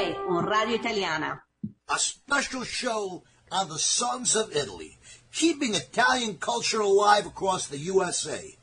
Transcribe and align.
Today 0.00 0.16
on 0.28 0.46
Radio 0.46 0.76
Italiana. 0.76 1.42
A 1.90 1.98
special 1.98 2.64
show 2.64 3.22
on 3.52 3.68
the 3.68 3.78
Sons 3.78 4.34
of 4.34 4.56
Italy, 4.56 4.96
keeping 5.30 5.74
Italian 5.74 6.36
culture 6.38 6.80
alive 6.80 7.26
across 7.26 7.66
the 7.66 7.76
USA. 7.76 8.56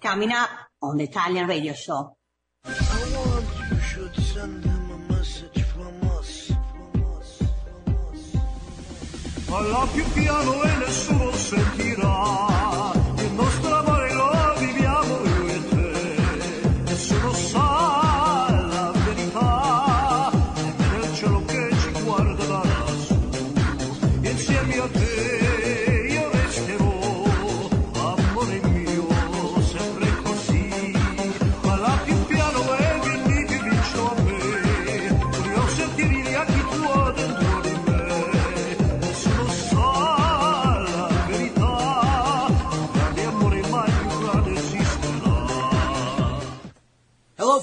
Coming 0.00 0.32
up 0.32 0.48
on 0.80 0.96
the 0.96 1.04
Italian 1.04 1.46
Radio 1.46 1.74
Show. 1.74 2.16
I 2.64 2.70
want 2.70 3.44
you 3.70 3.78
should 3.80 4.14
send 4.16 4.64
him 4.64 4.90
a 4.92 5.12
message 5.12 5.62
from 5.62 5.94
us. 6.18 6.48
From 6.48 7.04
us. 7.18 7.42
From 7.64 7.94
us. 8.14 9.44
Parla 9.46 9.86
più 9.92 10.04
piano 10.14 10.62
e 10.62 10.76
nessuno 10.76 11.32
sentirà. 11.32 12.75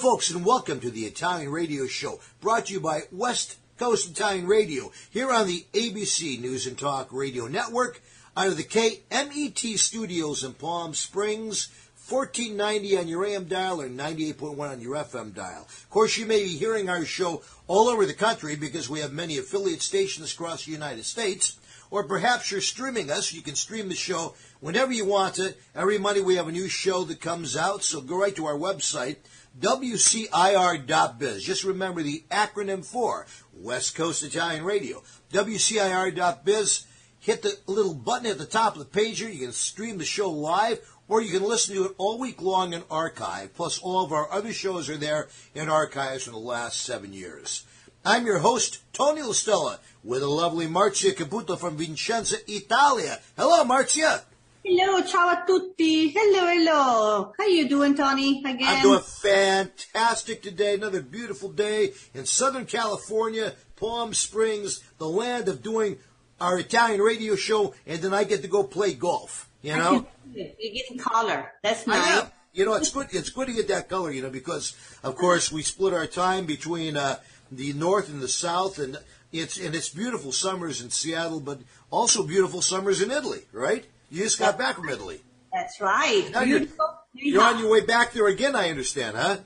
Folks, 0.04 0.32
and 0.32 0.46
welcome 0.46 0.82
to 0.82 0.92
the 0.92 1.06
Italian 1.06 1.50
Radio 1.50 1.88
Show, 1.88 2.20
brought 2.42 2.66
to 2.66 2.74
you 2.74 2.82
by 2.82 3.04
West 3.10 3.56
Coast 3.80 4.10
Italian 4.10 4.48
Radio, 4.48 4.92
here 5.10 5.32
on 5.32 5.48
the 5.48 5.66
ABC 5.72 6.42
News 6.42 6.68
and 6.68 6.78
Talk 6.78 7.08
Radio 7.14 7.48
Network, 7.48 8.02
out 8.36 8.48
of 8.48 8.58
the 8.58 8.66
KMET 8.66 9.80
studios 9.80 10.44
in 10.44 10.56
Palm 10.56 10.94
Springs, 10.94 11.70
1490 12.10 12.98
on 12.98 13.08
your 13.08 13.26
AM 13.26 13.46
dial 13.46 13.80
or 13.80 13.88
98.1 13.88 14.60
on 14.60 14.82
your 14.82 14.96
FM 14.96 15.34
dial. 15.34 15.62
Of 15.62 15.90
course, 15.90 16.18
you 16.18 16.26
may 16.26 16.44
be 16.44 16.50
hearing 16.50 16.90
our 16.90 17.06
show 17.06 17.42
all 17.68 17.88
over 17.88 18.06
the 18.06 18.14
country 18.14 18.58
because 18.58 18.90
we 18.90 19.00
have 19.00 19.14
many 19.14 19.38
affiliate 19.38 19.82
stations 19.82 20.34
across 20.34 20.66
the 20.66 20.74
United 20.74 21.06
States. 21.06 21.58
Or 21.92 22.04
perhaps 22.04 22.52
you're 22.52 22.60
streaming 22.60 23.12
us. 23.12 23.34
You 23.34 23.44
can 23.44 23.54
stream 23.54 23.88
the 23.88 23.94
show 23.94 24.34
whenever 24.62 24.92
you 24.92 25.06
want 25.06 25.36
to. 25.36 25.54
Every 25.76 26.00
Monday 26.00 26.22
we 26.22 26.38
have 26.38 26.48
a 26.48 26.52
new 26.52 26.68
show 26.68 27.04
that 27.04 27.22
comes 27.22 27.56
out, 27.56 27.84
so 27.84 28.02
go 28.02 28.18
right 28.18 28.36
to 28.36 28.48
our 28.48 28.58
website, 28.58 29.18
WCIR.biz. 29.60 31.44
Just 31.44 31.64
remember 31.64 32.02
the 32.02 32.24
acronym 32.32 32.84
for 32.84 33.28
West 33.54 33.96
Coast 33.96 34.24
Italian 34.24 34.64
Radio. 34.64 35.04
WCIR.biz. 35.32 36.86
Hit 37.20 37.42
the 37.42 37.58
little 37.68 37.94
button 37.94 38.26
at 38.26 38.38
the 38.38 38.46
top 38.46 38.74
of 38.74 38.80
the 38.80 38.86
page 38.86 39.20
here. 39.20 39.30
You 39.30 39.40
can 39.40 39.54
stream 39.54 39.98
the 39.98 40.06
show 40.06 40.30
live, 40.30 40.80
or 41.08 41.22
you 41.22 41.32
can 41.32 41.48
listen 41.48 41.76
to 41.76 41.86
it 41.86 41.96
all 41.98 42.20
week 42.20 42.42
long 42.42 42.74
in 42.74 42.84
archive. 42.92 43.54
Plus, 43.54 43.80
all 43.80 44.04
of 44.04 44.12
our 44.12 44.30
other 44.32 44.52
shows 44.52 44.90
are 44.90 44.98
there 44.98 45.30
in 45.56 45.70
archives 45.70 46.24
from 46.24 46.34
the 46.34 46.40
last 46.40 46.82
seven 46.82 47.14
years. 47.14 47.66
I'm 48.04 48.26
your 48.26 48.40
host, 48.40 48.82
Tony 48.92 49.22
LaStella, 49.22 49.80
with 50.04 50.20
the 50.20 50.28
lovely 50.28 50.68
Marzia 50.68 51.14
Caputo 51.14 51.58
from 51.58 51.78
Vincenza, 51.78 52.38
Italia. 52.48 53.20
Hello, 53.38 53.64
Marzia. 53.64 54.24
Hello, 54.66 55.02
ciao 55.02 55.28
a 55.28 55.44
tutti. 55.46 56.08
Hello, 56.16 56.48
hello. 56.48 57.34
How 57.38 57.48
you 57.48 57.68
doing, 57.68 57.96
Tony? 57.96 58.40
Again? 58.46 58.60
I'm 58.62 58.82
doing 58.82 59.02
fantastic 59.02 60.42
today. 60.42 60.76
Another 60.76 61.02
beautiful 61.02 61.50
day 61.50 61.92
in 62.14 62.26
Southern 62.26 62.66
California, 62.66 63.56
Palm 63.76 64.14
Springs, 64.14 64.82
the 65.00 65.08
land 65.08 65.50
of 65.50 65.62
doing 65.62 65.98
our 66.40 66.58
Italian 66.60 67.02
radio 67.02 67.36
show, 67.36 67.76
and 67.86 68.02
then 68.02 68.14
I 68.14 68.24
get 68.24 68.42
to 68.44 68.48
go 68.48 68.64
play 68.64 68.94
golf. 68.94 69.50
You 69.62 69.76
know, 69.76 70.08
You're 70.34 70.48
getting 70.58 70.98
color. 70.98 71.52
That's 71.62 71.86
nice. 71.86 72.28
You 72.54 72.64
know, 72.64 72.76
it's 72.76 72.90
good. 72.90 73.08
It's 73.12 73.32
good 73.32 73.48
to 73.48 73.54
get 73.54 73.68
that 73.68 73.90
color. 73.90 74.12
You 74.12 74.22
know, 74.22 74.30
because 74.30 74.78
of 75.04 75.18
course 75.18 75.52
we 75.52 75.62
split 75.64 75.94
our 75.94 76.08
time 76.08 76.46
between 76.46 76.96
uh, 76.96 77.18
the 77.52 77.74
north 77.74 78.08
and 78.08 78.22
the 78.22 78.30
south, 78.30 78.80
and 78.80 78.98
it's 79.34 79.60
and 79.60 79.76
it's 79.76 79.90
beautiful 79.90 80.32
summers 80.32 80.82
in 80.82 80.90
Seattle, 80.90 81.42
but 81.42 81.60
also 81.92 82.26
beautiful 82.26 82.62
summers 82.62 83.02
in 83.02 83.12
Italy. 83.12 83.42
Right? 83.52 83.88
You 84.14 84.24
just 84.24 84.38
got 84.38 84.60
back 84.60 84.76
from 84.76 84.90
Italy. 84.90 85.22
That's 85.52 85.82
right. 85.82 86.30
Now 86.32 86.42
you're, 86.42 86.62
you're 87.14 87.42
on 87.42 87.58
your 87.58 87.72
way 87.72 87.82
back 87.82 88.12
there 88.14 88.28
again. 88.28 88.56
I 88.56 88.70
understand, 88.70 89.18
huh? 89.18 89.38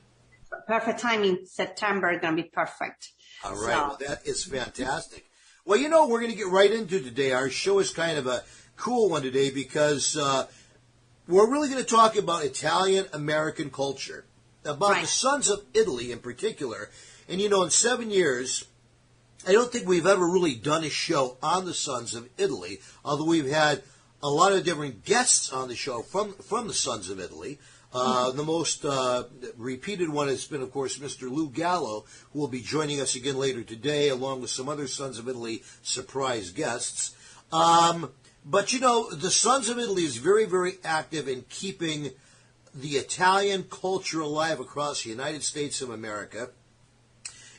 Perfect 0.67 0.99
timing. 0.99 1.45
September 1.45 2.19
gonna 2.19 2.35
be 2.35 2.43
perfect. 2.43 3.11
All 3.45 3.51
right. 3.51 3.59
So- 3.61 3.67
Well, 3.69 3.97
that 4.05 4.27
is 4.27 4.43
fantastic. 4.43 5.23
Well, 5.63 5.79
you 5.79 5.87
know, 5.87 6.07
we're 6.07 6.19
going 6.21 6.31
to 6.31 6.37
get 6.37 6.47
right 6.47 6.71
into 6.71 7.01
today. 7.01 7.33
Our 7.33 7.49
show 7.49 7.79
is 7.79 7.91
kind 7.91 8.17
of 8.17 8.25
a 8.25 8.43
cool 8.77 9.09
one 9.09 9.21
today 9.21 9.49
because 9.49 10.15
uh, 10.15 10.47
we're 11.27 11.51
really 11.51 11.67
going 11.69 11.83
to 11.83 11.89
talk 11.89 12.15
about 12.15 12.45
Italian 12.45 13.05
American 13.11 13.69
culture, 13.69 14.23
about 14.63 15.01
the 15.01 15.07
Sons 15.07 15.49
of 15.49 15.63
Italy 15.73 16.13
in 16.13 16.19
particular. 16.19 16.89
And, 17.27 17.41
you 17.41 17.49
know, 17.49 17.63
in 17.63 17.69
seven 17.69 18.11
years, 18.11 18.63
I 19.45 19.51
don't 19.51 19.69
think 19.69 19.85
we've 19.89 20.07
ever 20.07 20.25
really 20.25 20.55
done 20.55 20.85
a 20.85 20.89
show 20.89 21.37
on 21.43 21.65
the 21.65 21.73
Sons 21.73 22.15
of 22.15 22.29
Italy, 22.37 22.79
although 23.03 23.25
we've 23.25 23.49
had 23.49 23.83
a 24.21 24.29
lot 24.29 24.53
of 24.53 24.63
different 24.63 25.05
guests 25.05 25.51
on 25.51 25.67
the 25.67 25.75
show 25.75 26.01
from 26.01 26.33
from 26.33 26.67
the 26.67 26.73
Sons 26.73 27.09
of 27.09 27.19
Italy. 27.19 27.59
Uh, 27.93 28.31
the 28.31 28.43
most 28.43 28.83
uh, 28.83 29.23
repeated 29.55 30.09
one 30.09 30.27
has 30.27 30.45
been, 30.45 30.61
of 30.61 30.71
course, 30.71 30.99
Mr. 30.99 31.31
Lou 31.31 31.49
Gallo, 31.49 32.05
who 32.31 32.39
will 32.39 32.47
be 32.49 32.61
joining 32.61 32.99
us 32.99 33.15
again 33.15 33.37
later 33.37 33.63
today, 33.63 34.09
along 34.09 34.41
with 34.41 34.49
some 34.49 34.67
other 34.67 34.87
Sons 34.87 35.17
of 35.17 35.29
Italy 35.29 35.63
surprise 35.81 36.51
guests. 36.51 37.15
Um, 37.51 38.11
but 38.45 38.73
you 38.73 38.81
know, 38.81 39.09
the 39.09 39.31
Sons 39.31 39.69
of 39.69 39.79
Italy 39.79 40.03
is 40.03 40.17
very, 40.17 40.45
very 40.45 40.73
active 40.83 41.27
in 41.27 41.45
keeping 41.49 42.11
the 42.75 42.97
Italian 42.97 43.63
culture 43.63 44.21
alive 44.21 44.59
across 44.59 45.03
the 45.03 45.09
United 45.09 45.43
States 45.43 45.81
of 45.81 45.89
America. 45.89 46.49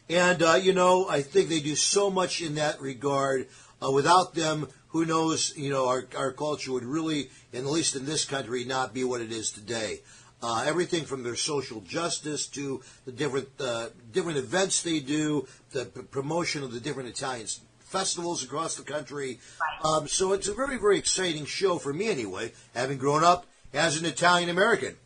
And, 0.08 0.42
uh, 0.42 0.54
you 0.54 0.72
know, 0.72 1.08
I 1.08 1.22
think 1.22 1.48
they 1.48 1.60
do 1.60 1.74
so 1.74 2.10
much 2.10 2.40
in 2.40 2.54
that 2.54 2.80
regard. 2.80 3.48
Uh, 3.80 3.90
without 3.92 4.34
them, 4.34 4.68
who 4.88 5.04
knows, 5.04 5.56
you 5.56 5.70
know, 5.70 5.88
our, 5.88 6.06
our 6.16 6.32
culture 6.32 6.72
would 6.72 6.84
really, 6.84 7.30
at 7.52 7.64
least 7.64 7.96
in 7.96 8.06
this 8.06 8.24
country, 8.24 8.64
not 8.64 8.94
be 8.94 9.04
what 9.04 9.20
it 9.20 9.32
is 9.32 9.50
today. 9.50 10.00
Uh, 10.42 10.64
everything 10.66 11.04
from 11.04 11.22
their 11.22 11.36
social 11.36 11.80
justice 11.80 12.46
to 12.46 12.80
the 13.04 13.12
different 13.12 13.48
uh, 13.58 13.88
different 14.12 14.38
events 14.38 14.82
they 14.82 15.00
do, 15.00 15.46
the 15.72 15.86
p- 15.86 16.02
promotion 16.02 16.62
of 16.62 16.72
the 16.72 16.78
different 16.78 17.08
Italian 17.08 17.48
festivals 17.80 18.44
across 18.44 18.76
the 18.76 18.84
country. 18.84 19.40
Um, 19.82 20.06
so 20.06 20.32
it's 20.32 20.46
a 20.46 20.54
very, 20.54 20.78
very 20.78 20.96
exciting 20.96 21.44
show 21.44 21.78
for 21.78 21.92
me 21.92 22.08
anyway, 22.08 22.52
having 22.72 22.98
grown 22.98 23.24
up 23.24 23.46
as 23.74 23.98
an 23.98 24.06
Italian 24.06 24.48
American. 24.48 24.96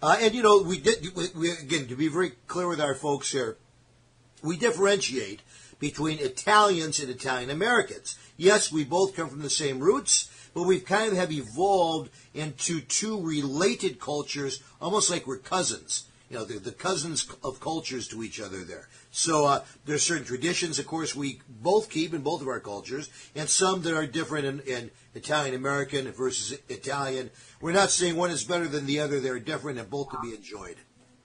Uh, 0.00 0.18
and 0.20 0.34
you 0.34 0.42
know, 0.42 0.62
we 0.62 0.78
did 0.78 1.04
we, 1.16 1.26
we, 1.34 1.50
again 1.50 1.88
to 1.88 1.96
be 1.96 2.06
very 2.06 2.30
clear 2.46 2.68
with 2.68 2.80
our 2.80 2.94
folks 2.94 3.32
here 3.32 3.56
we 4.42 4.56
differentiate 4.56 5.40
between 5.78 6.18
Italians 6.18 7.00
and 7.00 7.10
Italian 7.10 7.50
Americans. 7.50 8.18
Yes, 8.36 8.72
we 8.72 8.84
both 8.84 9.16
come 9.16 9.28
from 9.28 9.42
the 9.42 9.50
same 9.50 9.78
roots, 9.78 10.30
but 10.54 10.62
we've 10.62 10.84
kind 10.84 11.12
of 11.12 11.18
have 11.18 11.32
evolved 11.32 12.10
into 12.34 12.80
two 12.80 13.20
related 13.20 14.00
cultures, 14.00 14.62
almost 14.80 15.10
like 15.10 15.26
we're 15.26 15.38
cousins. 15.38 16.06
You 16.30 16.38
know, 16.38 16.44
the, 16.44 16.58
the 16.58 16.72
cousins 16.72 17.28
of 17.44 17.60
cultures 17.60 18.08
to 18.08 18.22
each 18.24 18.40
other 18.40 18.64
there. 18.64 18.88
So 19.12 19.46
uh, 19.46 19.64
there's 19.84 20.02
certain 20.02 20.24
traditions, 20.24 20.78
of 20.78 20.86
course, 20.86 21.14
we 21.14 21.40
both 21.48 21.88
keep 21.88 22.12
in 22.12 22.22
both 22.22 22.42
of 22.42 22.48
our 22.48 22.58
cultures, 22.58 23.10
and 23.36 23.48
some 23.48 23.82
that 23.82 23.94
are 23.94 24.06
different 24.06 24.44
in, 24.44 24.60
in 24.60 24.90
Italian 25.14 25.54
American 25.54 26.10
versus 26.10 26.58
Italian. 26.68 27.30
We're 27.60 27.72
not 27.72 27.90
saying 27.90 28.16
one 28.16 28.30
is 28.30 28.44
better 28.44 28.66
than 28.66 28.86
the 28.86 28.98
other; 28.98 29.20
they're 29.20 29.38
different, 29.38 29.78
and 29.78 29.88
both 29.88 30.10
to 30.10 30.18
be 30.20 30.34
enjoyed. 30.34 30.76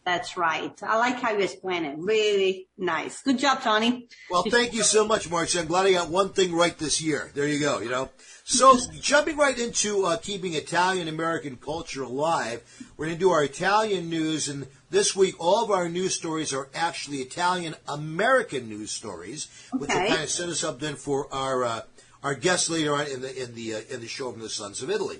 That's 0.03 0.35
right. 0.35 0.73
I 0.81 0.97
like 0.97 1.19
how 1.19 1.31
you 1.31 1.43
explain 1.43 1.85
it. 1.85 1.95
Really 1.99 2.67
nice. 2.77 3.21
Good 3.21 3.37
job, 3.37 3.61
Tony. 3.61 4.07
Well, 4.31 4.43
thank 4.43 4.73
you 4.73 4.81
so 4.81 5.05
much, 5.07 5.29
Marcia. 5.29 5.59
I'm 5.59 5.67
glad 5.67 5.85
I 5.85 5.91
got 5.93 6.09
one 6.09 6.29
thing 6.29 6.53
right 6.53 6.75
this 6.75 6.99
year. 7.01 7.29
There 7.35 7.47
you 7.47 7.59
go, 7.59 7.79
you 7.79 7.89
know. 7.89 8.09
So, 8.43 8.79
jumping 8.99 9.37
right 9.37 9.57
into 9.57 10.05
uh, 10.05 10.17
keeping 10.17 10.55
Italian 10.55 11.07
American 11.07 11.55
culture 11.55 12.01
alive, 12.01 12.63
we're 12.97 13.05
going 13.05 13.15
to 13.17 13.19
do 13.19 13.29
our 13.29 13.43
Italian 13.43 14.09
news. 14.09 14.49
And 14.49 14.65
this 14.89 15.15
week, 15.15 15.35
all 15.37 15.63
of 15.63 15.69
our 15.69 15.87
news 15.87 16.15
stories 16.15 16.51
are 16.51 16.67
actually 16.73 17.17
Italian 17.17 17.75
American 17.87 18.67
news 18.69 18.89
stories, 18.89 19.49
which 19.71 19.89
will 19.91 19.97
Okay. 19.97 20.07
kind 20.07 20.23
of 20.23 20.29
set 20.31 20.49
us 20.49 20.63
up 20.63 20.79
then 20.79 20.95
for 20.95 21.31
our 21.31 21.63
uh, 21.63 21.81
our 22.23 22.33
guests 22.33 22.71
later 22.71 22.95
on 22.95 23.05
in 23.05 23.21
the 23.21 23.43
in 23.43 23.53
the 23.53 23.75
uh, 23.75 23.81
in 23.91 23.99
the 24.01 24.07
show 24.07 24.31
from 24.31 24.41
the 24.41 24.49
Sons 24.49 24.81
of 24.81 24.89
Italy. 24.89 25.19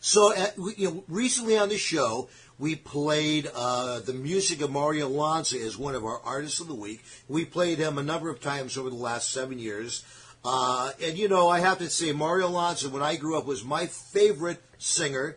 So, 0.00 0.32
uh, 0.34 0.46
we, 0.56 0.74
you 0.76 0.90
know, 0.90 1.04
recently 1.08 1.58
on 1.58 1.68
the 1.68 1.78
show, 1.78 2.28
we 2.58 2.74
played 2.74 3.50
uh, 3.54 4.00
the 4.00 4.12
music 4.12 4.62
of 4.62 4.70
Mario 4.70 5.08
Lanza 5.08 5.58
as 5.58 5.76
one 5.76 5.94
of 5.94 6.04
our 6.04 6.20
artists 6.22 6.60
of 6.60 6.68
the 6.68 6.74
week. 6.74 7.02
We 7.28 7.44
played 7.44 7.78
him 7.78 7.98
a 7.98 8.02
number 8.02 8.30
of 8.30 8.40
times 8.40 8.78
over 8.78 8.88
the 8.88 8.96
last 8.96 9.30
seven 9.30 9.58
years. 9.58 10.04
Uh, 10.44 10.92
and, 11.02 11.18
you 11.18 11.28
know, 11.28 11.48
I 11.48 11.60
have 11.60 11.78
to 11.78 11.90
say, 11.90 12.12
Mario 12.12 12.48
Lanza, 12.48 12.88
when 12.88 13.02
I 13.02 13.16
grew 13.16 13.36
up, 13.36 13.46
was 13.46 13.64
my 13.64 13.86
favorite 13.86 14.62
singer. 14.78 15.36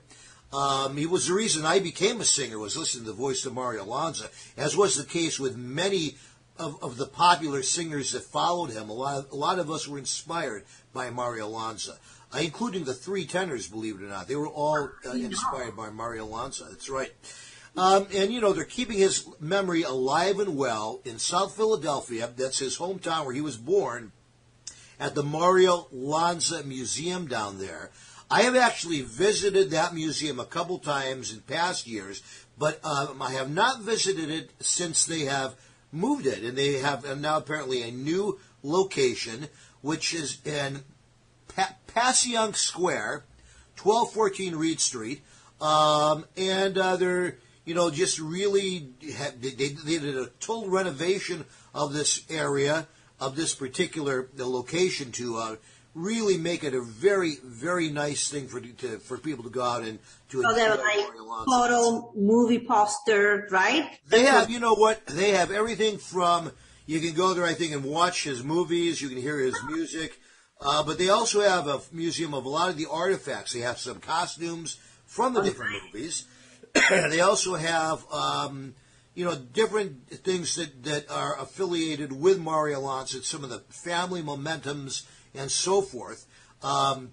Um, 0.54 0.98
he 0.98 1.06
was 1.06 1.28
the 1.28 1.34
reason 1.34 1.66
I 1.66 1.80
became 1.80 2.22
a 2.22 2.26
singer, 2.26 2.58
was 2.58 2.78
listening 2.78 3.06
to 3.06 3.12
the 3.12 3.18
voice 3.18 3.46
of 3.46 3.54
Mario 3.54 3.86
Lanza, 3.86 4.30
as 4.56 4.78
was 4.78 4.96
the 4.96 5.04
case 5.04 5.40
with 5.40 5.58
many 5.58 6.16
of, 6.58 6.82
of 6.84 6.98
the 6.98 7.06
popular 7.06 7.64
singers 7.64 8.12
that 8.12 8.24
followed 8.24 8.72
him, 8.72 8.90
a 8.90 8.94
lot 8.94 9.18
of, 9.18 9.32
a 9.32 9.36
lot 9.36 9.60
of 9.60 9.72
us 9.72 9.88
were 9.88 9.98
inspired 9.98 10.64
by 10.94 11.10
Mario 11.10 11.48
Lanza, 11.48 11.98
uh, 12.34 12.40
including 12.42 12.84
the 12.84 12.94
three 12.94 13.26
tenors. 13.26 13.68
Believe 13.68 13.96
it 13.96 14.04
or 14.04 14.08
not, 14.08 14.28
they 14.28 14.36
were 14.36 14.48
all 14.48 14.90
uh, 15.06 15.12
inspired 15.12 15.76
by 15.76 15.90
Mario 15.90 16.26
Lanza. 16.26 16.66
That's 16.70 16.90
right. 16.90 17.12
Um, 17.78 18.08
and 18.14 18.34
you 18.34 18.42
know 18.42 18.54
they're 18.54 18.66
keeping 18.66 18.98
his 18.98 19.28
memory 19.40 19.84
alive 19.84 20.40
and 20.40 20.58
well 20.58 21.02
in 21.06 21.20
South 21.20 21.56
Philadelphia. 21.56 22.30
That's 22.36 22.60
his 22.60 22.78
hometown 22.78 23.26
where 23.26 23.36
he 23.36 23.42
was 23.42 23.58
born. 23.58 24.12
At 25.00 25.16
the 25.16 25.24
Mario 25.24 25.88
Lanza 25.92 26.64
Museum 26.64 27.28
down 27.28 27.58
there. 27.58 27.90
I 28.32 28.42
have 28.44 28.56
actually 28.56 29.02
visited 29.02 29.72
that 29.72 29.96
museum 29.96 30.40
a 30.40 30.46
couple 30.46 30.78
times 30.78 31.34
in 31.34 31.42
past 31.42 31.88
years, 31.88 32.22
but 32.58 32.84
um, 32.86 33.22
I 33.22 33.32
have 33.32 33.50
not 33.50 33.82
visited 33.82 34.30
it 34.30 34.52
since 34.60 35.06
they 35.06 35.22
have 35.22 35.56
moved 35.92 36.28
it, 36.28 36.44
and 36.44 36.56
they 36.56 36.74
have 36.74 37.20
now 37.20 37.38
apparently 37.38 37.82
a 37.82 37.92
new 37.92 38.40
location, 38.62 39.48
which 39.82 40.14
is 40.14 40.40
in 40.46 40.84
pa- 41.60 41.76
Passyunk 41.88 42.56
Square, 42.56 43.26
twelve 43.76 44.12
fourteen 44.14 44.56
Reed 44.56 44.80
Street, 44.80 45.22
um, 45.62 46.26
and 46.38 46.78
uh, 46.78 46.96
they're 46.96 47.38
you 47.66 47.74
know 47.76 47.90
just 47.92 48.20
really 48.20 48.90
they, 49.02 49.50
they 49.52 49.98
did 50.00 50.16
a 50.18 50.28
total 50.40 50.70
renovation 50.70 51.46
of 51.74 51.94
this 51.94 52.24
area 52.30 52.88
of 53.20 53.36
this 53.36 53.54
particular 53.56 54.30
the 54.36 54.46
location 54.46 55.12
to. 55.14 55.38
Uh, 55.38 55.56
Really 55.96 56.38
make 56.38 56.64
it 56.64 56.76
a 56.76 56.82
very, 56.82 57.38
very 57.44 57.90
nice 57.90 58.30
thing 58.30 58.48
for 58.48 58.62
to, 58.62 59.00
for 59.00 59.18
people 59.18 59.44
to 59.44 59.50
go 59.50 59.64
out 59.64 59.82
and 59.82 59.98
to 60.30 60.44
So 60.44 60.50
enjoy 60.52 60.78
like 60.78 61.08
photo 61.46 62.12
movie 62.16 62.60
poster, 62.60 63.48
right? 63.50 63.90
They 64.08 64.24
have, 64.24 64.52
you 64.52 64.60
know 64.60 64.76
what? 64.76 65.06
They 65.08 65.32
have 65.32 65.50
everything 65.52 65.98
from 65.98 66.52
you 66.86 67.00
can 67.00 67.16
go 67.16 67.34
there, 67.34 67.44
I 67.44 67.56
think, 67.56 67.74
and 67.74 67.84
watch 67.84 68.24
his 68.24 68.44
movies. 68.44 69.02
You 69.02 69.10
can 69.10 69.18
hear 69.18 69.40
his 69.40 69.56
music, 69.68 70.22
uh, 70.62 70.84
but 70.84 70.98
they 70.98 71.10
also 71.10 71.42
have 71.42 71.68
a 71.68 71.80
museum 71.92 72.34
of 72.34 72.46
a 72.46 72.50
lot 72.50 72.70
of 72.70 72.78
the 72.78 72.88
artifacts. 72.90 73.54
They 73.54 73.62
have 73.62 73.78
some 73.78 74.00
costumes 74.00 74.78
from 75.06 75.34
the 75.34 75.42
different 75.42 75.74
movies. 75.86 76.26
they 76.90 77.22
also 77.22 77.56
have, 77.56 78.06
um, 78.12 78.76
you 79.16 79.26
know, 79.26 79.36
different 79.36 80.10
things 80.10 80.56
that 80.56 80.84
that 80.84 81.10
are 81.10 81.40
affiliated 81.40 82.12
with 82.12 82.40
Mario 82.40 82.82
Lanza. 82.82 83.24
Some 83.24 83.44
of 83.44 83.50
the 83.50 83.60
family 83.70 84.22
momentums 84.22 85.06
and 85.34 85.50
so 85.50 85.82
forth. 85.82 86.28
Um, 86.62 87.12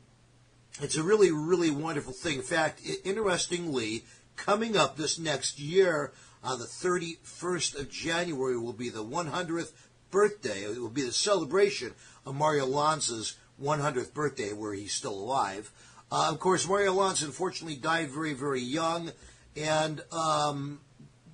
it's 0.81 0.97
a 0.97 1.03
really, 1.03 1.31
really 1.31 1.71
wonderful 1.71 2.13
thing. 2.13 2.37
In 2.37 2.43
fact, 2.43 2.83
interestingly, 3.05 4.05
coming 4.37 4.77
up 4.77 4.97
this 4.97 5.19
next 5.19 5.59
year 5.59 6.13
on 6.45 6.59
the 6.59 6.65
31st 6.67 7.81
of 7.81 7.91
January 7.91 8.59
will 8.59 8.73
be 8.73 8.91
the 8.91 9.05
100th 9.05 9.73
birthday. 10.11 10.63
It 10.63 10.81
will 10.81 10.89
be 10.89 11.03
the 11.03 11.13
celebration 11.13 11.95
of 12.25 12.35
Mario 12.35 12.67
Lanza's 12.67 13.37
100th 13.63 14.13
birthday, 14.13 14.53
where 14.53 14.75
he's 14.75 14.93
still 14.93 15.15
alive. 15.15 15.71
Uh, 16.11 16.29
of 16.31 16.39
course, 16.39 16.69
Mario 16.69 16.93
Lanza 16.93 17.27
unfortunately 17.27 17.77
died 17.77 18.11
very, 18.11 18.33
very 18.33 18.61
young, 18.61 19.11
and 19.57 20.03
um, 20.13 20.81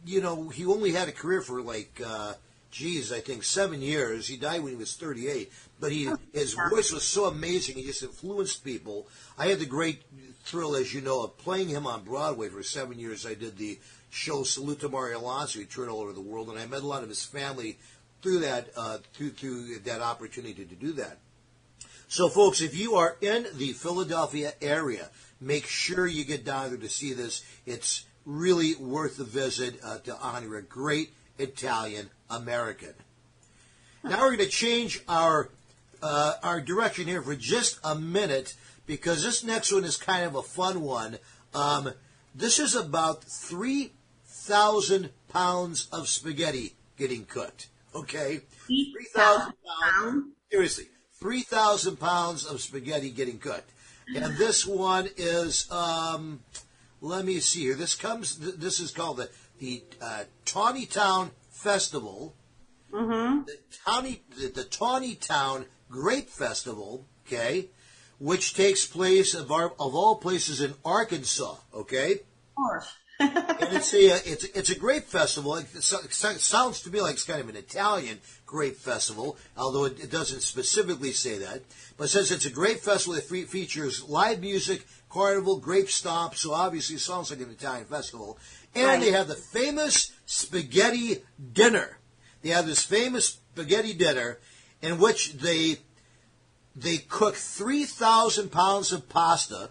you 0.04 0.20
know 0.20 0.48
he 0.48 0.64
only 0.64 0.92
had 0.92 1.08
a 1.08 1.12
career 1.12 1.42
for 1.42 1.60
like, 1.60 2.00
uh, 2.04 2.34
geez, 2.70 3.12
I 3.12 3.20
think 3.20 3.44
seven 3.44 3.82
years. 3.82 4.26
He 4.26 4.36
died 4.36 4.62
when 4.62 4.72
he 4.72 4.78
was 4.78 4.96
38, 4.96 5.52
but 5.78 5.92
he 5.92 6.10
his 6.32 6.54
voice 6.70 6.90
was 6.90 7.02
so 7.02 7.26
amazing. 7.26 7.76
He 7.76 7.84
just 7.84 8.02
influenced 8.02 8.64
people. 8.64 9.08
I 9.36 9.48
had 9.48 9.58
the 9.58 9.66
great 9.66 10.02
thrill, 10.44 10.74
as 10.74 10.94
you 10.94 11.02
know, 11.02 11.22
of 11.22 11.36
playing 11.38 11.68
him 11.68 11.86
on 11.86 12.04
Broadway 12.04 12.48
for 12.48 12.62
seven 12.62 12.98
years. 12.98 13.26
I 13.26 13.34
did 13.34 13.58
the 13.58 13.78
show 14.08 14.42
Salute 14.42 14.80
to 14.80 14.88
Mario 14.88 15.20
Lanza. 15.20 15.58
He 15.58 15.64
toured 15.66 15.88
all 15.88 16.00
over 16.00 16.12
the 16.12 16.20
world, 16.20 16.48
and 16.48 16.58
I 16.58 16.66
met 16.66 16.82
a 16.82 16.86
lot 16.86 17.02
of 17.02 17.08
his 17.10 17.24
family 17.24 17.78
through 18.22 18.40
that 18.40 18.70
uh, 18.76 18.98
through 19.12 19.30
through 19.30 19.78
that 19.80 20.00
opportunity 20.00 20.64
to 20.64 20.74
do 20.74 20.92
that. 20.92 21.18
So, 22.08 22.28
folks, 22.28 22.60
if 22.60 22.76
you 22.76 22.96
are 22.96 23.16
in 23.20 23.46
the 23.54 23.72
Philadelphia 23.72 24.52
area, 24.60 25.08
make 25.40 25.66
sure 25.66 26.06
you 26.06 26.24
get 26.24 26.44
down 26.44 26.68
there 26.68 26.78
to 26.78 26.88
see 26.88 27.12
this. 27.14 27.42
It's 27.66 28.04
really 28.24 28.74
worth 28.76 29.16
the 29.16 29.24
visit 29.24 29.80
uh, 29.82 29.98
to 29.98 30.16
honor 30.16 30.56
a 30.56 30.62
great 30.62 31.12
Italian 31.38 32.10
American. 32.30 32.94
Now 34.04 34.20
we're 34.20 34.36
going 34.36 34.38
to 34.38 34.48
change 34.48 35.02
our 35.08 35.48
uh, 36.02 36.34
our 36.42 36.60
direction 36.60 37.06
here 37.06 37.22
for 37.22 37.34
just 37.34 37.78
a 37.84 37.94
minute 37.94 38.54
because 38.86 39.22
this 39.22 39.44
next 39.44 39.72
one 39.72 39.84
is 39.84 39.96
kind 39.96 40.24
of 40.24 40.34
a 40.34 40.42
fun 40.42 40.82
one. 40.82 41.18
Um, 41.54 41.92
this 42.34 42.58
is 42.58 42.74
about 42.74 43.24
three 43.24 43.92
thousand 44.26 45.10
pounds 45.28 45.88
of 45.92 46.08
spaghetti 46.08 46.74
getting 46.98 47.24
cooked. 47.24 47.68
Okay, 47.94 48.40
three 48.66 49.06
thousand 49.14 49.52
pounds. 49.80 50.24
Seriously, 50.50 50.88
three 51.20 51.42
thousand 51.42 51.96
pounds 51.96 52.44
of 52.46 52.60
spaghetti 52.60 53.10
getting 53.10 53.38
cooked, 53.38 53.70
and 54.14 54.36
this 54.36 54.66
one 54.66 55.08
is. 55.16 55.70
Um, 55.70 56.40
let 57.00 57.24
me 57.24 57.40
see 57.40 57.62
here. 57.62 57.74
This 57.74 57.94
comes. 57.94 58.36
th- 58.36 58.54
This 58.56 58.80
is 58.80 58.90
called 58.92 59.18
the 59.18 59.30
the 59.58 59.82
uh, 60.00 60.24
Tontitown 60.46 61.30
Festival. 61.50 62.34
Mm-hmm. 62.92 63.44
The 63.44 63.58
Tawny 63.84 64.22
the, 64.38 64.48
the 64.48 64.64
Tontitown 64.64 65.66
Grape 65.90 66.28
Festival. 66.30 67.06
Okay, 67.26 67.68
which 68.18 68.54
takes 68.54 68.86
place 68.86 69.34
of 69.34 69.50
our, 69.52 69.72
of 69.78 69.94
all 69.94 70.16
places 70.16 70.60
in 70.60 70.74
Arkansas. 70.84 71.56
Okay, 71.74 72.12
Of 72.14 72.54
course. 72.56 72.88
It's 73.72 73.94
a 73.94 74.12
uh, 74.12 74.18
it's 74.24 74.44
it's 74.44 74.70
a 74.70 74.78
grape 74.78 75.04
festival. 75.04 75.56
It, 75.56 75.66
so- 75.82 76.00
it 76.00 76.12
so- 76.12 76.32
sounds 76.34 76.82
to 76.82 76.90
me 76.90 77.00
like 77.00 77.14
it's 77.14 77.24
kind 77.24 77.40
of 77.40 77.48
an 77.48 77.56
Italian 77.56 78.18
grape 78.46 78.76
festival, 78.76 79.36
although 79.56 79.84
it, 79.84 80.10
doesn't 80.10 80.40
specifically 80.42 81.12
say 81.12 81.38
that. 81.38 81.62
But 81.96 82.10
since 82.10 82.30
it's 82.30 82.44
a 82.46 82.50
grape 82.50 82.80
festival, 82.80 83.16
it 83.18 83.24
fe- 83.24 83.44
features 83.44 84.02
live 84.08 84.40
music, 84.40 84.86
carnival, 85.08 85.58
grape 85.58 85.88
stomp. 85.90 86.34
So 86.34 86.52
obviously, 86.52 86.96
it 86.96 87.00
sounds 87.00 87.30
like 87.30 87.40
an 87.40 87.50
Italian 87.50 87.86
festival. 87.86 88.38
And 88.74 88.86
Right. 88.86 89.00
they 89.00 89.10
have 89.12 89.28
the 89.28 89.34
famous 89.34 90.12
spaghetti 90.26 91.22
dinner. 91.52 91.98
They 92.42 92.50
have 92.50 92.66
this 92.66 92.82
famous 92.82 93.38
spaghetti 93.54 93.92
dinner 93.94 94.38
in 94.80 94.98
which 94.98 95.34
they 95.34 95.78
they 96.74 96.98
cook 96.98 97.34
three 97.36 97.84
thousand 97.84 98.50
pounds 98.50 98.92
of 98.92 99.08
pasta 99.08 99.70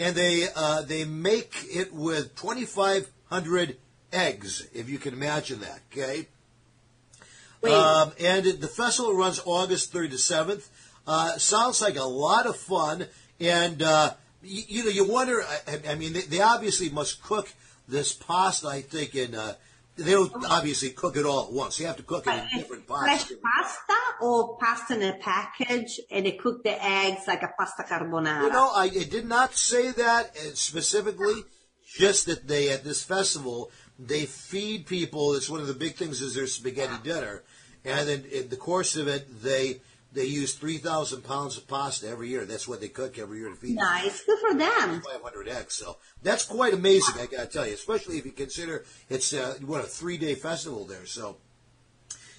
and 0.00 0.16
they 0.16 0.48
uh, 0.56 0.82
they 0.82 1.04
make 1.04 1.54
it 1.70 1.92
with 1.92 2.34
2,500 2.36 3.76
eggs, 4.12 4.66
if 4.72 4.88
you 4.88 4.98
can 4.98 5.12
imagine 5.12 5.60
that. 5.60 5.80
Okay, 5.92 6.26
um, 7.70 8.12
and 8.18 8.44
the 8.44 8.68
festival 8.68 9.14
runs 9.14 9.40
August 9.44 9.92
3rd 9.92 10.10
to 10.10 10.16
7th. 10.16 10.68
Uh, 11.06 11.36
sounds 11.36 11.82
like 11.82 11.96
a 11.96 12.04
lot 12.04 12.46
of 12.46 12.56
fun, 12.56 13.06
and 13.38 13.82
uh, 13.82 14.14
you, 14.42 14.62
you 14.68 14.84
know 14.84 14.90
you 14.90 15.06
wonder. 15.06 15.42
I, 15.42 15.80
I 15.90 15.94
mean, 15.94 16.14
they, 16.14 16.22
they 16.22 16.40
obviously 16.40 16.88
must 16.88 17.22
cook 17.22 17.52
this 17.86 18.14
pasta. 18.14 18.68
I 18.68 18.80
think 18.80 19.14
in 19.14 19.34
uh, 19.34 19.54
they 20.04 20.12
don't 20.12 20.32
obviously 20.46 20.90
cook 20.90 21.16
it 21.16 21.24
all 21.24 21.46
at 21.46 21.52
once. 21.52 21.78
They 21.78 21.84
have 21.84 21.96
to 21.96 22.02
cook 22.02 22.26
it 22.26 22.30
in 22.30 22.58
different 22.58 22.86
fresh 22.86 23.28
pots. 23.28 23.34
pasta 23.42 24.22
or 24.22 24.56
pasta 24.58 24.94
in 24.94 25.02
a 25.02 25.18
package 25.18 26.00
and 26.10 26.26
they 26.26 26.32
cook 26.32 26.62
the 26.64 26.82
eggs 26.84 27.22
like 27.26 27.42
a 27.42 27.50
pasta 27.58 27.82
carbonara? 27.82 28.42
You 28.42 28.50
know, 28.50 28.70
I 28.74 28.86
it 28.86 29.10
did 29.10 29.26
not 29.26 29.54
say 29.54 29.90
that 29.92 30.36
uh, 30.36 30.54
specifically. 30.54 31.44
Just 31.92 32.26
that 32.26 32.46
they 32.46 32.70
at 32.70 32.84
this 32.84 33.02
festival 33.02 33.72
they 33.98 34.24
feed 34.24 34.86
people. 34.86 35.34
It's 35.34 35.50
one 35.50 35.60
of 35.60 35.66
the 35.66 35.74
big 35.74 35.96
things 35.96 36.22
is 36.22 36.34
their 36.34 36.46
spaghetti 36.46 36.94
dinner, 37.02 37.42
and 37.84 38.08
then 38.08 38.24
in 38.32 38.48
the 38.48 38.56
course 38.56 38.96
of 38.96 39.08
it 39.08 39.42
they 39.42 39.80
they 40.12 40.24
use 40.24 40.54
three 40.54 40.78
thousand 40.78 41.22
pounds 41.22 41.56
of 41.56 41.68
pasta 41.68 42.08
every 42.08 42.28
year. 42.28 42.44
That's 42.44 42.66
what 42.66 42.80
they 42.80 42.88
cook 42.88 43.18
every 43.18 43.38
year 43.38 43.48
to 43.48 43.56
feed. 43.56 43.76
nice. 43.76 44.24
Good 44.24 44.38
for 44.38 44.54
them. 44.56 45.02
500 45.02 45.48
eggs. 45.48 45.74
So 45.74 45.98
that's 46.22 46.44
quite 46.44 46.74
amazing, 46.74 47.20
I 47.20 47.26
got 47.26 47.42
to 47.42 47.46
tell 47.46 47.66
you, 47.66 47.74
especially 47.74 48.18
if 48.18 48.26
you 48.26 48.32
consider 48.32 48.84
it's 49.08 49.32
uh, 49.32 49.56
what 49.64 49.84
a 49.84 49.86
three 49.86 50.18
day 50.18 50.34
festival 50.34 50.84
there. 50.84 51.06
So, 51.06 51.36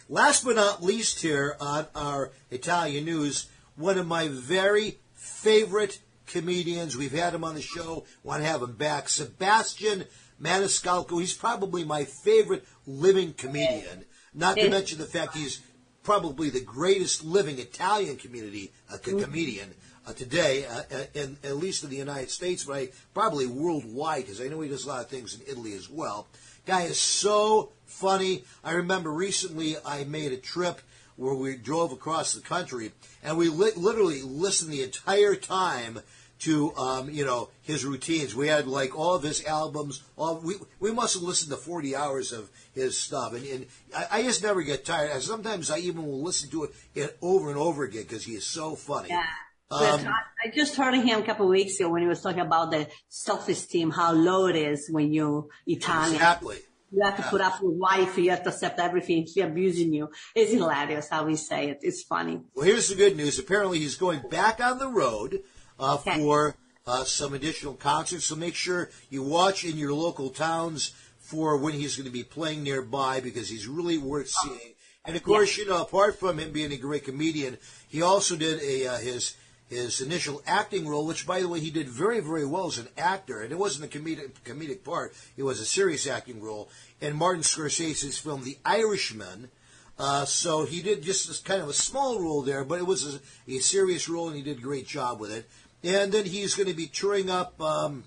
last 0.09 0.43
but 0.43 0.55
not 0.55 0.83
least, 0.83 1.21
here 1.21 1.55
on 1.59 1.87
our 1.95 2.31
Italian 2.49 3.05
news, 3.05 3.47
one 3.75 3.97
of 3.97 4.07
my 4.07 4.27
very 4.27 4.99
favorite 5.15 5.99
comedians. 6.27 6.97
We've 6.97 7.11
had 7.11 7.33
him 7.33 7.43
on 7.43 7.55
the 7.55 7.61
show. 7.61 8.05
Want 8.23 8.41
to 8.41 8.47
have 8.47 8.61
him 8.61 8.73
back, 8.73 9.09
Sebastian 9.09 10.05
Maniscalco. 10.41 11.19
He's 11.19 11.33
probably 11.33 11.83
my 11.83 12.05
favorite 12.05 12.65
living 12.87 13.33
comedian. 13.33 14.05
Not 14.33 14.55
to 14.57 14.69
mention 14.69 14.97
the 14.97 15.05
fact 15.05 15.35
he's 15.35 15.61
probably 16.03 16.49
the 16.49 16.61
greatest 16.61 17.23
living 17.23 17.59
Italian 17.59 18.17
community 18.17 18.71
uh, 18.91 18.97
co- 18.97 19.19
comedian 19.19 19.73
uh, 20.07 20.13
today, 20.13 20.65
uh, 20.65 20.81
uh, 20.91 21.03
in, 21.13 21.37
at 21.43 21.57
least 21.57 21.83
in 21.83 21.89
the 21.89 21.95
United 21.95 22.29
States, 22.31 22.63
but 22.63 22.75
I, 22.75 22.89
probably 23.13 23.45
worldwide, 23.45 24.23
because 24.23 24.41
I 24.41 24.47
know 24.47 24.61
he 24.61 24.69
does 24.69 24.85
a 24.85 24.89
lot 24.89 25.01
of 25.01 25.09
things 25.09 25.35
in 25.35 25.41
Italy 25.47 25.73
as 25.73 25.89
well. 25.89 26.27
Guy 26.65 26.83
is 26.83 26.99
so 26.99 27.71
funny. 27.85 28.43
I 28.63 28.73
remember 28.73 29.11
recently 29.11 29.75
I 29.85 30.03
made 30.03 30.31
a 30.31 30.37
trip 30.37 30.81
where 31.17 31.35
we 31.35 31.55
drove 31.55 31.91
across 31.91 32.33
the 32.33 32.41
country, 32.41 32.91
and 33.23 33.37
we 33.37 33.49
li- 33.49 33.71
literally 33.75 34.21
listened 34.23 34.71
the 34.71 34.83
entire 34.83 35.35
time 35.35 35.99
to 36.41 36.75
um, 36.75 37.09
you 37.09 37.25
know 37.25 37.49
his 37.61 37.85
routines. 37.85 38.35
We 38.35 38.47
had 38.47 38.67
like 38.67 38.97
all 38.97 39.15
of 39.15 39.23
his 39.23 39.43
albums. 39.45 40.03
All 40.17 40.39
we 40.39 40.55
we 40.79 40.91
must 40.91 41.15
have 41.15 41.23
listened 41.23 41.51
to 41.51 41.57
forty 41.57 41.95
hours 41.95 42.31
of 42.31 42.49
his 42.73 42.97
stuff, 42.97 43.33
and, 43.33 43.45
and 43.45 43.65
I, 43.95 44.05
I 44.11 44.23
just 44.23 44.43
never 44.43 44.61
get 44.61 44.85
tired. 44.85 45.11
And 45.11 45.21
sometimes 45.21 45.69
I 45.71 45.77
even 45.79 46.05
will 46.05 46.21
listen 46.21 46.49
to 46.51 46.65
it, 46.65 46.71
it 46.95 47.17
over 47.21 47.49
and 47.49 47.57
over 47.57 47.83
again 47.83 48.03
because 48.03 48.23
he 48.23 48.33
is 48.33 48.45
so 48.45 48.75
funny. 48.75 49.09
Yeah. 49.09 49.25
Um, 49.71 50.05
I 50.05 50.49
just 50.53 50.75
heard 50.75 50.93
him 50.95 51.19
a 51.21 51.23
couple 51.23 51.45
of 51.45 51.51
weeks 51.51 51.79
ago 51.79 51.89
when 51.89 52.01
he 52.01 52.07
was 52.07 52.21
talking 52.21 52.41
about 52.41 52.71
the 52.71 52.89
self-esteem, 53.07 53.91
how 53.91 54.11
low 54.11 54.47
it 54.47 54.57
is 54.57 54.89
when 54.91 55.13
you're 55.13 55.45
Italian. 55.65 56.15
Exactly. 56.15 56.57
You 56.91 57.05
have 57.05 57.15
to 57.15 57.23
put 57.23 57.39
up 57.39 57.61
with 57.63 57.77
wife, 57.77 58.17
you 58.17 58.31
have 58.31 58.43
to 58.43 58.49
accept 58.49 58.81
everything. 58.81 59.25
She's 59.25 59.41
abusing 59.41 59.93
you. 59.93 60.09
It's 60.35 60.51
hilarious 60.51 61.07
how 61.07 61.23
we 61.23 61.37
say 61.37 61.69
it. 61.69 61.79
It's 61.83 62.03
funny. 62.03 62.41
Well, 62.53 62.65
here's 62.65 62.89
the 62.89 62.95
good 62.95 63.15
news. 63.15 63.39
Apparently, 63.39 63.79
he's 63.79 63.95
going 63.95 64.19
back 64.29 64.59
on 64.59 64.77
the 64.77 64.89
road 64.89 65.41
uh, 65.81 65.95
Okay. 65.95 66.17
for 66.17 66.55
uh, 66.87 67.03
some 67.03 67.33
additional 67.33 67.73
concerts. 67.73 68.25
So 68.25 68.35
make 68.35 68.55
sure 68.55 68.89
you 69.09 69.23
watch 69.23 69.65
in 69.65 69.77
your 69.77 69.93
local 69.93 70.29
towns 70.29 70.93
for 71.19 71.57
when 71.57 71.73
he's 71.73 71.95
going 71.95 72.05
to 72.05 72.11
be 72.11 72.23
playing 72.23 72.63
nearby 72.63 73.19
because 73.19 73.49
he's 73.49 73.67
really 73.67 73.97
worth 73.97 74.29
seeing. 74.29 74.73
And 75.05 75.15
of 75.15 75.23
course, 75.23 75.57
you 75.57 75.67
know, 75.67 75.81
apart 75.81 76.19
from 76.19 76.39
him 76.39 76.51
being 76.51 76.71
a 76.71 76.77
great 76.77 77.05
comedian, 77.05 77.57
he 77.87 78.01
also 78.01 78.35
did 78.35 78.61
a 78.61 78.87
uh, 78.87 78.97
his 78.97 79.35
his 79.67 80.01
initial 80.01 80.43
acting 80.45 80.85
role, 80.85 81.07
which, 81.07 81.25
by 81.25 81.39
the 81.39 81.47
way, 81.47 81.59
he 81.61 81.71
did 81.71 81.87
very, 81.87 82.19
very 82.19 82.45
well 82.45 82.67
as 82.67 82.77
an 82.77 82.89
actor. 82.97 83.41
And 83.41 83.51
it 83.51 83.57
wasn't 83.57 83.85
a 83.85 83.97
comedic 83.97 84.31
comedic 84.43 84.83
part; 84.83 85.13
it 85.37 85.43
was 85.43 85.59
a 85.59 85.65
serious 85.65 86.05
acting 86.05 86.41
role 86.41 86.69
in 86.99 87.15
Martin 87.15 87.41
Scorsese's 87.41 88.19
film 88.19 88.43
The 88.43 88.57
Irishman. 88.65 89.49
Uh, 89.97 90.25
so 90.25 90.65
he 90.65 90.81
did 90.81 91.03
just 91.03 91.27
this 91.27 91.39
kind 91.39 91.61
of 91.61 91.69
a 91.69 91.73
small 91.73 92.19
role 92.19 92.41
there, 92.41 92.63
but 92.63 92.79
it 92.79 92.87
was 92.87 93.15
a, 93.15 93.19
a 93.47 93.59
serious 93.59 94.09
role, 94.09 94.27
and 94.27 94.35
he 94.37 94.43
did 94.43 94.57
a 94.57 94.61
great 94.61 94.87
job 94.87 95.19
with 95.19 95.31
it. 95.31 95.49
And 95.83 96.11
then 96.11 96.25
he's 96.25 96.55
going 96.55 96.69
to 96.69 96.75
be 96.75 96.87
touring 96.87 97.29
up. 97.29 97.59
Um, 97.59 98.03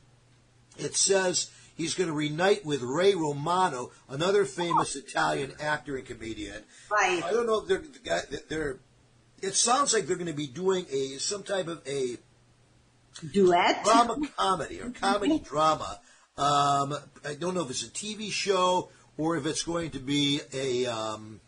it 0.78 0.97
says 0.97 1.50
he's 1.76 1.95
going 1.95 2.09
to 2.09 2.14
reunite 2.14 2.64
with 2.64 2.83
Ray 2.83 3.14
Romano, 3.14 3.90
another 4.09 4.45
famous 4.45 4.97
Italian 4.97 5.52
actor 5.61 5.97
and 5.97 6.07
comedian. 6.07 6.62
Right. 6.90 7.23
I 7.23 7.31
don't 7.33 7.47
know 7.47 7.64
if 7.66 7.69
they're 7.69 8.40
they're. 8.49 8.76
It 9.43 9.54
sounds 9.54 9.93
like 9.93 10.07
they're 10.07 10.16
going 10.16 10.26
to 10.28 10.33
be 10.33 10.47
doing 10.47 10.87
a 10.90 11.19
some 11.19 11.43
type 11.43 11.69
of 11.69 11.83
a 11.87 12.16
Duet? 13.33 13.85
drama 13.85 14.19
comedy 14.37 14.81
or 14.81 14.90
comedy 14.90 15.38
drama. 15.38 16.00
Um, 16.37 16.97
I 17.25 17.35
don't 17.38 17.54
know 17.54 17.62
if 17.62 17.71
it's 17.71 17.85
a 17.85 17.90
TV 17.90 18.31
show 18.31 18.90
or 19.16 19.37
if 19.37 19.47
it's 19.47 19.62
going 19.62 19.90
to 19.90 20.00
be 20.00 20.40
a 20.52 20.87
um, 20.87 21.40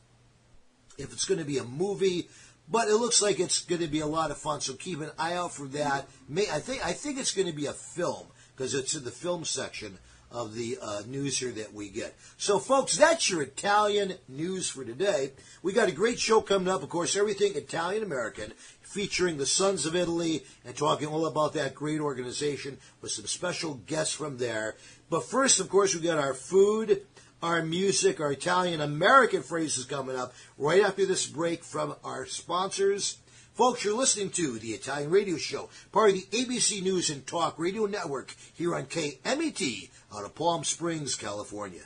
if 0.98 1.12
it's 1.12 1.24
going 1.24 1.38
to 1.38 1.44
be 1.44 1.58
a 1.58 1.64
movie. 1.64 2.28
But 2.68 2.88
it 2.88 2.96
looks 2.96 3.22
like 3.22 3.38
it's 3.38 3.64
going 3.64 3.80
to 3.80 3.86
be 3.86 4.00
a 4.00 4.06
lot 4.06 4.30
of 4.30 4.38
fun. 4.38 4.60
So 4.60 4.74
keep 4.74 5.00
an 5.00 5.10
eye 5.18 5.34
out 5.34 5.52
for 5.52 5.66
that. 5.68 6.08
May, 6.28 6.48
I 6.50 6.58
think 6.58 6.84
I 6.84 6.92
think 6.92 7.18
it's 7.18 7.32
going 7.32 7.46
to 7.46 7.54
be 7.54 7.66
a 7.66 7.72
film 7.72 8.26
because 8.54 8.74
it's 8.74 8.94
in 8.94 9.04
the 9.04 9.10
film 9.10 9.44
section 9.44 9.98
of 10.30 10.54
the 10.54 10.76
uh, 10.82 11.02
news 11.06 11.38
here 11.38 11.52
that 11.52 11.72
we 11.72 11.88
get. 11.88 12.14
So, 12.36 12.58
folks, 12.58 12.96
that's 12.96 13.30
your 13.30 13.42
Italian 13.42 14.14
news 14.28 14.68
for 14.68 14.84
today. 14.84 15.32
We 15.62 15.72
got 15.72 15.88
a 15.88 15.92
great 15.92 16.18
show 16.18 16.40
coming 16.40 16.68
up. 16.68 16.82
Of 16.82 16.88
course, 16.88 17.16
everything 17.16 17.54
Italian 17.54 18.02
American, 18.02 18.52
featuring 18.82 19.36
the 19.36 19.46
Sons 19.46 19.86
of 19.86 19.94
Italy 19.94 20.44
and 20.64 20.76
talking 20.76 21.08
all 21.08 21.26
about 21.26 21.52
that 21.52 21.74
great 21.74 22.00
organization 22.00 22.78
with 23.00 23.12
some 23.12 23.26
special 23.26 23.74
guests 23.86 24.14
from 24.14 24.38
there. 24.38 24.76
But 25.10 25.24
first, 25.24 25.60
of 25.60 25.68
course, 25.68 25.94
we 25.94 26.00
got 26.00 26.18
our 26.18 26.34
food, 26.34 27.02
our 27.46 27.62
music, 27.62 28.20
our 28.20 28.32
Italian 28.32 28.80
American 28.80 29.40
phrases 29.42 29.84
coming 29.84 30.16
up 30.16 30.34
right 30.58 30.82
after 30.82 31.06
this 31.06 31.26
break 31.26 31.62
from 31.62 31.94
our 32.02 32.26
sponsors. 32.26 33.18
Folks, 33.54 33.84
you're 33.84 33.96
listening 33.96 34.30
to 34.30 34.58
the 34.58 34.70
Italian 34.70 35.10
Radio 35.10 35.36
Show, 35.36 35.70
part 35.92 36.10
of 36.10 36.16
the 36.16 36.26
ABC 36.36 36.82
News 36.82 37.08
and 37.08 37.24
Talk 37.24 37.56
Radio 37.56 37.86
Network 37.86 38.34
here 38.52 38.74
on 38.74 38.86
KMET 38.86 39.90
out 40.14 40.24
of 40.24 40.34
Palm 40.34 40.64
Springs, 40.64 41.14
California. 41.14 41.82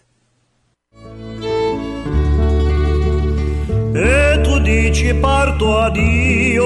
E 3.93 4.41
tu 4.43 4.61
dici 4.61 5.13
parto 5.15 5.77
addio, 5.77 6.65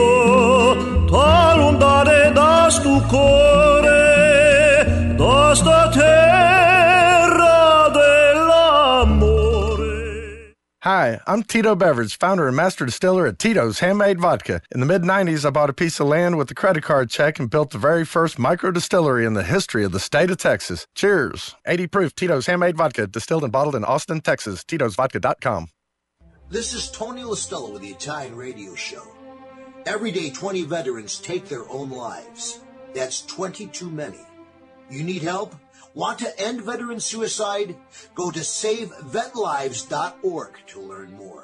t'ho 1.07 1.57
lontane 1.57 2.33
da 2.33 2.71
stu 2.71 3.01
Hi, 11.05 11.21
I'm 11.27 11.43
Tito 11.43 11.75
Beveridge, 11.75 12.19
founder 12.19 12.49
and 12.49 12.57
master 12.57 12.87
distiller 12.87 13.27
at 13.27 13.39
Tito's 13.39 13.81
Handmade 13.81 14.19
Vodka. 14.19 14.63
In 14.73 14.81
the 14.81 14.87
mid 14.87 15.03
90s, 15.03 15.45
I 15.45 15.51
bought 15.51 15.69
a 15.69 15.75
piece 15.75 16.01
of 16.01 16.07
land 16.07 16.39
with 16.39 16.51
a 16.51 16.55
credit 16.55 16.83
card 16.83 17.11
check 17.11 17.39
and 17.39 17.51
built 17.51 17.73
the 17.73 17.77
very 17.77 18.07
first 18.07 18.39
micro 18.39 18.71
distillery 18.71 19.27
in 19.27 19.35
the 19.35 19.43
history 19.43 19.85
of 19.85 19.93
the 19.93 20.01
state 20.01 20.31
of 20.31 20.39
Texas. 20.39 20.87
Cheers. 20.95 21.57
80 21.67 21.89
proof 21.89 22.15
Tito's 22.15 22.47
Handmade 22.47 22.79
Vodka, 22.79 23.07
distilled 23.07 23.43
and 23.43 23.53
bottled 23.53 23.75
in 23.75 23.85
Austin, 23.85 24.23
Texas. 24.23 24.65
Tito'sVodka.com. 24.65 25.69
This 26.49 26.73
is 26.73 26.91
Tony 26.91 27.21
LaStella 27.21 27.71
with 27.71 27.83
the 27.83 27.91
Italian 27.91 28.35
Radio 28.35 28.75
Show. 28.75 29.07
Every 29.85 30.11
day, 30.11 30.31
20 30.31 30.63
veterans 30.63 31.19
take 31.19 31.51
their 31.51 31.69
own 31.69 31.91
lives. 31.91 32.61
That's 32.95 33.21
20 33.27 33.67
too 33.67 33.91
many. 33.91 34.21
You 34.89 35.03
need 35.03 35.21
help? 35.21 35.55
Want 35.95 36.19
to 36.19 36.41
end 36.41 36.63
veteran 36.63 36.99
suicide? 36.99 37.77
Go 38.17 38.33
to 38.33 38.41
SaveVetLives.org 38.41 40.59
to 40.67 40.81
learn 40.81 41.13
more. 41.13 41.44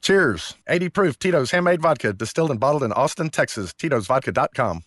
Cheers. 0.00 0.54
80 0.68 0.88
proof 0.90 1.18
Tito's 1.18 1.50
Handmade 1.50 1.82
Vodka, 1.82 2.12
distilled 2.12 2.50
and 2.50 2.60
bottled 2.60 2.82
in 2.82 2.92
Austin, 2.92 3.30
Texas. 3.30 3.72
Tito'sVodka.com. 3.72 4.82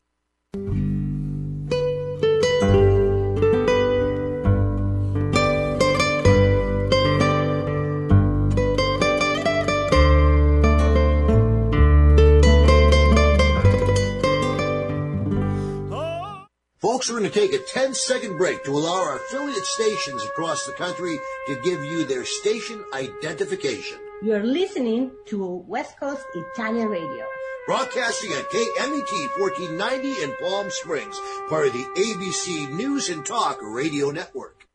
Folks, 16.80 17.10
we're 17.10 17.20
going 17.20 17.32
to 17.32 17.40
take 17.40 17.54
a 17.54 17.64
10 17.64 17.94
second 17.94 18.38
break 18.38 18.64
to 18.64 18.72
allow 18.72 19.02
our 19.02 19.16
affiliate 19.16 19.66
stations 19.66 20.24
across 20.24 20.66
the 20.66 20.74
country 20.74 21.18
to 21.48 21.56
give 21.64 21.84
you 21.84 22.06
their 22.06 22.26
station 22.26 22.84
identification. 22.94 23.98
You're 24.24 24.44
listening 24.44 25.10
to 25.30 25.66
West 25.68 26.00
Coast 26.00 26.24
Italian 26.36 26.90
Radio. 26.90 27.26
Broadcasting 27.66 28.30
on 28.34 28.44
KMET 28.44 29.40
1490 29.40 30.22
in 30.22 30.36
Palm 30.40 30.70
Springs, 30.70 31.20
part 31.50 31.66
of 31.66 31.74
the 31.74 31.86
ABC 31.98 32.72
News 32.72 33.10
and 33.10 33.26
Talk 33.26 33.58
Radio 33.64 34.12
Network. 34.12 34.68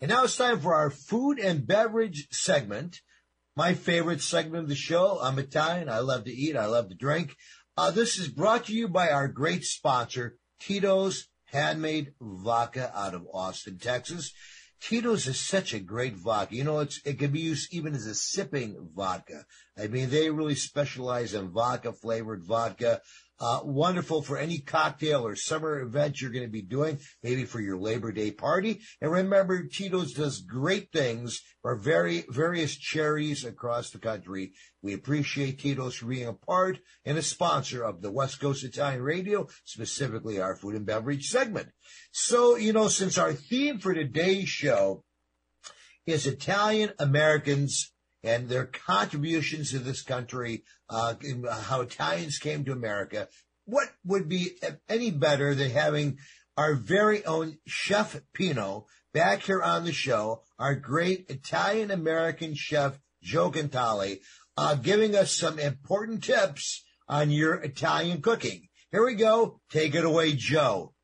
And 0.00 0.10
now 0.10 0.24
it's 0.24 0.36
time 0.36 0.58
for 0.58 0.74
our 0.74 0.90
food 0.90 1.38
and 1.38 1.64
beverage 1.64 2.26
segment. 2.32 3.00
My 3.54 3.74
favorite 3.74 4.20
segment 4.20 4.64
of 4.64 4.68
the 4.68 4.74
show. 4.74 5.20
I'm 5.22 5.38
Italian. 5.38 5.88
I 5.88 6.00
love 6.00 6.24
to 6.24 6.32
eat. 6.32 6.56
I 6.56 6.66
love 6.66 6.88
to 6.88 6.96
drink. 6.96 7.36
Uh, 7.76 7.92
this 7.92 8.18
is 8.18 8.26
brought 8.26 8.64
to 8.64 8.72
you 8.72 8.88
by 8.88 9.10
our 9.10 9.28
great 9.28 9.62
sponsor, 9.62 10.38
Tito's 10.58 11.28
Handmade 11.44 12.14
Vodka 12.20 12.90
out 12.92 13.14
of 13.14 13.28
Austin, 13.32 13.78
Texas. 13.78 14.32
Tito's 14.80 15.26
is 15.26 15.40
such 15.40 15.74
a 15.74 15.80
great 15.80 16.14
vodka. 16.14 16.54
You 16.54 16.64
know, 16.64 16.78
it's, 16.80 17.00
it 17.04 17.18
can 17.18 17.30
be 17.30 17.40
used 17.40 17.74
even 17.74 17.94
as 17.94 18.06
a 18.06 18.14
sipping 18.14 18.90
vodka. 18.94 19.44
I 19.76 19.88
mean, 19.88 20.10
they 20.10 20.30
really 20.30 20.54
specialize 20.54 21.34
in 21.34 21.50
vodka 21.50 21.92
flavored 21.92 22.44
vodka. 22.44 23.00
Uh, 23.40 23.60
wonderful 23.62 24.20
for 24.20 24.36
any 24.36 24.58
cocktail 24.58 25.24
or 25.24 25.36
summer 25.36 25.80
event 25.80 26.20
you're 26.20 26.32
going 26.32 26.44
to 26.44 26.50
be 26.50 26.62
doing, 26.62 26.98
maybe 27.22 27.44
for 27.44 27.60
your 27.60 27.78
Labor 27.78 28.10
Day 28.10 28.32
party. 28.32 28.80
And 29.00 29.12
remember, 29.12 29.64
Tito's 29.64 30.12
does 30.12 30.40
great 30.40 30.90
things 30.92 31.40
for 31.62 31.76
very 31.76 32.24
various 32.28 32.76
charities 32.76 33.44
across 33.44 33.90
the 33.90 33.98
country. 33.98 34.54
We 34.82 34.92
appreciate 34.92 35.60
Tito's 35.60 35.96
for 35.96 36.06
being 36.06 36.26
a 36.26 36.32
part 36.32 36.78
and 37.04 37.16
a 37.16 37.22
sponsor 37.22 37.84
of 37.84 38.02
the 38.02 38.10
West 38.10 38.40
Coast 38.40 38.64
Italian 38.64 39.02
Radio, 39.02 39.46
specifically 39.64 40.40
our 40.40 40.56
food 40.56 40.74
and 40.74 40.86
beverage 40.86 41.28
segment. 41.28 41.68
So, 42.10 42.56
you 42.56 42.72
know, 42.72 42.88
since 42.88 43.18
our 43.18 43.32
theme 43.32 43.78
for 43.78 43.94
today's 43.94 44.48
show 44.48 45.04
is 46.06 46.26
Italian 46.26 46.90
Americans 46.98 47.92
and 48.22 48.48
their 48.48 48.66
contributions 48.66 49.70
to 49.70 49.78
this 49.78 50.02
country, 50.02 50.64
uh, 50.90 51.14
in 51.22 51.44
how 51.44 51.80
Italians 51.80 52.38
came 52.38 52.64
to 52.64 52.72
America. 52.72 53.28
What 53.64 53.88
would 54.04 54.28
be 54.28 54.58
any 54.88 55.10
better 55.10 55.54
than 55.54 55.70
having 55.70 56.18
our 56.56 56.74
very 56.74 57.24
own 57.24 57.58
Chef 57.66 58.20
Pino 58.32 58.86
back 59.12 59.42
here 59.42 59.62
on 59.62 59.84
the 59.84 59.92
show, 59.92 60.42
our 60.58 60.74
great 60.74 61.26
Italian 61.28 61.90
American 61.90 62.54
chef, 62.54 62.98
Joe 63.22 63.50
Cantali, 63.50 64.20
uh, 64.56 64.74
giving 64.74 65.14
us 65.14 65.32
some 65.32 65.58
important 65.58 66.24
tips 66.24 66.84
on 67.08 67.30
your 67.30 67.54
Italian 67.54 68.22
cooking. 68.22 68.68
Here 68.90 69.04
we 69.04 69.14
go. 69.14 69.60
Take 69.70 69.94
it 69.94 70.04
away, 70.04 70.32
Joe. 70.32 70.94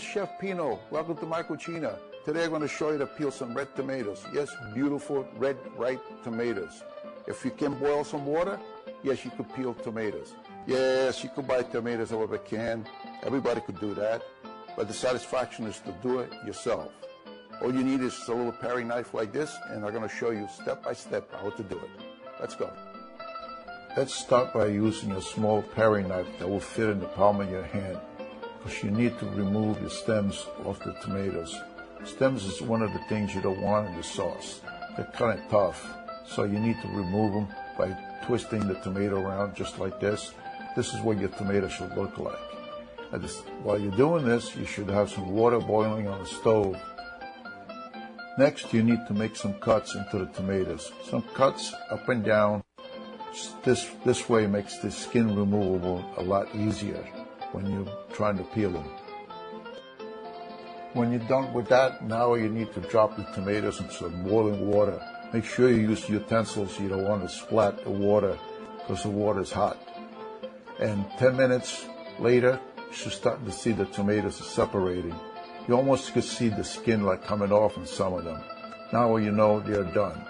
Is 0.00 0.06
Chef 0.06 0.38
Pino. 0.38 0.78
Welcome 0.90 1.16
to 1.18 1.26
my 1.26 1.42
cucina. 1.42 1.98
Today 2.24 2.44
I'm 2.44 2.50
going 2.50 2.62
to 2.62 2.68
show 2.68 2.90
you 2.90 2.98
to 2.98 3.06
peel 3.06 3.30
some 3.30 3.52
red 3.52 3.74
tomatoes. 3.76 4.24
Yes, 4.32 4.48
beautiful 4.72 5.28
red 5.36 5.58
ripe 5.76 6.02
tomatoes. 6.24 6.82
If 7.26 7.44
you 7.44 7.50
can 7.50 7.74
boil 7.74 8.02
some 8.04 8.24
water, 8.24 8.58
yes, 9.02 9.24
you 9.24 9.30
could 9.30 9.54
peel 9.54 9.74
tomatoes. 9.74 10.34
Yes, 10.66 11.22
you 11.22 11.30
could 11.34 11.46
buy 11.46 11.62
tomatoes 11.62 12.12
a 12.12 12.38
can. 12.38 12.86
Everybody 13.22 13.60
could 13.60 13.78
do 13.78 13.92
that. 13.94 14.22
But 14.74 14.88
the 14.88 14.94
satisfaction 14.94 15.66
is 15.66 15.80
to 15.80 15.92
do 16.02 16.20
it 16.20 16.32
yourself. 16.46 16.92
All 17.60 17.74
you 17.74 17.82
need 17.82 18.00
is 18.00 18.16
a 18.28 18.32
little 18.32 18.52
paring 18.52 18.88
knife 18.88 19.12
like 19.12 19.32
this, 19.32 19.54
and 19.68 19.84
I'm 19.84 19.92
going 19.92 20.08
to 20.08 20.14
show 20.14 20.30
you 20.30 20.48
step 20.62 20.82
by 20.82 20.94
step 20.94 21.30
how 21.32 21.50
to 21.50 21.62
do 21.62 21.76
it. 21.76 21.90
Let's 22.40 22.54
go. 22.54 22.70
Let's 23.96 24.14
start 24.14 24.54
by 24.54 24.66
using 24.66 25.12
a 25.12 25.20
small 25.20 25.60
paring 25.62 26.08
knife 26.08 26.28
that 26.38 26.48
will 26.48 26.60
fit 26.60 26.88
in 26.88 27.00
the 27.00 27.08
palm 27.08 27.40
of 27.40 27.50
your 27.50 27.64
hand 27.64 27.98
because 28.62 28.82
you 28.82 28.90
need 28.90 29.18
to 29.18 29.26
remove 29.26 29.80
the 29.82 29.88
stems 29.88 30.46
off 30.64 30.78
the 30.80 30.92
tomatoes. 31.02 31.56
Stems 32.04 32.44
is 32.44 32.60
one 32.60 32.82
of 32.82 32.92
the 32.92 32.98
things 33.08 33.34
you 33.34 33.40
don't 33.40 33.60
want 33.60 33.88
in 33.88 33.96
the 33.96 34.02
sauce. 34.02 34.60
They're 34.96 35.10
kind 35.14 35.38
of 35.38 35.48
tough, 35.48 35.86
so 36.26 36.44
you 36.44 36.58
need 36.58 36.76
to 36.82 36.88
remove 36.88 37.32
them 37.32 37.48
by 37.78 37.96
twisting 38.26 38.66
the 38.66 38.74
tomato 38.74 39.20
around 39.20 39.54
just 39.54 39.78
like 39.78 39.98
this. 40.00 40.32
This 40.76 40.92
is 40.92 41.00
what 41.00 41.18
your 41.18 41.30
tomato 41.30 41.68
should 41.68 41.96
look 41.96 42.18
like. 42.18 42.38
While 43.62 43.78
you're 43.78 43.96
doing 43.96 44.24
this, 44.24 44.54
you 44.54 44.64
should 44.64 44.88
have 44.88 45.10
some 45.10 45.30
water 45.32 45.58
boiling 45.58 46.06
on 46.06 46.20
the 46.20 46.26
stove. 46.26 46.76
Next, 48.38 48.72
you 48.72 48.82
need 48.82 49.00
to 49.08 49.14
make 49.14 49.36
some 49.36 49.54
cuts 49.54 49.94
into 49.94 50.18
the 50.18 50.26
tomatoes. 50.26 50.92
Some 51.04 51.22
cuts 51.34 51.74
up 51.90 52.08
and 52.08 52.24
down. 52.24 52.62
This, 53.64 53.90
this 54.04 54.28
way 54.28 54.46
makes 54.46 54.78
the 54.78 54.90
skin 54.90 55.34
removable 55.34 56.04
a 56.16 56.22
lot 56.22 56.54
easier 56.54 57.04
when 57.52 57.70
you're 57.70 57.92
trying 58.12 58.38
to 58.38 58.44
peel 58.44 58.70
them. 58.70 58.88
When 60.92 61.12
you're 61.12 61.28
done 61.28 61.52
with 61.52 61.68
that, 61.68 62.02
now 62.04 62.34
you 62.34 62.48
need 62.48 62.72
to 62.74 62.80
drop 62.80 63.16
the 63.16 63.24
tomatoes 63.34 63.80
in 63.80 63.90
some 63.90 64.24
boiling 64.24 64.68
water. 64.68 65.00
Make 65.32 65.44
sure 65.44 65.70
you 65.70 65.88
use 65.88 66.08
utensils. 66.08 66.80
You 66.80 66.88
don't 66.88 67.04
want 67.04 67.22
to 67.22 67.28
splat 67.28 67.84
the 67.84 67.90
water 67.90 68.36
because 68.78 69.04
the 69.04 69.10
water 69.10 69.40
is 69.40 69.52
hot. 69.52 69.78
And 70.80 71.06
10 71.18 71.36
minutes 71.36 71.86
later, 72.18 72.58
you 72.76 72.92
should 72.92 73.12
start 73.12 73.44
to 73.44 73.52
see 73.52 73.70
the 73.70 73.84
tomatoes 73.86 74.40
are 74.40 74.44
separating. 74.44 75.14
You 75.68 75.76
almost 75.76 76.12
could 76.12 76.24
see 76.24 76.48
the 76.48 76.64
skin 76.64 77.04
like 77.04 77.24
coming 77.24 77.52
off 77.52 77.76
in 77.76 77.86
some 77.86 78.14
of 78.14 78.24
them. 78.24 78.42
Now 78.92 79.16
you 79.16 79.30
know 79.30 79.60
they're 79.60 79.84
done. 79.84 80.20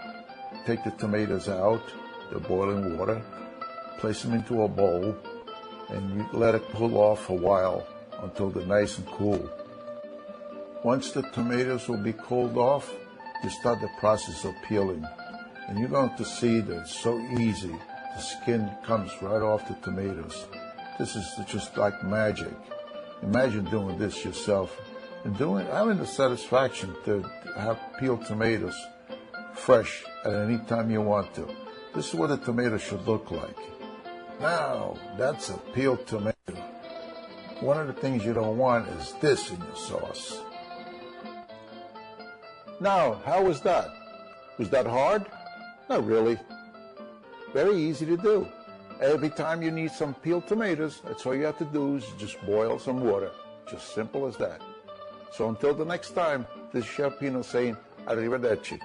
Take 0.66 0.84
the 0.84 0.90
tomatoes 0.90 1.48
out, 1.48 1.82
the 2.30 2.38
boiling 2.38 2.98
water, 2.98 3.22
place 3.96 4.22
them 4.22 4.34
into 4.34 4.62
a 4.64 4.68
bowl, 4.68 5.16
and 5.92 6.16
you 6.16 6.26
let 6.32 6.54
it 6.54 6.62
cool 6.72 6.96
off 6.98 7.30
a 7.30 7.34
while 7.34 7.86
until 8.22 8.50
they're 8.50 8.66
nice 8.66 8.98
and 8.98 9.06
cool. 9.06 9.50
Once 10.84 11.10
the 11.10 11.22
tomatoes 11.32 11.88
will 11.88 12.02
be 12.02 12.12
cooled 12.12 12.56
off, 12.56 12.94
you 13.42 13.50
start 13.50 13.80
the 13.80 13.90
process 13.98 14.44
of 14.44 14.54
peeling. 14.66 15.04
And 15.68 15.78
you're 15.78 15.88
going 15.88 16.16
to 16.16 16.24
see 16.24 16.60
that 16.60 16.80
it's 16.80 16.98
so 16.98 17.18
easy. 17.38 17.74
The 18.16 18.20
skin 18.20 18.70
comes 18.84 19.10
right 19.22 19.42
off 19.42 19.68
the 19.68 19.74
tomatoes. 19.82 20.46
This 20.98 21.16
is 21.16 21.26
just 21.46 21.76
like 21.76 22.02
magic. 22.04 22.52
Imagine 23.22 23.64
doing 23.66 23.98
this 23.98 24.24
yourself 24.24 24.80
and 25.24 25.36
doing 25.36 25.66
having 25.66 25.98
the 25.98 26.06
satisfaction 26.06 26.94
to 27.04 27.22
have 27.56 27.78
peeled 27.98 28.24
tomatoes 28.24 28.76
fresh 29.54 30.04
at 30.24 30.34
any 30.34 30.58
time 30.66 30.90
you 30.90 31.02
want 31.02 31.32
to. 31.34 31.46
This 31.94 32.08
is 32.08 32.14
what 32.14 32.30
a 32.30 32.36
tomato 32.36 32.78
should 32.78 33.06
look 33.06 33.30
like. 33.30 33.56
Now, 34.40 34.96
that's 35.18 35.50
a 35.50 35.58
peeled 35.74 36.06
tomato. 36.06 36.34
One 37.60 37.78
of 37.78 37.86
the 37.86 37.92
things 37.92 38.24
you 38.24 38.32
don't 38.32 38.56
want 38.56 38.88
is 38.88 39.12
this 39.20 39.50
in 39.50 39.58
your 39.58 39.76
sauce. 39.76 40.40
Now, 42.80 43.20
how 43.26 43.42
was 43.42 43.60
that? 43.60 43.90
Was 44.56 44.70
that 44.70 44.86
hard? 44.86 45.26
Not 45.90 46.06
really. 46.06 46.38
Very 47.52 47.76
easy 47.76 48.06
to 48.06 48.16
do. 48.16 48.48
Every 49.02 49.28
time 49.28 49.60
you 49.60 49.70
need 49.70 49.90
some 49.90 50.14
peeled 50.14 50.46
tomatoes, 50.46 51.02
that's 51.04 51.26
all 51.26 51.34
you 51.34 51.44
have 51.44 51.58
to 51.58 51.66
do 51.66 51.96
is 51.96 52.06
just 52.18 52.40
boil 52.46 52.78
some 52.78 53.00
water. 53.00 53.32
Just 53.70 53.94
simple 53.94 54.26
as 54.26 54.38
that. 54.38 54.62
So 55.32 55.50
until 55.50 55.74
the 55.74 55.84
next 55.84 56.12
time, 56.12 56.46
this 56.72 56.84
is 56.84 56.90
Chef 56.90 57.18
Pino 57.20 57.42
saying, 57.42 57.76
Arrivederci. 58.06 58.80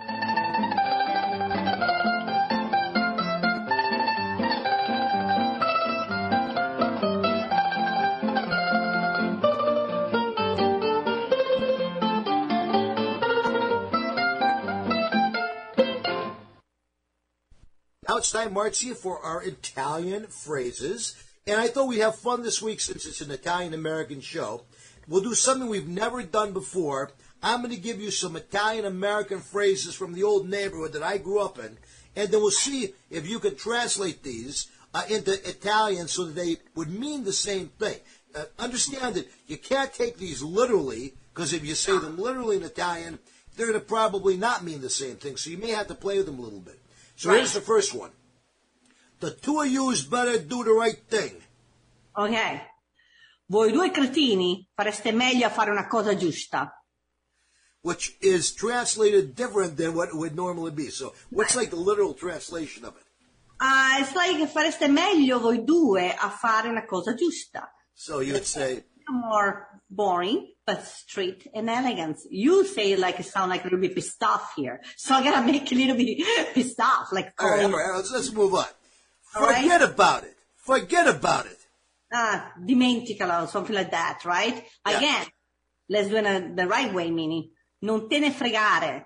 For 18.65 19.19
our 19.19 19.43
Italian 19.43 20.25
phrases. 20.25 21.15
And 21.45 21.61
I 21.61 21.67
thought 21.67 21.87
we'd 21.87 21.99
have 21.99 22.15
fun 22.15 22.41
this 22.41 22.63
week 22.63 22.79
since 22.79 23.05
it's 23.05 23.21
an 23.21 23.29
Italian 23.29 23.75
American 23.75 24.21
show. 24.21 24.63
We'll 25.07 25.21
do 25.21 25.35
something 25.35 25.69
we've 25.69 25.87
never 25.87 26.23
done 26.23 26.51
before. 26.51 27.11
I'm 27.43 27.61
going 27.61 27.75
to 27.75 27.79
give 27.79 28.01
you 28.01 28.09
some 28.09 28.35
Italian 28.35 28.85
American 28.85 29.39
phrases 29.39 29.93
from 29.93 30.13
the 30.13 30.23
old 30.23 30.49
neighborhood 30.49 30.93
that 30.93 31.03
I 31.03 31.19
grew 31.19 31.39
up 31.41 31.59
in. 31.59 31.77
And 32.15 32.31
then 32.31 32.41
we'll 32.41 32.49
see 32.49 32.95
if 33.11 33.29
you 33.29 33.37
can 33.37 33.55
translate 33.55 34.23
these 34.23 34.67
uh, 34.95 35.03
into 35.09 35.33
Italian 35.47 36.07
so 36.07 36.25
that 36.25 36.33
they 36.33 36.57
would 36.73 36.89
mean 36.89 37.23
the 37.23 37.33
same 37.33 37.67
thing. 37.77 37.99
Uh, 38.35 38.45
understand 38.57 39.13
that 39.13 39.29
you 39.45 39.57
can't 39.57 39.93
take 39.93 40.17
these 40.17 40.41
literally, 40.41 41.13
because 41.35 41.53
if 41.53 41.63
you 41.63 41.75
say 41.75 41.99
them 41.99 42.17
literally 42.17 42.57
in 42.57 42.63
Italian, 42.63 43.19
they're 43.55 43.67
going 43.67 43.79
to 43.79 43.85
probably 43.85 44.37
not 44.37 44.63
mean 44.63 44.81
the 44.81 44.89
same 44.89 45.17
thing. 45.17 45.37
So 45.37 45.51
you 45.51 45.59
may 45.59 45.69
have 45.69 45.87
to 45.87 45.95
play 45.95 46.17
with 46.17 46.25
them 46.25 46.39
a 46.39 46.41
little 46.41 46.59
bit. 46.59 46.79
So 47.15 47.29
here's 47.29 47.53
the 47.53 47.61
first 47.61 47.93
one. 47.93 48.09
The 49.19 49.31
two 49.31 49.61
of 49.61 49.67
yous 49.67 50.03
better 50.03 50.39
do 50.39 50.63
the 50.63 50.71
right 50.71 51.01
thing. 51.07 51.41
Ok. 52.13 52.71
Voi 53.47 53.71
due 53.71 53.91
cretini 53.91 54.67
fareste 54.73 55.11
meglio 55.11 55.47
a 55.47 55.49
fare 55.49 55.71
una 55.71 55.87
cosa 55.87 56.15
giusta. 56.15 56.71
which 57.85 58.17
is 58.19 58.51
translated 58.51 59.35
different 59.35 59.77
than 59.77 59.93
what 59.93 60.09
it 60.09 60.15
would 60.15 60.35
normally 60.35 60.71
be. 60.71 60.89
So, 60.89 61.13
what's 61.29 61.55
like 61.55 61.69
the 61.69 61.75
literal 61.75 62.15
translation 62.15 62.83
of 62.83 62.95
it? 62.97 63.03
Ah, 63.61 64.01
it's 64.01 64.15
like 64.15 64.37
fareste 64.49 64.89
meglio 64.89 65.39
voi 65.39 65.63
due 65.63 65.99
a 65.99 66.29
fare 66.31 66.67
una 66.67 66.87
cosa 66.87 67.13
giusta. 67.13 67.69
So 67.93 68.21
you 68.21 68.33
would 68.33 68.45
say, 68.47 68.85
More 69.07 69.67
boring, 69.87 70.51
but 70.65 70.83
straight 70.83 71.47
and 71.53 71.69
elegant. 71.69 72.17
You 72.31 72.65
say 72.65 72.95
like 72.95 73.19
it 73.19 73.27
sound 73.27 73.51
like 73.51 73.61
a 73.61 73.65
little 73.65 73.79
bit 73.79 73.93
pissed 73.93 74.23
off 74.23 74.53
here. 74.55 74.81
So 74.97 75.13
I 75.13 75.23
gotta 75.23 75.45
make 75.45 75.71
a 75.71 75.75
little 75.75 75.95
bit 75.95 76.25
pissed 76.55 76.79
off, 76.79 77.11
like 77.11 77.33
all 77.39 77.51
right, 77.51 77.65
all 77.65 77.75
oh, 77.75 77.97
let's, 77.97 78.11
let's 78.11 78.33
move 78.33 78.55
on. 78.55 78.65
Right. 79.39 79.61
Forget 79.63 79.81
about 79.81 80.23
it. 80.23 80.35
Forget 80.55 81.07
about 81.07 81.45
it. 81.45 81.57
ah, 82.13 82.51
dimenticalo, 82.65 83.47
something 83.47 83.75
like 83.75 83.91
that, 83.91 84.21
right? 84.25 84.63
Yeah. 84.87 84.97
Again, 84.97 85.25
let's 85.89 86.07
do 86.09 86.15
it 86.17 86.55
the 86.55 86.67
right 86.67 86.93
way, 86.93 87.11
meaning, 87.11 87.49
non 87.81 88.07
te 88.09 88.19
ne 88.19 88.31
fregare. 88.31 89.05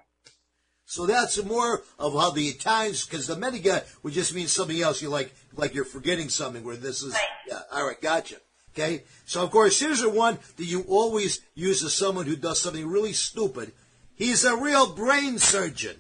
So 0.86 1.06
that's 1.06 1.44
more 1.44 1.84
of 2.00 2.14
how 2.14 2.32
the 2.32 2.48
Italians, 2.48 3.06
because 3.06 3.28
the 3.28 3.36
Mediga 3.36 3.84
would 4.04 4.14
just 4.14 4.34
mean 4.34 4.48
something 4.48 4.80
else. 4.82 5.02
You 5.02 5.10
like, 5.10 5.34
like 5.56 5.74
you're 5.76 5.86
forgetting 5.86 6.30
something. 6.30 6.64
Where 6.64 6.76
this 6.76 7.04
is, 7.04 7.14
Right. 7.14 7.24
yeah. 7.48 7.62
All 7.72 7.86
right, 7.88 8.02
gotcha. 8.02 8.38
Okay? 8.74 9.04
So, 9.26 9.44
of 9.44 9.52
course, 9.52 9.80
here's 9.80 10.02
the 10.02 10.10
one 10.10 10.40
that 10.58 10.66
you 10.66 10.82
always 10.88 11.42
use 11.54 11.84
as 11.84 11.94
someone 11.94 12.26
who 12.26 12.36
does 12.36 12.62
something 12.62 12.88
really 12.88 13.14
stupid. 13.14 13.72
He's 14.16 14.44
a 14.46 14.56
real 14.58 14.94
brain 14.94 15.38
surgeon. 15.40 15.98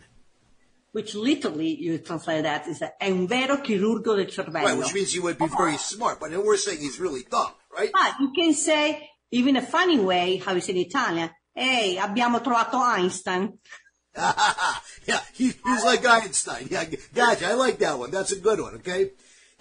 Which 0.91 1.13
literally, 1.13 1.75
you 1.75 1.99
translate 1.99 2.43
that, 2.43 2.67
is 2.67 2.81
un 2.99 3.27
vero 3.27 3.57
chirurgo 3.57 4.15
del 4.15 4.25
cervello. 4.25 4.65
Right, 4.65 4.77
which 4.77 4.93
means 4.93 5.13
he 5.13 5.19
would 5.19 5.37
be 5.37 5.47
very 5.47 5.77
smart, 5.77 6.19
but 6.19 6.31
we're 6.31 6.57
saying 6.57 6.79
he's 6.79 6.99
really 6.99 7.23
dumb, 7.29 7.51
right? 7.75 7.91
But 7.93 8.19
you 8.19 8.31
can 8.35 8.53
say, 8.53 9.07
even 9.31 9.55
a 9.55 9.61
funny 9.61 9.99
way, 9.99 10.37
how 10.37 10.53
you 10.53 10.61
say 10.61 10.73
in 10.73 10.79
Italian, 10.79 11.29
hey, 11.53 11.97
abbiamo 11.99 12.41
trovato 12.41 12.81
Einstein. 12.81 13.59
yeah, 14.15 15.21
he, 15.33 15.53
he's 15.63 15.83
like 15.85 16.05
Einstein. 16.05 16.67
Yeah, 16.71 16.85
gotcha. 17.13 17.47
I 17.47 17.53
like 17.53 17.77
that 17.79 17.99
one. 17.99 18.09
That's 18.09 18.31
a 18.31 18.39
good 18.39 18.59
one, 18.59 18.75
okay? 18.75 19.11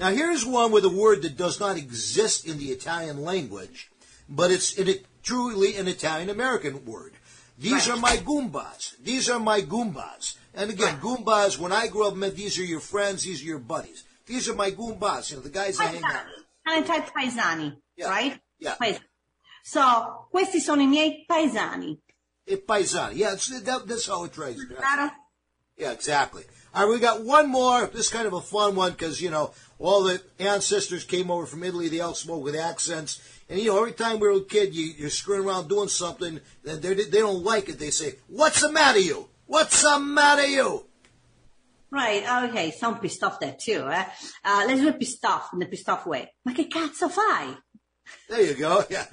Now, 0.00 0.10
here's 0.10 0.46
one 0.46 0.72
with 0.72 0.84
a 0.84 0.88
word 0.88 1.22
that 1.22 1.36
does 1.36 1.60
not 1.60 1.76
exist 1.76 2.46
in 2.46 2.56
the 2.58 2.70
Italian 2.70 3.22
language, 3.22 3.90
but 4.28 4.50
it's 4.50 4.78
a, 4.78 5.02
truly 5.22 5.76
an 5.76 5.88
Italian 5.88 6.30
American 6.30 6.84
word. 6.86 7.14
These 7.58 7.88
Right. 7.88 7.90
are 7.90 7.96
my 7.96 8.16
Goombas. 8.16 8.94
These 9.02 9.28
are 9.28 9.40
my 9.40 9.60
Goombas. 9.60 10.36
And 10.54 10.70
again, 10.70 10.98
Goombas, 10.98 11.58
when 11.58 11.72
I 11.72 11.86
grew 11.88 12.06
up, 12.06 12.16
meant 12.16 12.34
these 12.36 12.58
are 12.58 12.64
your 12.64 12.80
friends, 12.80 13.24
these 13.24 13.42
are 13.42 13.46
your 13.46 13.58
buddies. 13.58 14.04
These 14.26 14.48
are 14.48 14.54
my 14.54 14.70
Goombas, 14.70 15.30
you 15.30 15.36
know, 15.36 15.42
the 15.42 15.50
guys 15.50 15.78
I 15.78 15.84
hang 15.86 16.02
out 16.04 16.24
with. 16.26 16.44
Kind 16.66 16.82
of 16.82 16.86
type 16.86 17.06
paesani, 17.14 17.76
Yeah. 17.96 18.08
right? 18.08 18.40
Yeah. 18.58 18.74
Paesani. 18.80 19.00
So, 19.62 20.26
questi 20.30 20.60
sono 20.60 20.82
i 20.82 20.86
miei 20.86 21.24
paesani. 21.28 21.98
E 22.46 22.56
paesani. 22.56 23.16
Yeah, 23.16 23.34
that, 23.62 23.86
that's 23.86 24.06
how 24.06 24.24
it 24.24 24.32
trades. 24.32 24.64
Chiaro? 24.64 25.10
Yeah, 25.76 25.92
exactly. 25.92 26.44
All 26.74 26.84
right, 26.86 26.92
we 26.92 26.98
got 27.00 27.24
one 27.24 27.48
more. 27.48 27.86
This 27.86 28.06
is 28.06 28.10
kind 28.10 28.26
of 28.26 28.32
a 28.32 28.40
fun 28.40 28.74
one 28.74 28.92
because, 28.92 29.20
you 29.22 29.30
know, 29.30 29.52
all 29.78 30.02
the 30.02 30.20
ancestors 30.38 31.04
came 31.04 31.30
over 31.30 31.46
from 31.46 31.62
Italy. 31.62 31.88
They 31.88 32.00
all 32.00 32.14
spoke 32.14 32.42
with 32.42 32.56
accents. 32.56 33.20
And, 33.48 33.58
you 33.58 33.68
know, 33.68 33.78
every 33.78 33.92
time 33.92 34.18
we 34.20 34.28
were 34.28 34.34
a 34.34 34.40
kid, 34.44 34.74
you, 34.74 34.84
you're 34.98 35.08
screwing 35.08 35.46
around 35.48 35.68
doing 35.68 35.88
something, 35.88 36.40
and 36.66 36.82
they, 36.82 36.94
they 36.94 37.18
don't 37.20 37.42
like 37.44 37.68
it. 37.68 37.78
They 37.78 37.90
say, 37.90 38.16
What's 38.26 38.60
the 38.60 38.70
matter, 38.70 38.98
you? 38.98 39.28
What's 39.48 39.82
the 39.82 39.98
matter, 39.98 40.46
you? 40.46 40.84
Right, 41.90 42.50
okay, 42.50 42.70
sono 42.70 42.98
pissed 42.98 43.22
off 43.22 43.40
there 43.40 43.56
too, 43.58 43.88
eh? 43.88 44.04
Uh, 44.44 44.64
let's 44.66 44.82
do 44.82 44.92
pissed 44.92 45.24
off 45.24 45.48
in 45.54 45.58
the 45.58 45.64
pissed 45.64 45.88
off 45.88 46.04
way. 46.04 46.34
Ma 46.44 46.52
che 46.52 46.68
cazzo 46.68 47.08
fai? 47.08 47.56
There 48.28 48.42
you 48.42 48.54
go. 48.54 48.84
Yeah. 48.90 49.06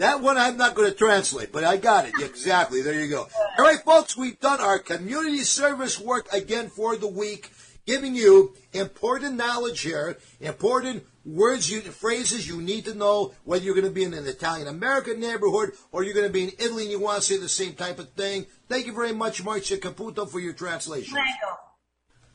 that 0.00 0.20
one 0.20 0.36
I'm 0.36 0.56
not 0.56 0.74
going 0.74 0.90
to 0.90 0.96
translate, 0.96 1.52
but 1.52 1.62
I 1.62 1.76
got 1.76 2.06
it. 2.06 2.14
Exactly. 2.20 2.82
There 2.82 3.00
you 3.00 3.08
go. 3.08 3.28
All 3.56 3.64
right, 3.64 3.78
folks, 3.78 4.16
we've 4.16 4.40
done 4.40 4.60
our 4.60 4.80
community 4.80 5.44
service 5.44 6.00
work 6.00 6.26
again 6.32 6.68
for 6.68 6.96
the 6.96 7.06
week, 7.06 7.52
giving 7.86 8.16
you 8.16 8.54
important 8.72 9.36
knowledge 9.36 9.82
here, 9.82 10.18
important 10.40 11.04
words, 11.26 11.70
you, 11.70 11.80
phrases 11.80 12.48
you 12.48 12.62
need 12.62 12.84
to 12.84 12.94
know, 12.94 13.34
whether 13.44 13.64
you're 13.64 13.74
going 13.74 13.86
to 13.86 13.90
be 13.90 14.04
in 14.04 14.14
an 14.14 14.26
Italian 14.26 14.68
American 14.68 15.20
neighborhood 15.20 15.72
or 15.90 16.04
you're 16.04 16.14
going 16.14 16.26
to 16.26 16.32
be 16.32 16.44
in 16.44 16.52
Italy 16.58 16.84
and 16.84 16.92
you 16.92 17.00
want 17.00 17.20
to 17.20 17.26
say 17.26 17.36
the 17.36 17.48
same 17.48 17.74
type 17.74 17.98
of 17.98 18.10
thing. 18.10 18.46
Thank 18.68 18.86
you 18.86 18.92
very 18.92 19.12
much, 19.12 19.44
Marcia 19.44 19.76
Caputo, 19.76 20.28
for 20.28 20.38
your 20.38 20.52
translation. 20.52 21.18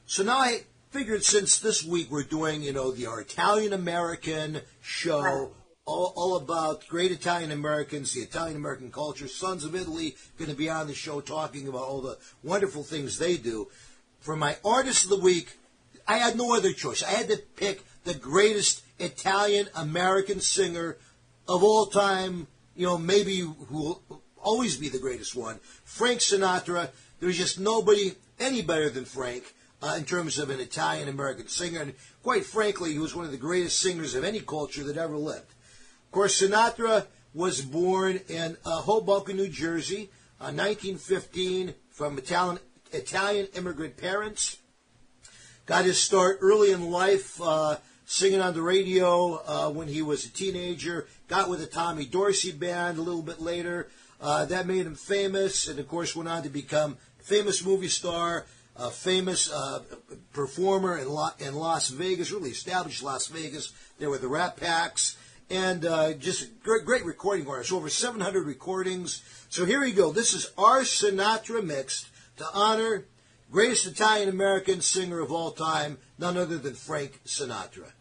So 0.06 0.24
now 0.24 0.40
I 0.40 0.64
figured 0.92 1.24
since 1.24 1.60
this 1.60 1.84
week 1.84 2.12
we're 2.12 2.24
doing, 2.24 2.62
you 2.62 2.74
know, 2.74 2.92
the 2.92 3.08
our 3.08 3.22
Italian 3.22 3.72
American 3.72 4.62
show, 4.82 5.54
all, 5.86 6.14
all 6.16 6.36
about 6.36 6.86
great 6.88 7.12
Italian 7.12 7.52
Americans, 7.52 8.14
the 8.14 8.22
Italian 8.22 8.58
American 8.58 8.92
culture, 8.92 9.28
Sons 9.28 9.64
of 9.64 9.74
Italy, 9.74 10.16
going 10.38 10.52
to 10.52 10.58
be 10.58 10.70
on 10.70 10.88
the 10.88 10.94
show 10.94 11.22
talking 11.22 11.68
about 11.68 11.84
all 11.84 12.02
the 12.02 12.18
wonderful 12.44 12.84
things 12.84 13.18
they 13.18 13.38
do. 13.38 13.70
For 14.20 14.36
my 14.36 14.58
artist 14.66 15.06
of 15.06 15.10
the 15.12 15.20
week, 15.20 15.58
I 16.08 16.18
had 16.18 16.36
no 16.36 16.54
other 16.54 16.74
choice. 16.74 17.04
I 17.04 17.12
had 17.12 17.30
to 17.30 17.38
pick 17.56 17.84
the 18.04 18.14
greatest 18.14 18.84
Italian 19.00 19.68
American 19.76 20.40
singer 20.40 20.98
of 21.48 21.64
all 21.64 21.88
time, 21.88 22.48
you 22.76 22.86
know, 22.86 22.98
maybe 22.98 23.40
who 23.40 23.66
will 23.70 24.22
always 24.42 24.78
be 24.78 24.90
the 24.90 25.00
greatest 25.00 25.36
one, 25.36 25.60
Frank 25.84 26.20
Sinatra. 26.20 26.90
There's 27.20 27.38
just 27.38 27.60
nobody 27.60 28.14
any 28.40 28.62
better 28.62 28.90
than 28.90 29.06
Frank 29.06 29.54
uh, 29.82 29.96
in 29.98 30.06
terms 30.06 30.40
of 30.40 30.50
an 30.50 30.60
Italian 30.60 31.10
American 31.10 31.48
singer. 31.48 31.82
And 31.82 31.94
quite 32.24 32.46
frankly, 32.46 32.94
he 32.94 33.00
was 33.00 33.16
one 33.16 33.26
of 33.26 33.32
the 33.32 33.38
greatest 33.38 33.80
singers 33.80 34.16
of 34.16 34.24
any 34.24 34.40
culture 34.40 34.84
that 34.84 34.98
ever 34.98 35.18
lived. 35.18 35.54
Of 36.06 36.12
course, 36.12 36.42
Sinatra 36.42 37.06
was 37.34 37.62
born 37.62 38.20
in 38.28 38.58
uh, 38.66 38.82
Hoboken, 38.82 39.38
New 39.38 39.48
Jersey, 39.48 40.10
uh, 40.40 40.52
1915, 40.52 41.74
from 41.90 42.18
Italian, 42.18 42.60
Italian 42.92 43.48
immigrant 43.56 43.98
parents. 43.98 44.58
Got 45.66 45.86
his 45.86 46.02
start 46.02 46.40
early 46.42 46.72
in 46.72 46.92
life, 46.92 47.40
uh, 47.42 47.78
singing 48.12 48.42
on 48.42 48.54
the 48.54 48.62
radio 48.62 49.42
uh, 49.48 49.70
when 49.70 49.88
he 49.88 50.02
was 50.02 50.26
a 50.26 50.30
teenager. 50.30 51.08
Got 51.30 51.50
with 51.50 51.62
the 51.62 51.66
Tommy 51.66 52.06
Dorsey 52.06 52.52
band 52.52 52.98
a 52.98 53.02
little 53.02 53.22
bit 53.22 53.40
later. 53.40 53.88
Uh, 54.20 54.44
that 54.46 54.68
made 54.68 54.86
him 54.86 54.96
famous, 54.96 55.70
and 55.70 55.80
of 55.80 55.88
course 55.88 56.14
went 56.14 56.28
on 56.28 56.44
to 56.44 56.50
become 56.50 56.98
famous 57.20 57.64
movie 57.64 57.88
star, 57.88 58.46
a 58.76 58.92
famous 58.92 59.50
uh, 59.50 59.80
performer 60.34 60.98
in, 60.98 61.08
La- 61.08 61.32
in 61.40 61.56
Las 61.56 61.88
Vegas, 61.88 62.32
really 62.32 62.50
established 62.50 63.02
Las 63.02 63.28
Vegas. 63.28 63.72
There 63.98 64.10
were 64.10 64.18
the 64.18 64.28
Rat 64.28 64.58
Packs, 64.58 65.16
and 65.50 65.86
uh, 65.86 66.12
just 66.14 66.62
great, 66.62 66.84
great 66.84 67.06
recording 67.06 67.48
artist. 67.48 67.72
Over 67.72 67.88
700 67.88 68.46
recordings. 68.46 69.24
So 69.48 69.64
here 69.64 69.80
we 69.80 69.94
go. 69.94 70.12
This 70.12 70.34
is 70.34 70.52
our 70.58 70.82
Sinatra 70.82 71.64
mixed 71.64 72.08
to 72.38 72.46
honor 72.54 73.06
greatest 73.52 73.86
Italian 73.86 74.30
American 74.30 74.82
singer 74.82 75.20
of 75.20 75.32
all 75.32 75.52
time, 75.52 75.98
none 76.18 76.38
other 76.38 76.58
than 76.58 76.74
Frank 76.74 77.22
Sinatra. 77.26 77.92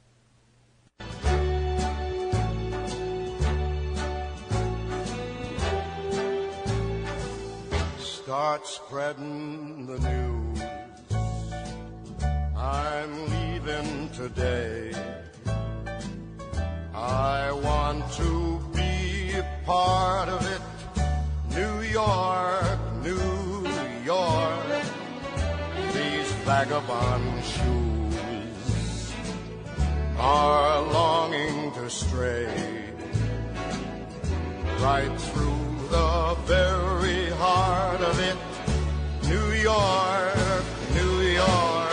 Start 7.98 8.66
spreading 8.66 9.86
the 9.86 9.98
news. 9.98 10.62
I'm 12.56 13.12
leaving 13.28 14.08
today. 14.10 14.92
I 16.94 17.50
want 17.50 18.10
to 18.12 18.60
be 18.74 19.32
a 19.32 19.44
part 19.64 20.28
of 20.28 20.40
it. 20.54 20.62
New 21.56 21.80
York, 21.82 22.78
New 23.02 23.66
York. 24.04 24.66
These 25.92 26.32
vagabond 26.44 27.44
shoes 27.44 27.89
are 30.20 30.82
longing 30.82 31.72
to 31.72 31.88
stray 31.88 32.84
right 34.78 35.14
through 35.18 35.88
the 35.88 36.36
very 36.44 37.30
heart 37.30 38.00
of 38.02 38.18
it. 38.20 38.36
New 39.28 39.52
York, 39.52 40.64
New 40.94 41.20
York. 41.22 41.90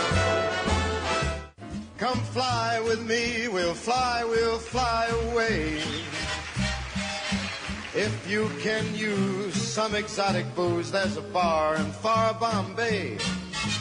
Come 1.96 2.18
fly 2.18 2.80
with 2.80 3.00
me, 3.06 3.48
we'll 3.48 3.72
fly, 3.72 4.24
we'll 4.24 4.58
fly 4.58 5.06
away. 5.30 5.80
If 7.94 8.28
you 8.28 8.50
can 8.60 8.84
use 8.94 9.54
some 9.54 9.94
exotic 9.94 10.54
booze, 10.54 10.90
there's 10.90 11.16
a 11.16 11.22
bar 11.22 11.76
in 11.76 11.90
far 11.92 12.34
Bombay. 12.34 13.18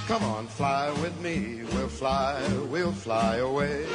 Come 0.08 0.24
on, 0.24 0.48
fly 0.48 0.90
with 1.02 1.20
me, 1.22 1.62
we'll 1.74 1.88
fly, 1.88 2.42
we'll 2.70 2.92
fly 2.92 3.38
away. 3.38 3.86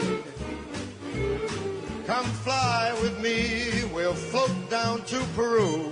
Come 2.06 2.26
fly 2.44 2.92
with 3.00 3.18
me, 3.20 3.84
we'll 3.94 4.14
float 4.14 4.70
down 4.70 5.02
to 5.04 5.22
Peru. 5.34 5.90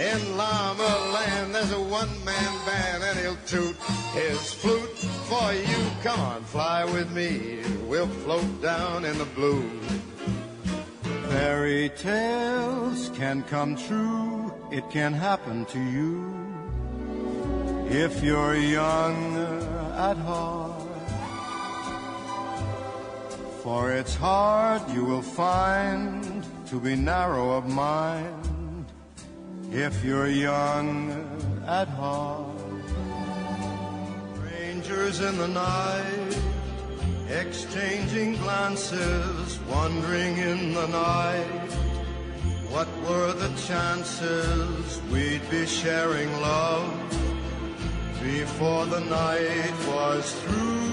In 0.00 0.36
Llama 0.36 1.12
Land, 1.14 1.54
there's 1.54 1.72
a 1.72 1.80
one-man 1.80 2.66
band, 2.66 3.02
and 3.04 3.18
he'll 3.18 3.38
toot 3.46 3.76
his 4.12 4.52
flute 4.52 4.96
for 5.28 5.52
you. 5.52 5.90
Come 6.02 6.20
on, 6.20 6.42
fly 6.44 6.84
with 6.84 7.10
me, 7.12 7.60
we'll 7.86 8.08
float 8.08 8.62
down 8.62 9.04
in 9.04 9.16
the 9.18 9.24
blue. 9.36 9.68
Fairy 11.28 11.90
tales 11.96 13.10
can 13.14 13.42
come 13.44 13.76
true, 13.76 14.52
it 14.70 14.88
can 14.90 15.12
happen 15.12 15.64
to 15.66 15.78
you. 15.78 16.53
If 17.90 18.22
you're 18.22 18.56
young 18.56 19.36
at 19.96 20.16
heart, 20.16 20.82
for 23.62 23.92
it's 23.92 24.14
hard 24.14 24.82
you 24.90 25.04
will 25.04 25.22
find 25.22 26.44
to 26.66 26.80
be 26.80 26.96
narrow 26.96 27.52
of 27.52 27.68
mind 27.68 28.86
if 29.70 30.02
you're 30.02 30.28
young 30.28 31.12
at 31.66 31.88
heart. 31.88 32.56
Strangers 34.36 35.20
in 35.20 35.36
the 35.38 35.48
night, 35.48 36.38
exchanging 37.28 38.36
glances, 38.36 39.60
wandering 39.70 40.38
in 40.38 40.72
the 40.72 40.86
night. 40.88 41.70
What 42.70 42.88
were 43.08 43.32
the 43.32 43.54
chances 43.68 45.00
we'd 45.12 45.48
be 45.50 45.64
sharing 45.64 46.32
love 46.40 47.23
before 48.24 48.86
the 48.86 49.00
night 49.00 49.74
was 49.86 50.32
through? 50.40 50.84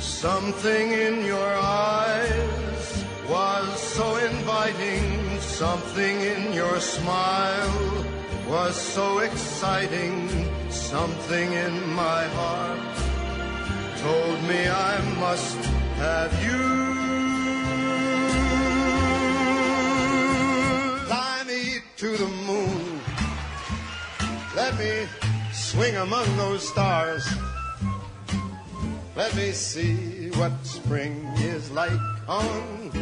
Something 0.00 0.92
in 0.92 1.24
your 1.26 1.52
eyes 1.84 3.04
was 3.28 3.66
so 3.78 4.16
inviting. 4.16 5.38
Something 5.38 6.16
in 6.22 6.54
your 6.54 6.80
smile 6.80 8.04
was 8.48 8.74
so 8.74 9.18
exciting. 9.18 10.14
Something 10.70 11.52
in 11.52 11.74
my 11.92 12.24
heart 12.38 12.96
told 13.98 14.42
me 14.48 14.60
I 14.66 14.94
must 15.20 15.58
have 16.00 16.32
you. 16.44 16.95
To 21.96 22.14
the 22.14 22.26
moon. 22.26 23.00
Let 24.54 24.78
me 24.78 25.06
swing 25.52 25.96
among 25.96 26.26
those 26.36 26.68
stars. 26.68 27.26
Let 29.16 29.34
me 29.34 29.52
see 29.52 30.28
what 30.36 30.52
spring 30.62 31.24
is 31.38 31.70
like 31.70 31.98
on 32.28 32.92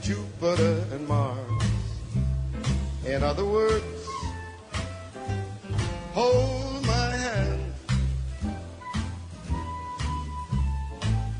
Jupiter 0.00 0.84
and 0.90 1.06
Mars. 1.06 1.38
In 3.06 3.22
other 3.22 3.44
words, 3.44 4.06
hold 6.12 6.84
my 6.84 7.10
hand. 7.14 7.74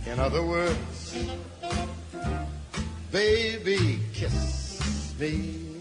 In 0.07 0.21
other 0.21 0.45
words, 0.45 1.17
baby, 3.11 3.99
kiss 4.15 5.13
me. 5.19 5.72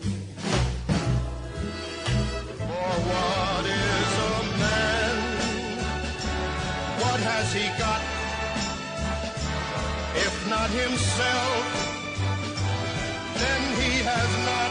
For 2.82 2.88
what 2.88 3.66
is 3.66 4.14
a 4.28 4.38
man? 4.58 5.18
What 7.02 7.20
has 7.30 7.54
he 7.54 7.66
got? 7.78 8.02
If 10.16 10.36
not 10.50 10.70
himself, 10.72 11.64
then 13.38 13.62
he 13.82 13.92
has 14.02 14.32
not 14.50 14.71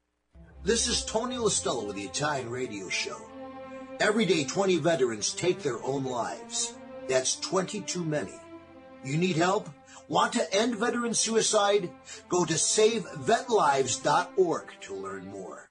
This 0.63 0.87
is 0.87 1.03
Tony 1.03 1.37
LaStella 1.37 1.87
with 1.87 1.95
the 1.95 2.03
Italian 2.03 2.51
Radio 2.51 2.87
Show. 2.87 3.19
Every 3.99 4.27
day, 4.27 4.43
20 4.43 4.77
veterans 4.77 5.33
take 5.33 5.63
their 5.63 5.83
own 5.83 6.03
lives. 6.03 6.75
That's 7.09 7.39
20 7.39 7.81
too 7.81 8.03
many. 8.03 8.35
You 9.03 9.17
need 9.17 9.37
help? 9.37 9.71
Want 10.07 10.33
to 10.33 10.53
end 10.53 10.75
veteran 10.75 11.15
suicide? 11.15 11.89
Go 12.29 12.45
to 12.45 12.53
SaveVetLives.org 12.53 14.67
to 14.81 14.93
learn 14.93 15.31
more. 15.31 15.70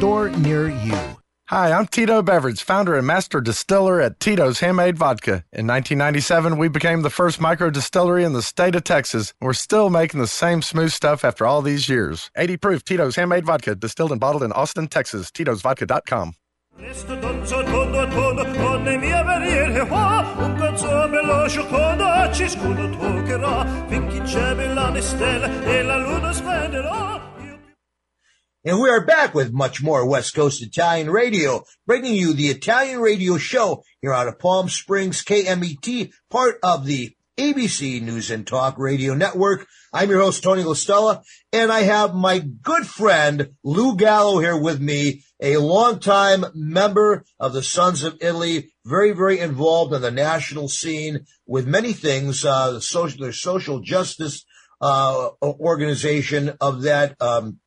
near 0.00 0.68
you. 0.68 0.98
Hi, 1.48 1.72
I'm 1.72 1.86
Tito 1.86 2.22
Beveridge, 2.22 2.62
founder 2.62 2.94
and 2.94 3.06
master 3.06 3.40
distiller 3.40 4.00
at 4.00 4.20
Tito's 4.20 4.60
Handmade 4.60 4.98
Vodka. 4.98 5.44
In 5.52 5.66
1997, 5.66 6.58
we 6.58 6.68
became 6.68 7.02
the 7.02 7.10
first 7.10 7.40
micro 7.40 7.70
distillery 7.70 8.22
in 8.22 8.32
the 8.32 8.42
state 8.42 8.74
of 8.74 8.84
Texas. 8.84 9.32
We're 9.40 9.54
still 9.54 9.88
making 9.90 10.20
the 10.20 10.26
same 10.26 10.62
smooth 10.62 10.92
stuff 10.92 11.24
after 11.24 11.46
all 11.46 11.62
these 11.62 11.88
years. 11.88 12.30
80 12.36 12.56
proof 12.58 12.84
Tito's 12.84 13.16
Handmade 13.16 13.46
Vodka, 13.46 13.74
distilled 13.74 14.12
and 14.12 14.20
bottled 14.20 14.42
in 14.42 14.52
Austin, 14.52 14.88
Texas. 14.88 15.30
Tito'sVodka.com. 15.30 16.34
And 28.64 28.80
we 28.80 28.90
are 28.90 29.06
back 29.06 29.34
with 29.34 29.52
much 29.52 29.80
more 29.80 30.04
West 30.04 30.34
Coast 30.34 30.60
Italian 30.62 31.10
Radio, 31.10 31.62
bringing 31.86 32.14
you 32.14 32.32
the 32.32 32.48
Italian 32.48 32.98
Radio 32.98 33.38
Show 33.38 33.84
here 34.02 34.12
out 34.12 34.26
of 34.26 34.40
Palm 34.40 34.68
Springs, 34.68 35.22
KMET, 35.22 36.10
part 36.28 36.58
of 36.64 36.84
the 36.84 37.14
ABC 37.38 38.02
News 38.02 38.32
and 38.32 38.44
Talk 38.44 38.76
Radio 38.76 39.14
Network. 39.14 39.68
I'm 39.92 40.10
your 40.10 40.20
host, 40.20 40.42
Tony 40.42 40.64
LaStella, 40.64 41.22
and 41.52 41.70
I 41.70 41.82
have 41.82 42.16
my 42.16 42.40
good 42.40 42.84
friend 42.84 43.50
Lou 43.62 43.96
Gallo 43.96 44.40
here 44.40 44.60
with 44.60 44.80
me, 44.80 45.22
a 45.40 45.58
longtime 45.58 46.44
member 46.52 47.24
of 47.38 47.52
the 47.52 47.62
Sons 47.62 48.02
of 48.02 48.18
Italy, 48.20 48.72
very, 48.84 49.12
very 49.12 49.38
involved 49.38 49.94
in 49.94 50.02
the 50.02 50.10
national 50.10 50.68
scene 50.68 51.26
with 51.46 51.68
many 51.68 51.92
things, 51.92 52.44
uh, 52.44 52.72
the 52.72 52.80
social, 52.80 53.32
social 53.32 53.78
justice, 53.78 54.44
uh, 54.80 55.28
organization 55.42 56.56
of 56.60 56.82
that, 56.82 57.14
um, 57.22 57.60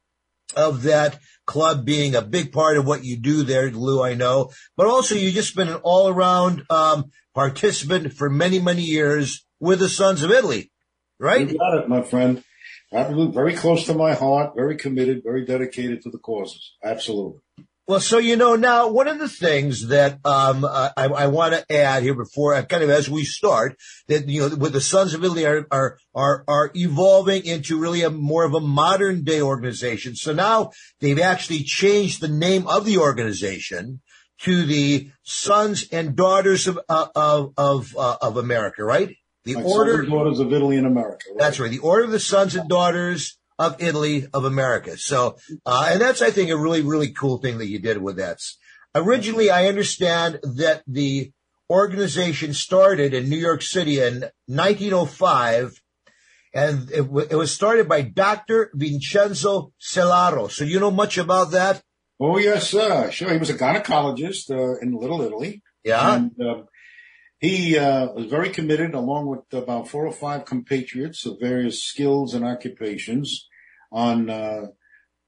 of 0.53 0.83
that 0.83 1.19
club 1.45 1.85
being 1.85 2.15
a 2.15 2.21
big 2.21 2.51
part 2.51 2.77
of 2.77 2.85
what 2.85 3.03
you 3.03 3.17
do 3.17 3.43
there, 3.43 3.69
Lou, 3.71 4.01
I 4.01 4.13
know, 4.13 4.51
but 4.77 4.87
also 4.87 5.15
you've 5.15 5.33
just 5.33 5.55
been 5.55 5.67
an 5.67 5.79
all 5.83 6.07
around, 6.07 6.63
um, 6.69 7.11
participant 7.33 8.13
for 8.13 8.29
many, 8.29 8.59
many 8.59 8.81
years 8.81 9.45
with 9.59 9.79
the 9.79 9.89
Sons 9.89 10.23
of 10.23 10.31
Italy, 10.31 10.71
right? 11.19 11.49
You 11.49 11.57
got 11.57 11.77
it, 11.77 11.89
my 11.89 12.01
friend. 12.01 12.43
Absolutely, 12.93 13.33
very 13.33 13.55
close 13.55 13.85
to 13.85 13.93
my 13.93 14.13
heart, 14.13 14.53
very 14.55 14.75
committed, 14.75 15.23
very 15.23 15.45
dedicated 15.45 16.01
to 16.01 16.09
the 16.09 16.17
causes. 16.17 16.73
Absolutely. 16.83 17.39
Well, 17.91 17.99
so 17.99 18.19
you 18.19 18.38
know 18.38 18.56
now 18.56 18.88
one 18.88 19.10
of 19.10 19.19
the 19.19 19.27
things 19.27 19.89
that 19.89 20.17
um, 20.23 20.63
I, 20.63 20.93
I 20.95 21.27
want 21.27 21.54
to 21.54 21.69
add 21.69 22.04
here 22.04 22.13
before, 22.13 22.54
uh, 22.54 22.63
kind 22.63 22.84
of 22.84 22.89
as 22.89 23.10
we 23.10 23.25
start, 23.25 23.75
that 24.08 24.30
you 24.30 24.47
know, 24.47 24.56
with 24.56 24.71
the 24.71 24.80
Sons 24.80 25.13
of 25.13 25.25
Italy 25.25 25.45
are 25.45 25.67
are 25.69 25.97
are, 26.15 26.45
are 26.47 26.71
evolving 26.73 27.45
into 27.45 27.77
really 27.77 28.01
a 28.04 28.10
more 28.10 28.45
of 28.45 28.54
a 28.54 28.62
modern 28.62 29.25
day 29.25 29.41
organization. 29.41 30.15
So 30.15 30.32
now 30.32 30.71
they've 31.01 31.19
actually 31.19 31.63
changed 31.63 32.21
the 32.21 32.30
name 32.30 32.65
of 32.65 32.86
the 32.86 32.97
organization 32.97 33.99
to 34.43 34.65
the 34.65 35.12
Sons 35.23 35.89
and 35.91 36.15
Daughters 36.15 36.69
of 36.69 36.80
uh, 36.88 37.08
of 37.13 37.51
of, 37.58 37.93
uh, 37.97 38.15
of 38.21 38.38
America, 38.38 38.86
right? 38.86 39.17
The 39.43 39.56
Like 39.56 39.65
Order 39.65 40.06
Daughters 40.06 40.39
of 40.39 40.54
Italy 40.54 40.77
and 40.77 40.88
America. 40.88 41.25
Right? 41.32 41.39
That's 41.39 41.60
right. 41.60 41.69
The 41.69 41.80
Order 41.80 42.06
of 42.06 42.12
the 42.12 42.21
Sons 42.21 42.56
and 42.56 42.69
Daughters 42.69 43.38
of 43.59 43.81
Italy 43.81 44.27
of 44.33 44.45
America. 44.45 44.97
So, 44.97 45.37
uh, 45.65 45.89
and 45.91 46.01
that's, 46.01 46.21
I 46.21 46.31
think, 46.31 46.49
a 46.49 46.57
really, 46.57 46.81
really 46.81 47.11
cool 47.11 47.37
thing 47.37 47.57
that 47.59 47.67
you 47.67 47.79
did 47.79 48.01
with 48.01 48.17
that. 48.17 48.39
Originally, 48.95 49.49
I 49.49 49.67
understand 49.67 50.39
that 50.43 50.83
the 50.87 51.31
organization 51.69 52.53
started 52.53 53.13
in 53.13 53.29
New 53.29 53.37
York 53.37 53.61
City 53.61 53.99
in 53.99 54.25
1905, 54.47 55.81
and 56.53 56.91
it, 56.91 57.03
w- 57.03 57.27
it 57.29 57.35
was 57.35 57.51
started 57.51 57.87
by 57.87 58.01
Dr. 58.01 58.71
Vincenzo 58.73 59.71
Sellaro. 59.79 60.51
So, 60.51 60.65
you 60.65 60.79
know 60.79 60.91
much 60.91 61.17
about 61.17 61.51
that? 61.51 61.81
Oh 62.19 62.37
yes, 62.37 62.69
sir. 62.69 63.09
Sure, 63.09 63.31
he 63.31 63.39
was 63.39 63.49
a 63.49 63.57
gynecologist 63.57 64.51
uh, 64.51 64.79
in 64.79 64.93
Little 64.93 65.21
Italy. 65.21 65.63
Yeah. 65.83 66.15
And, 66.15 66.31
uh, 66.39 66.63
he 67.41 67.75
uh, 67.75 68.12
was 68.13 68.27
very 68.27 68.51
committed, 68.51 68.93
along 68.93 69.25
with 69.25 69.51
about 69.51 69.88
four 69.89 70.06
or 70.06 70.13
five 70.13 70.45
compatriots 70.45 71.25
of 71.25 71.39
various 71.39 71.84
skills 71.84 72.36
and 72.36 72.45
occupations, 72.45 73.49
on 73.91 74.30
uh, 74.30 74.67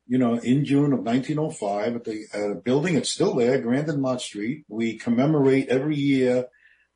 you 0.05 0.19
know 0.19 0.35
in 0.35 0.63
June 0.63 0.93
of 0.93 0.99
1905 0.99 1.95
at 1.95 2.03
the 2.03 2.25
uh, 2.31 2.59
building. 2.61 2.95
It's 2.95 3.09
still 3.09 3.33
there, 3.33 3.59
Grand 3.59 3.89
and 3.89 3.99
Mott 3.99 4.21
Street. 4.21 4.63
We 4.67 4.95
commemorate 4.97 5.69
every 5.69 5.95
year 5.95 6.45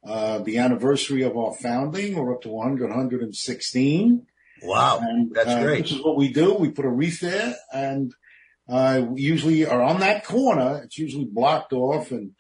uh, 0.06 0.38
the 0.40 0.60
anniversary 0.60 1.24
of 1.24 1.36
our 1.36 1.54
founding. 1.56 2.16
We're 2.16 2.36
up 2.36 2.44
to 2.44 2.50
100, 2.50 2.90
116. 2.90 4.28
Wow, 4.64 5.00
And, 5.02 5.34
that's 5.34 5.50
uh, 5.50 5.64
great. 5.64 5.84
This 5.84 5.94
is 5.94 6.04
what 6.04 6.18
we 6.18 6.32
do. 6.32 6.54
We 6.54 6.70
put 6.70 6.86
a 6.86 6.90
wreath 6.90 7.22
there, 7.22 7.56
and 7.74 8.14
uh, 8.70 9.08
usually 9.16 9.66
are 9.66 9.82
on 9.82 10.00
that 10.02 10.26
corner. 10.26 10.82
It's 10.84 11.00
usually 11.00 11.26
blocked 11.26 11.74
off, 11.74 12.12
and 12.12 12.34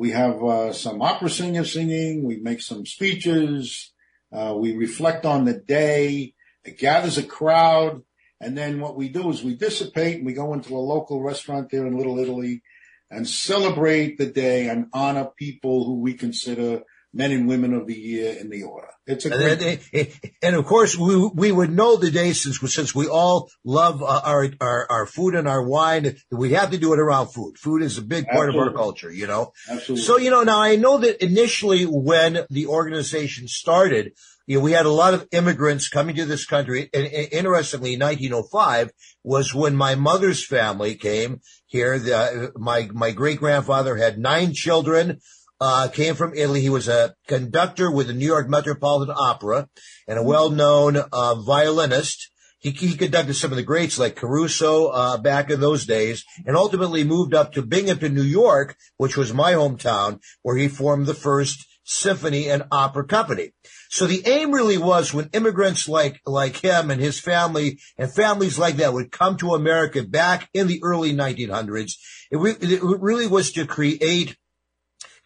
we 0.00 0.12
have 0.12 0.42
uh, 0.42 0.72
some 0.72 1.02
opera 1.02 1.28
singers 1.28 1.74
singing. 1.74 2.24
We 2.24 2.38
make 2.38 2.62
some 2.62 2.86
speeches. 2.86 3.92
Uh, 4.32 4.54
we 4.56 4.74
reflect 4.74 5.26
on 5.26 5.44
the 5.44 5.52
day. 5.52 6.32
It 6.64 6.78
gathers 6.78 7.18
a 7.18 7.22
crowd, 7.22 8.00
and 8.40 8.56
then 8.56 8.80
what 8.80 8.96
we 8.96 9.10
do 9.10 9.28
is 9.28 9.44
we 9.44 9.56
dissipate 9.56 10.16
and 10.16 10.24
we 10.24 10.32
go 10.32 10.54
into 10.54 10.74
a 10.74 10.78
local 10.78 11.22
restaurant 11.22 11.68
there 11.68 11.86
in 11.86 11.98
Little 11.98 12.18
Italy 12.18 12.62
and 13.10 13.28
celebrate 13.28 14.16
the 14.16 14.24
day 14.24 14.70
and 14.70 14.86
honor 14.94 15.28
people 15.36 15.84
who 15.84 16.00
we 16.00 16.14
consider 16.14 16.80
men 17.12 17.30
and 17.30 17.46
women 17.46 17.74
of 17.74 17.86
the 17.86 17.94
year 17.94 18.34
in 18.40 18.48
the 18.48 18.62
order. 18.62 18.89
It's 19.06 19.24
a 19.26 19.30
And, 19.32 19.58
great. 19.58 19.80
then- 19.92 20.06
and 20.42 20.56
of 20.56 20.66
course, 20.66 20.96
we 20.96 21.16
we 21.34 21.50
would 21.50 21.70
know 21.70 21.96
the 21.96 22.10
day 22.10 22.32
since 22.32 22.58
since 22.72 22.94
we 22.94 23.08
all 23.08 23.50
love 23.64 24.02
uh, 24.02 24.20
our, 24.24 24.48
our 24.60 24.86
our 24.90 25.06
food 25.06 25.34
and 25.34 25.48
our 25.48 25.62
wine. 25.66 26.16
We 26.30 26.52
have 26.52 26.70
to 26.70 26.78
do 26.78 26.92
it 26.92 26.98
around 27.00 27.28
food. 27.28 27.58
Food 27.58 27.82
is 27.82 27.98
a 27.98 28.02
big 28.02 28.28
part 28.28 28.48
of 28.50 28.56
our 28.56 28.72
culture, 28.72 29.10
you 29.10 29.26
know. 29.26 29.52
Absolutely. 29.68 30.04
So 30.04 30.18
you 30.18 30.30
know, 30.30 30.42
now 30.42 30.60
I 30.60 30.76
know 30.76 30.98
that 30.98 31.24
initially 31.24 31.84
when 31.84 32.44
the 32.50 32.66
organization 32.66 33.48
started, 33.48 34.12
you 34.46 34.58
know, 34.58 34.62
we 34.64 34.72
had 34.72 34.86
a 34.86 34.90
lot 34.90 35.14
of 35.14 35.26
immigrants 35.32 35.88
coming 35.88 36.14
to 36.16 36.24
this 36.24 36.44
country. 36.44 36.90
And, 36.92 37.06
and 37.06 37.28
interestingly, 37.32 37.96
1905 37.96 38.90
was 39.24 39.54
when 39.54 39.76
my 39.76 39.94
mother's 39.94 40.44
family 40.46 40.94
came 40.94 41.40
here. 41.66 41.98
The, 41.98 42.52
my 42.56 42.88
my 42.92 43.10
great 43.12 43.38
grandfather 43.38 43.96
had 43.96 44.18
nine 44.18 44.52
children 44.52 45.20
uh, 45.60 45.88
came 45.88 46.14
from 46.14 46.34
Italy. 46.34 46.60
He 46.60 46.70
was 46.70 46.88
a 46.88 47.14
conductor 47.28 47.90
with 47.90 48.06
the 48.06 48.14
New 48.14 48.26
York 48.26 48.48
Metropolitan 48.48 49.14
Opera 49.18 49.68
and 50.08 50.18
a 50.18 50.22
well-known 50.22 50.96
uh, 50.96 51.34
violinist. 51.34 52.30
He, 52.58 52.70
he 52.70 52.94
conducted 52.94 53.34
some 53.34 53.50
of 53.50 53.56
the 53.56 53.62
greats 53.62 53.98
like 53.98 54.16
Caruso 54.16 54.88
uh, 54.88 55.16
back 55.18 55.50
in 55.50 55.60
those 55.60 55.86
days, 55.86 56.24
and 56.46 56.56
ultimately 56.56 57.04
moved 57.04 57.34
up 57.34 57.52
to 57.52 57.62
Binghamton, 57.62 58.14
New 58.14 58.22
York, 58.22 58.76
which 58.96 59.16
was 59.16 59.32
my 59.32 59.52
hometown, 59.52 60.20
where 60.42 60.56
he 60.56 60.68
formed 60.68 61.06
the 61.06 61.14
first 61.14 61.66
symphony 61.84 62.48
and 62.48 62.64
opera 62.70 63.04
company. 63.04 63.52
So 63.88 64.06
the 64.06 64.22
aim 64.26 64.52
really 64.52 64.78
was 64.78 65.12
when 65.12 65.30
immigrants 65.32 65.88
like 65.88 66.20
like 66.24 66.56
him 66.58 66.90
and 66.90 67.00
his 67.00 67.18
family 67.18 67.80
and 67.98 68.12
families 68.12 68.58
like 68.58 68.76
that 68.76 68.92
would 68.92 69.10
come 69.10 69.36
to 69.38 69.54
America 69.54 70.04
back 70.04 70.48
in 70.54 70.68
the 70.68 70.80
early 70.84 71.12
1900s. 71.12 71.94
It, 72.30 72.36
re- 72.36 72.56
it 72.60 72.80
really 72.82 73.26
was 73.26 73.50
to 73.52 73.66
create 73.66 74.36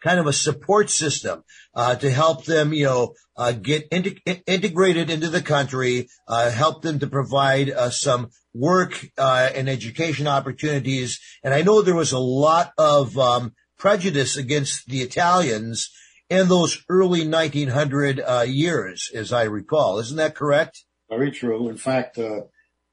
kind 0.05 0.19
of 0.19 0.27
a 0.27 0.33
support 0.33 0.91
system 0.91 1.43
uh, 1.73 1.95
to 1.95 2.11
help 2.11 2.45
them, 2.45 2.71
you 2.73 2.85
know, 2.85 3.15
uh, 3.35 3.51
get 3.51 3.89
inte- 3.89 4.21
in- 4.27 4.43
integrated 4.45 5.09
into 5.09 5.29
the 5.29 5.41
country, 5.41 6.07
uh, 6.27 6.51
help 6.51 6.83
them 6.83 6.99
to 6.99 7.07
provide 7.07 7.71
uh, 7.71 7.89
some 7.89 8.29
work 8.53 9.09
uh, 9.17 9.49
and 9.55 9.67
education 9.67 10.27
opportunities. 10.27 11.19
And 11.43 11.55
I 11.55 11.63
know 11.63 11.81
there 11.81 11.95
was 11.95 12.11
a 12.11 12.19
lot 12.19 12.71
of 12.77 13.17
um, 13.17 13.55
prejudice 13.79 14.37
against 14.37 14.85
the 14.87 15.01
Italians 15.01 15.89
in 16.29 16.49
those 16.49 16.83
early 16.87 17.27
1900 17.27 18.19
uh, 18.19 18.45
years, 18.47 19.09
as 19.11 19.33
I 19.33 19.43
recall. 19.43 19.97
Isn't 19.97 20.17
that 20.17 20.35
correct? 20.35 20.85
Very 21.09 21.31
true. 21.31 21.67
In 21.67 21.77
fact, 21.77 22.19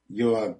your 0.08 0.56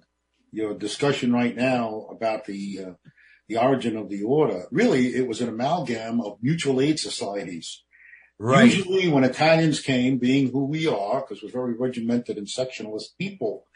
your 0.51 0.75
discussion 0.75 1.33
right 1.33 1.55
now 1.55 2.07
about 2.11 2.45
the 2.45 2.79
uh, 2.79 3.09
the 3.49 3.57
origin 3.57 3.97
of 3.97 4.09
the 4.09 4.23
order 4.23 4.65
really 4.71 5.15
it 5.15 5.27
was 5.27 5.41
an 5.41 5.49
amalgam 5.49 6.21
of 6.21 6.37
mutual 6.41 6.79
aid 6.81 6.99
societies. 6.99 7.83
Right. 8.39 8.65
Usually, 8.65 9.07
when 9.07 9.23
Italians 9.23 9.79
came, 9.79 10.17
being 10.17 10.51
who 10.51 10.65
we 10.65 10.87
are, 10.87 11.21
because 11.21 11.41
we're 11.43 11.51
very 11.51 11.75
regimented 11.75 12.37
and 12.37 12.47
sectionalist 12.47 13.15
people, 13.17 13.67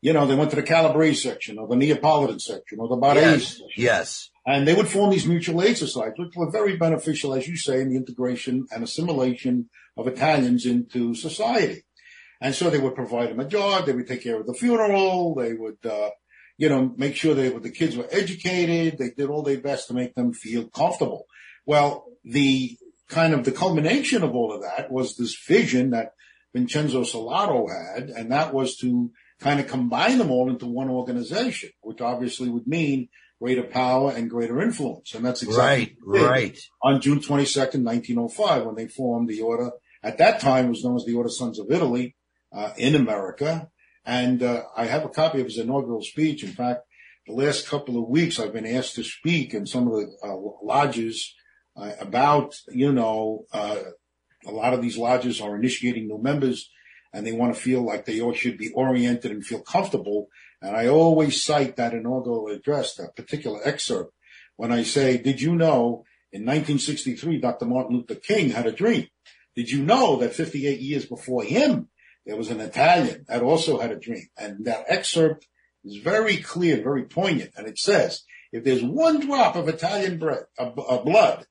you 0.00 0.12
know, 0.14 0.26
they 0.26 0.34
went 0.34 0.50
to 0.50 0.56
the 0.56 0.62
Calabrese 0.62 1.20
section 1.20 1.58
or 1.58 1.68
the 1.68 1.76
Neapolitan 1.76 2.40
section 2.40 2.78
or 2.80 2.88
the 2.88 2.96
Barese 2.96 3.14
Yes. 3.20 3.46
section. 3.48 3.68
Yes. 3.76 4.30
And 4.46 4.66
they 4.66 4.74
would 4.74 4.88
form 4.88 5.10
these 5.10 5.26
mutual 5.26 5.62
aid 5.62 5.76
societies, 5.76 6.14
which 6.18 6.34
were 6.34 6.50
very 6.50 6.76
beneficial, 6.76 7.34
as 7.34 7.46
you 7.46 7.56
say, 7.56 7.82
in 7.82 7.90
the 7.90 7.96
integration 7.96 8.66
and 8.72 8.82
assimilation 8.82 9.68
of 9.98 10.08
Italians 10.08 10.64
into 10.64 11.14
society. 11.14 11.82
And 12.40 12.54
so 12.54 12.70
they 12.70 12.78
would 12.78 12.94
provide 12.94 13.28
them 13.28 13.40
a 13.40 13.44
job. 13.44 13.84
They 13.84 13.92
would 13.92 14.08
take 14.08 14.22
care 14.22 14.40
of 14.40 14.46
the 14.46 14.54
funeral. 14.54 15.34
They 15.34 15.52
would, 15.52 15.84
uh, 15.84 16.10
you 16.60 16.68
know, 16.68 16.92
make 16.98 17.16
sure 17.16 17.34
that 17.34 17.62
the 17.62 17.70
kids 17.70 17.96
were 17.96 18.06
educated. 18.10 18.98
They 18.98 19.10
did 19.16 19.30
all 19.30 19.42
their 19.42 19.60
best 19.60 19.88
to 19.88 19.94
make 19.94 20.14
them 20.14 20.34
feel 20.34 20.68
comfortable. 20.68 21.24
Well, 21.64 22.04
the 22.22 22.76
kind 23.08 23.32
of 23.32 23.44
the 23.44 23.52
culmination 23.52 24.22
of 24.22 24.34
all 24.34 24.52
of 24.52 24.60
that 24.60 24.92
was 24.92 25.16
this 25.16 25.34
vision 25.48 25.90
that 25.90 26.12
Vincenzo 26.54 27.00
Sellaro 27.02 27.66
had, 27.70 28.10
and 28.10 28.30
that 28.30 28.52
was 28.52 28.76
to 28.78 29.10
kind 29.40 29.58
of 29.58 29.68
combine 29.68 30.18
them 30.18 30.30
all 30.30 30.50
into 30.50 30.66
one 30.66 30.90
organization, 30.90 31.70
which 31.80 32.02
obviously 32.02 32.50
would 32.50 32.66
mean 32.66 33.08
greater 33.40 33.62
power 33.62 34.10
and 34.14 34.28
greater 34.28 34.60
influence. 34.60 35.14
And 35.14 35.24
that's 35.24 35.42
exactly 35.42 35.64
Right. 35.64 35.96
what 36.04 36.12
they 36.12 36.20
did 36.20 36.30
Right. 36.30 36.58
on 36.82 37.00
June 37.00 37.20
22nd, 37.20 37.82
1905, 37.84 38.66
when 38.66 38.74
they 38.74 38.86
formed 38.86 39.28
the 39.30 39.40
order. 39.40 39.70
At 40.02 40.18
that 40.18 40.40
time, 40.40 40.68
was 40.68 40.84
known 40.84 40.96
as 40.96 41.06
the 41.06 41.14
Order 41.14 41.30
Sons 41.30 41.58
of 41.58 41.70
Italy 41.70 42.16
uh, 42.52 42.72
in 42.76 42.94
America. 42.94 43.70
And 44.10 44.42
uh, 44.42 44.64
I 44.76 44.86
have 44.86 45.04
a 45.04 45.08
copy 45.08 45.38
of 45.38 45.46
his 45.46 45.58
inaugural 45.58 46.02
speech. 46.02 46.42
In 46.42 46.50
fact, 46.50 46.80
the 47.28 47.32
last 47.32 47.68
couple 47.68 47.96
of 47.96 48.08
weeks, 48.08 48.40
I've 48.40 48.52
been 48.52 48.66
asked 48.66 48.96
to 48.96 49.04
speak 49.04 49.54
in 49.54 49.66
some 49.66 49.86
of 49.86 49.92
the 49.92 50.10
uh, 50.20 50.34
lodges 50.64 51.32
uh, 51.76 51.92
about, 52.00 52.56
you 52.66 52.92
know, 52.92 53.44
uh, 53.52 53.78
a 54.44 54.50
lot 54.50 54.74
of 54.74 54.82
these 54.82 54.98
lodges 54.98 55.40
are 55.40 55.54
initiating 55.54 56.08
new 56.08 56.20
members 56.20 56.72
and 57.12 57.24
they 57.24 57.30
want 57.30 57.54
to 57.54 57.60
feel 57.60 57.82
like 57.82 58.04
they 58.04 58.20
all 58.20 58.32
should 58.32 58.58
be 58.58 58.72
oriented 58.72 59.30
and 59.30 59.46
feel 59.46 59.62
comfortable. 59.62 60.26
And 60.60 60.74
I 60.76 60.88
always 60.88 61.44
cite 61.44 61.76
that 61.76 61.94
inaugural 61.94 62.48
address, 62.48 62.96
that 62.96 63.14
particular 63.14 63.60
excerpt, 63.64 64.12
when 64.56 64.72
I 64.72 64.82
say, 64.82 65.18
did 65.18 65.40
you 65.40 65.54
know 65.54 66.02
in 66.32 66.44
1963, 66.44 67.38
Dr. 67.38 67.66
Martin 67.66 67.98
Luther 67.98 68.16
King 68.16 68.50
had 68.50 68.66
a 68.66 68.72
dream? 68.72 69.06
Did 69.54 69.70
you 69.70 69.84
know 69.84 70.16
that 70.16 70.34
58 70.34 70.80
years 70.80 71.06
before 71.06 71.44
him, 71.44 71.90
there 72.26 72.36
was 72.36 72.50
an 72.50 72.60
Italian 72.60 73.24
that 73.28 73.42
also 73.42 73.78
had 73.78 73.90
a 73.90 73.98
dream? 73.98 74.26
And 74.36 74.64
that 74.66 74.84
excerpt 74.88 75.46
is 75.84 75.96
very 75.98 76.36
clear, 76.36 76.82
very 76.82 77.04
poignant. 77.04 77.52
And 77.56 77.66
it 77.66 77.78
says, 77.78 78.22
if 78.52 78.64
there's 78.64 78.82
one 78.82 79.20
drop 79.20 79.56
of 79.56 79.68
Italian 79.68 80.18
bread, 80.18 80.44
blood 80.56 81.46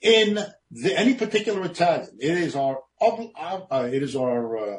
in 0.00 0.38
the, 0.70 0.98
any 0.98 1.14
particular 1.14 1.64
Italian, 1.64 2.16
it 2.20 2.38
is 2.38 2.54
our, 2.56 2.80
uh, 3.00 3.88
it 3.92 4.02
is 4.02 4.16
our, 4.16 4.56
uh, 4.56 4.78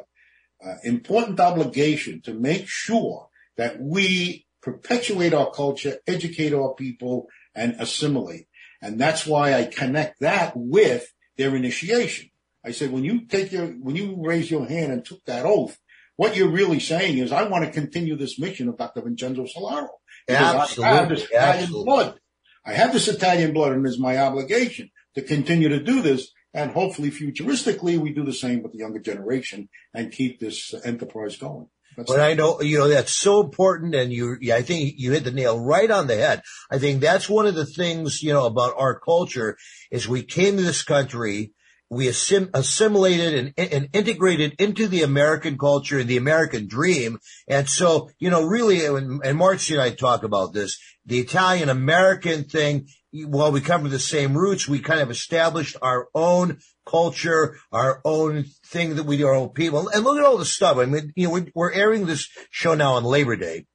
uh, 0.64 0.76
important 0.84 1.40
obligation 1.40 2.22
to 2.22 2.32
make 2.32 2.66
sure 2.66 3.28
that 3.56 3.80
we 3.80 4.46
perpetuate 4.62 5.34
our 5.34 5.50
culture, 5.50 5.98
educate 6.06 6.54
our 6.54 6.74
people, 6.74 7.26
and 7.54 7.76
assimilate. 7.78 8.46
And 8.80 8.98
that's 8.98 9.26
why 9.26 9.54
I 9.54 9.64
connect 9.64 10.20
that 10.20 10.52
with 10.56 11.12
their 11.36 11.54
initiation. 11.54 12.30
I 12.64 12.72
said, 12.72 12.90
when 12.90 13.04
you 13.04 13.26
take 13.26 13.52
your, 13.52 13.66
when 13.66 13.96
you 13.96 14.16
raise 14.18 14.50
your 14.50 14.66
hand 14.66 14.92
and 14.92 15.04
took 15.04 15.24
that 15.26 15.44
oath, 15.44 15.78
what 16.16 16.36
you're 16.36 16.48
really 16.48 16.80
saying 16.80 17.18
is, 17.18 17.32
I 17.32 17.42
want 17.44 17.64
to 17.64 17.70
continue 17.70 18.16
this 18.16 18.38
mission 18.38 18.68
of 18.68 18.78
Dr. 18.78 19.02
Vincenzo 19.02 19.44
Sellaro. 19.44 19.88
Because 20.26 20.78
I 20.78 20.88
have 20.88 21.08
this 21.08 21.24
Italian 21.24 21.62
Absolutely. 21.64 21.84
blood. 21.84 22.20
I 22.64 22.72
have 22.72 22.92
this 22.92 23.08
Italian 23.08 23.52
blood 23.52 23.72
and 23.72 23.86
it's 23.86 23.98
my 23.98 24.16
obligation 24.18 24.90
to 25.14 25.22
continue 25.22 25.68
to 25.68 25.82
do 25.82 26.00
this. 26.00 26.30
And 26.54 26.70
hopefully 26.70 27.10
futuristically, 27.10 27.98
we 27.98 28.12
do 28.12 28.24
the 28.24 28.32
same 28.32 28.62
with 28.62 28.72
the 28.72 28.78
younger 28.78 29.00
generation 29.00 29.68
and 29.92 30.12
keep 30.12 30.38
this 30.38 30.72
enterprise 30.84 31.36
going. 31.36 31.66
That's 31.96 32.10
But 32.10 32.20
I 32.20 32.34
know, 32.34 32.60
you 32.60 32.78
know, 32.78 32.88
that's 32.88 33.12
so 33.12 33.40
important. 33.40 33.94
And 33.94 34.12
you, 34.12 34.36
yeah, 34.40 34.56
I 34.56 34.62
think 34.62 34.94
you 34.96 35.12
hit 35.12 35.24
the 35.24 35.30
nail 35.32 35.58
right 35.58 35.90
on 35.90 36.06
the 36.06 36.16
head. 36.16 36.42
I 36.70 36.78
think 36.78 37.00
that's 37.00 37.28
one 37.28 37.46
of 37.46 37.54
the 37.54 37.66
things, 37.66 38.22
you 38.22 38.32
know, 38.32 38.46
about 38.46 38.74
our 38.78 38.98
culture 38.98 39.56
is 39.90 40.08
we 40.08 40.22
came 40.22 40.56
to 40.56 40.62
this 40.62 40.82
country, 40.82 41.52
we 41.94 42.08
assim- 42.08 42.50
assimilated 42.54 43.54
and, 43.56 43.72
and 43.72 43.88
integrated 43.92 44.54
into 44.58 44.88
the 44.88 45.02
American 45.02 45.56
culture 45.56 45.98
and 45.98 46.08
the 46.08 46.16
American 46.16 46.66
dream. 46.66 47.18
And 47.48 47.68
so, 47.68 48.10
you 48.18 48.30
know, 48.30 48.42
really, 48.42 48.84
and, 48.84 49.38
Marcy 49.38 49.74
and 49.74 49.82
I 49.82 49.90
talk 49.90 50.22
about 50.22 50.52
this, 50.52 50.78
the 51.06 51.18
Italian 51.20 51.68
American 51.68 52.44
thing, 52.44 52.88
while 53.12 53.52
we 53.52 53.60
come 53.60 53.82
from 53.82 53.90
the 53.90 53.98
same 53.98 54.36
roots, 54.36 54.68
we 54.68 54.80
kind 54.80 55.00
of 55.00 55.10
established 55.10 55.76
our 55.80 56.08
own 56.14 56.58
culture, 56.84 57.56
our 57.70 58.00
own 58.04 58.44
thing 58.66 58.96
that 58.96 59.04
we 59.04 59.16
do, 59.16 59.26
our 59.26 59.34
own 59.34 59.50
people. 59.50 59.88
And 59.88 60.02
look 60.04 60.18
at 60.18 60.24
all 60.24 60.36
the 60.36 60.44
stuff. 60.44 60.78
I 60.78 60.86
mean, 60.86 61.12
you 61.14 61.28
know, 61.28 61.32
we're, 61.34 61.46
we're 61.54 61.72
airing 61.72 62.06
this 62.06 62.28
show 62.50 62.74
now 62.74 62.94
on 62.94 63.04
Labor 63.04 63.36
Day. 63.36 63.66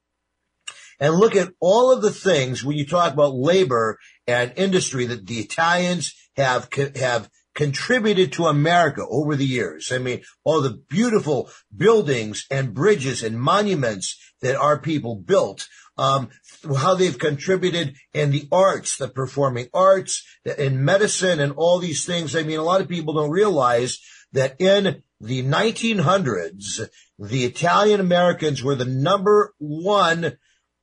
and 1.00 1.14
look 1.14 1.34
at 1.34 1.52
all 1.60 1.90
of 1.90 2.02
the 2.02 2.12
things 2.12 2.62
when 2.62 2.76
you 2.76 2.86
talk 2.86 3.12
about 3.12 3.34
labor 3.34 3.98
and 4.26 4.52
industry 4.56 5.06
that 5.06 5.26
the 5.26 5.38
Italians 5.38 6.14
have 6.36 6.68
have 6.96 7.28
contributed 7.54 8.32
to 8.32 8.46
America 8.46 9.04
over 9.08 9.36
the 9.36 9.46
years. 9.46 9.92
I 9.92 9.98
mean, 9.98 10.22
all 10.44 10.60
the 10.60 10.82
beautiful 10.88 11.50
buildings 11.74 12.46
and 12.50 12.74
bridges 12.74 13.22
and 13.22 13.40
monuments 13.40 14.18
that 14.40 14.56
our 14.56 14.78
people 14.78 15.16
built. 15.16 15.68
Um, 15.98 16.30
how 16.78 16.94
they've 16.94 17.18
contributed 17.18 17.96
in 18.14 18.30
the 18.30 18.48
arts, 18.50 18.96
the 18.96 19.08
performing 19.08 19.68
arts, 19.74 20.24
in 20.56 20.82
medicine, 20.82 21.40
and 21.40 21.52
all 21.52 21.78
these 21.78 22.06
things. 22.06 22.34
I 22.34 22.42
mean, 22.42 22.58
a 22.58 22.62
lot 22.62 22.80
of 22.80 22.88
people 22.88 23.12
don't 23.12 23.30
realize 23.30 24.00
that 24.32 24.56
in 24.58 25.02
the 25.20 25.42
1900s, 25.42 26.88
the 27.18 27.44
Italian 27.44 28.00
Americans 28.00 28.62
were 28.62 28.74
the 28.74 28.86
number 28.86 29.52
one 29.58 30.38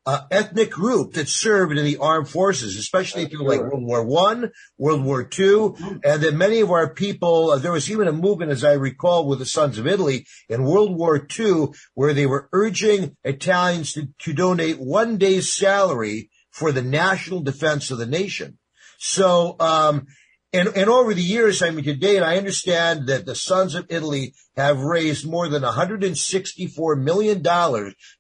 uh, 0.08 0.22
ethnic 0.32 0.72
group 0.72 1.14
that 1.14 1.28
served 1.28 1.78
in 1.78 1.84
the 1.84 1.98
armed 1.98 2.30
forces, 2.30 2.78
especially 2.78 3.26
through 3.26 3.46
like 3.46 3.60
World 3.60 3.84
War 3.84 4.06
One, 4.06 4.52
World 4.78 5.04
War 5.04 5.26
Two, 5.26 5.76
and 6.02 6.24
that 6.24 6.34
many 6.34 6.62
of 6.62 6.72
our 6.72 6.94
people. 6.94 7.52
Uh, 7.52 7.58
there 7.58 7.74
was 7.74 7.92
even 7.92 8.08
a 8.08 8.14
movement, 8.14 8.52
as 8.52 8.64
I 8.64 8.74
recall, 8.74 9.28
with 9.28 9.40
the 9.40 9.46
Sons 9.46 9.78
of 9.78 9.86
Italy 9.86 10.26
in 10.48 10.64
World 10.64 10.96
War 10.96 11.20
Two, 11.20 11.74
where 11.94 12.14
they 12.14 12.26
were 12.26 12.48
urging 12.54 13.18
Italians 13.26 13.92
to, 13.94 14.08
to 14.20 14.32
donate 14.32 14.80
one 14.80 15.18
day's 15.18 15.54
salary 15.54 16.30
for 16.52 16.72
the 16.72 16.82
national 16.82 17.42
defense 17.42 17.92
of 17.92 17.98
the 17.98 18.06
nation. 18.06 18.58
So, 19.00 19.58
um, 19.60 20.08
and, 20.54 20.70
and 20.70 20.90
over 20.90 21.14
the 21.14 21.22
years, 21.22 21.62
I 21.62 21.72
mean, 21.72 21.84
today, 21.84 22.16
and 22.16 22.26
I 22.26 22.38
understand 22.38 23.08
that 23.08 23.26
the 23.26 23.36
Sons 23.36 23.76
of 23.76 23.86
Italy 23.90 24.34
have 24.56 24.80
raised 24.80 25.28
more 25.28 25.50
than 25.50 25.64
$164 25.64 27.04
million 27.04 27.44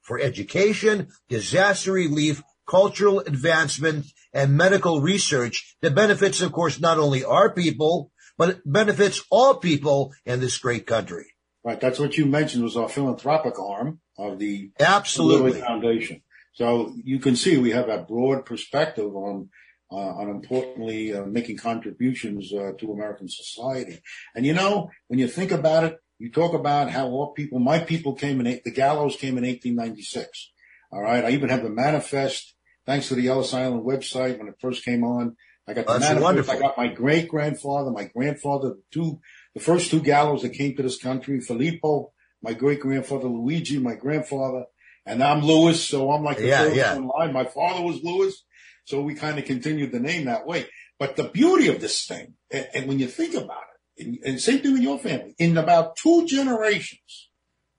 for 0.01 0.19
education, 0.19 1.07
disaster 1.29 1.93
relief, 1.93 2.43
cultural 2.67 3.19
advancement, 3.21 4.07
and 4.33 4.57
medical 4.57 5.01
research 5.01 5.75
that 5.81 5.95
benefits, 5.95 6.41
of 6.41 6.51
course, 6.51 6.79
not 6.79 6.99
only 6.99 7.23
our 7.23 7.53
people, 7.53 8.11
but 8.37 8.49
it 8.49 8.61
benefits 8.65 9.23
all 9.31 9.55
people 9.55 10.13
in 10.25 10.41
this 10.41 10.57
great 10.57 10.85
country. 10.85 11.25
Right. 11.63 11.79
That's 11.79 11.99
what 11.99 12.17
you 12.17 12.25
mentioned 12.25 12.63
was 12.63 12.77
our 12.77 12.89
philanthropic 12.89 13.59
arm 13.59 13.99
of 14.17 14.37
the 14.37 14.71
Absolutely. 14.79 15.61
Foundation. 15.61 16.21
So 16.53 16.93
you 17.03 17.19
can 17.19 17.35
see 17.35 17.57
we 17.57 17.71
have 17.71 17.89
a 17.89 17.99
broad 17.99 18.45
perspective 18.45 19.15
on 19.15 19.49
uh, 19.91 19.95
on 19.95 20.29
importantly 20.29 21.13
uh, 21.13 21.25
making 21.25 21.57
contributions 21.57 22.51
uh, 22.53 22.71
to 22.79 22.91
American 22.91 23.27
society. 23.29 24.01
And 24.35 24.45
you 24.45 24.53
know, 24.53 24.89
when 25.07 25.19
you 25.19 25.27
think 25.27 25.51
about 25.51 25.83
it, 25.85 25.97
you 26.19 26.31
talk 26.31 26.53
about 26.53 26.89
how 26.89 27.07
all 27.07 27.33
people, 27.33 27.59
my 27.59 27.79
people 27.79 28.13
came 28.15 28.39
in, 28.41 28.59
the 28.65 28.71
Gallos 28.71 29.17
came 29.17 29.37
in 29.37 29.43
1896. 29.45 30.51
All 30.91 31.01
right. 31.01 31.23
I 31.23 31.29
even 31.31 31.49
have 31.49 31.63
the 31.63 31.69
manifest, 31.69 32.55
thanks 32.85 33.09
to 33.09 33.15
the 33.15 33.27
Ellis 33.27 33.53
Island 33.53 33.83
website 33.85 34.37
when 34.39 34.47
it 34.47 34.55
first 34.59 34.83
came 34.83 35.03
on. 35.03 35.35
I 35.67 35.73
got 35.73 35.85
the 35.85 35.93
manifest. 35.99 36.21
wonderful. 36.21 36.53
I 36.53 36.59
got 36.59 36.77
my 36.77 36.87
great 36.87 37.27
grandfather, 37.27 37.91
my 37.91 38.05
grandfather, 38.05 38.69
the 38.69 38.81
two, 38.91 39.19
the 39.53 39.59
first 39.59 39.91
two 39.91 39.99
Gallos 40.01 40.41
that 40.41 40.53
came 40.53 40.75
to 40.77 40.83
this 40.83 40.97
country, 40.97 41.39
Filippo, 41.41 42.13
my 42.41 42.53
great 42.53 42.79
grandfather, 42.79 43.27
Luigi, 43.27 43.77
my 43.77 43.95
grandfather, 43.95 44.63
and 45.05 45.21
I'm 45.23 45.41
Lewis. 45.41 45.83
So 45.85 46.11
I'm 46.11 46.23
like 46.23 46.37
the 46.37 46.47
Yeah, 46.47 46.63
third 46.63 46.75
yeah. 46.77 46.95
in 46.95 47.07
line. 47.07 47.33
My 47.33 47.43
father 47.45 47.81
was 47.83 48.01
Lewis. 48.01 48.43
So 48.87 49.01
we 49.01 49.15
kind 49.15 49.37
of 49.37 49.43
continued 49.43 49.91
the 49.91 49.99
name 49.99 50.25
that 50.25 50.47
way. 50.47 50.65
But 50.97 51.17
the 51.17 51.25
beauty 51.25 51.67
of 51.67 51.81
this 51.81 52.05
thing, 52.05 52.35
and, 52.49 52.67
and 52.73 52.87
when 52.87 52.99
you 52.99 53.07
think 53.07 53.35
about 53.35 53.63
it, 53.97 54.05
and, 54.05 54.17
and 54.25 54.41
same 54.41 54.59
thing 54.59 54.73
with 54.73 54.81
your 54.81 54.97
family, 54.97 55.35
in 55.37 55.57
about 55.57 55.97
two 55.97 56.25
generations, 56.25 57.29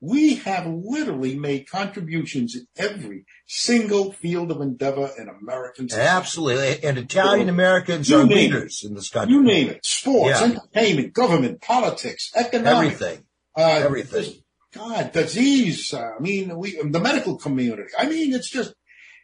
we 0.01 0.35
have 0.37 0.67
literally 0.67 1.35
made 1.35 1.69
contributions 1.69 2.55
in 2.55 2.67
every 2.77 3.25
single 3.47 4.13
field 4.13 4.51
of 4.51 4.61
endeavor 4.61 5.11
in 5.19 5.29
American 5.29 5.89
society. 5.89 6.09
Absolutely. 6.09 6.89
And 6.89 6.99
Italian 6.99 7.49
Americans 7.49 8.13
are 8.13 8.23
leaders 8.25 8.85
in 8.85 8.95
this 8.95 9.09
country. 9.09 9.35
You 9.35 9.43
name 9.43 9.71
it. 9.71 9.87
Sports, 9.87 10.41
Yeah. 10.41 10.47
entertainment, 10.47 11.15
government, 11.15 11.63
politics, 11.63 12.31
economics. 12.37 13.01
Everything. 13.01 13.25
Uh, 13.57 13.81
Everything. 13.83 14.35
God, 14.75 15.13
disease. 15.13 15.95
Uh, 15.95 16.11
I 16.19 16.21
mean, 16.21 16.57
we, 16.59 16.79
the 16.83 17.01
medical 17.01 17.39
community. 17.39 17.91
I 17.99 18.07
mean, 18.07 18.35
it's 18.35 18.51
just, 18.51 18.75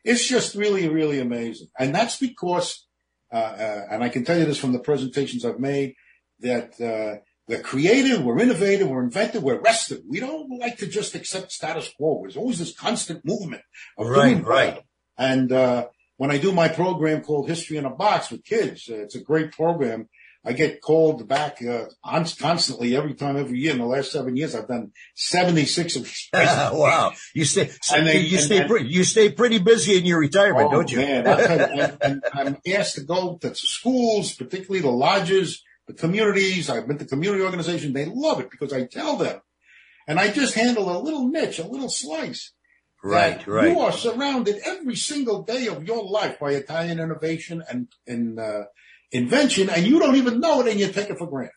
it's 0.04 0.28
just 0.28 0.54
really, 0.54 0.88
really 0.88 1.18
amazing. 1.18 1.68
And 1.78 1.94
that's 1.94 2.18
because, 2.18 2.86
uh, 3.32 3.36
uh, 3.36 3.86
and 3.90 4.04
I 4.04 4.08
can 4.10 4.24
tell 4.24 4.38
you 4.38 4.44
this 4.44 4.58
from 4.58 4.72
the 4.72 4.78
presentations 4.78 5.44
I've 5.44 5.58
made, 5.58 5.94
that, 6.40 6.80
uh, 6.80 7.20
we're 7.46 7.60
creative, 7.60 8.22
we're 8.24 8.38
innovative, 8.38 8.88
we're 8.88 9.04
inventive, 9.04 9.42
we're 9.42 9.60
restive. 9.60 10.00
We 10.08 10.20
don't 10.20 10.58
like 10.58 10.78
to 10.78 10.86
just 10.86 11.14
accept 11.14 11.52
status 11.52 11.90
quo. 11.96 12.20
There's 12.22 12.36
always 12.36 12.58
this 12.58 12.74
constant 12.74 13.24
movement 13.24 13.62
of 13.98 14.06
Right, 14.06 14.42
right. 14.44 14.82
And, 15.18 15.52
uh, 15.52 15.88
when 16.16 16.30
I 16.30 16.38
do 16.38 16.52
my 16.52 16.68
program 16.68 17.22
called 17.22 17.48
History 17.48 17.76
in 17.76 17.84
a 17.84 17.90
Box 17.90 18.30
with 18.30 18.44
kids, 18.44 18.88
uh, 18.88 18.96
it's 18.96 19.16
a 19.16 19.20
great 19.20 19.52
program. 19.52 20.08
I 20.46 20.52
get 20.52 20.82
called 20.82 21.26
back 21.26 21.58
uh, 21.62 21.86
on- 22.04 22.26
constantly 22.38 22.94
every 22.96 23.14
time, 23.14 23.36
every 23.36 23.58
year. 23.58 23.72
In 23.72 23.78
the 23.78 23.86
last 23.86 24.12
seven 24.12 24.36
years, 24.36 24.54
I've 24.54 24.68
done 24.68 24.92
76 25.14 25.96
of 25.96 26.02
these. 26.04 26.28
wow. 26.32 27.12
You 27.34 27.44
stay, 27.44 27.70
And 27.94 28.06
they- 28.06 28.20
you 28.20 28.36
and- 28.38 28.46
stay, 28.46 28.58
and- 28.58 28.68
pretty, 28.68 28.88
you 28.88 29.04
stay 29.04 29.32
pretty 29.32 29.58
busy 29.58 29.96
in 29.98 30.04
your 30.04 30.18
retirement, 30.18 30.68
Oh, 30.68 30.70
don't 30.70 30.92
you? 30.92 30.98
Man, 30.98 31.24
tell 31.24 31.58
you, 31.58 31.82
and, 31.82 31.98
and 32.02 32.24
I'm 32.34 32.56
asked 32.76 32.96
to 32.96 33.02
go 33.02 33.38
to 33.40 33.54
schools, 33.54 34.34
particularly 34.34 34.80
the 34.82 34.90
lodges, 34.90 35.62
the 35.86 35.94
communities. 35.94 36.68
I've 36.70 36.86
been 36.86 36.98
to 36.98 37.04
community 37.06 37.42
organizations. 37.42 37.94
They 37.94 38.04
love 38.06 38.40
it 38.40 38.50
because 38.50 38.72
I 38.72 38.86
tell 38.86 39.16
them, 39.16 39.40
and 40.06 40.18
I 40.20 40.30
just 40.30 40.54
handle 40.54 40.94
a 40.94 41.00
little 41.02 41.28
niche, 41.28 41.58
a 41.58 41.66
little 41.66 41.88
slice. 41.90 42.52
right, 43.02 43.46
right. 43.46 43.68
You 43.70 43.80
are 43.80 43.92
surrounded 43.92 44.56
every 44.64 44.96
single 44.96 45.42
day 45.42 45.66
of 45.68 45.84
your 45.84 46.02
life 46.04 46.38
by 46.38 46.52
Italian 46.52 47.00
innovation 47.00 47.62
and, 47.68 47.88
and 48.06 48.38
uh, 48.38 48.64
invention, 49.14 49.70
and 49.70 49.86
you 49.86 49.98
don't 49.98 50.16
even 50.16 50.40
know 50.40 50.60
it, 50.60 50.68
and 50.68 50.78
you 50.78 50.88
take 50.88 51.08
it 51.08 51.18
for 51.18 51.26
granted. 51.26 51.52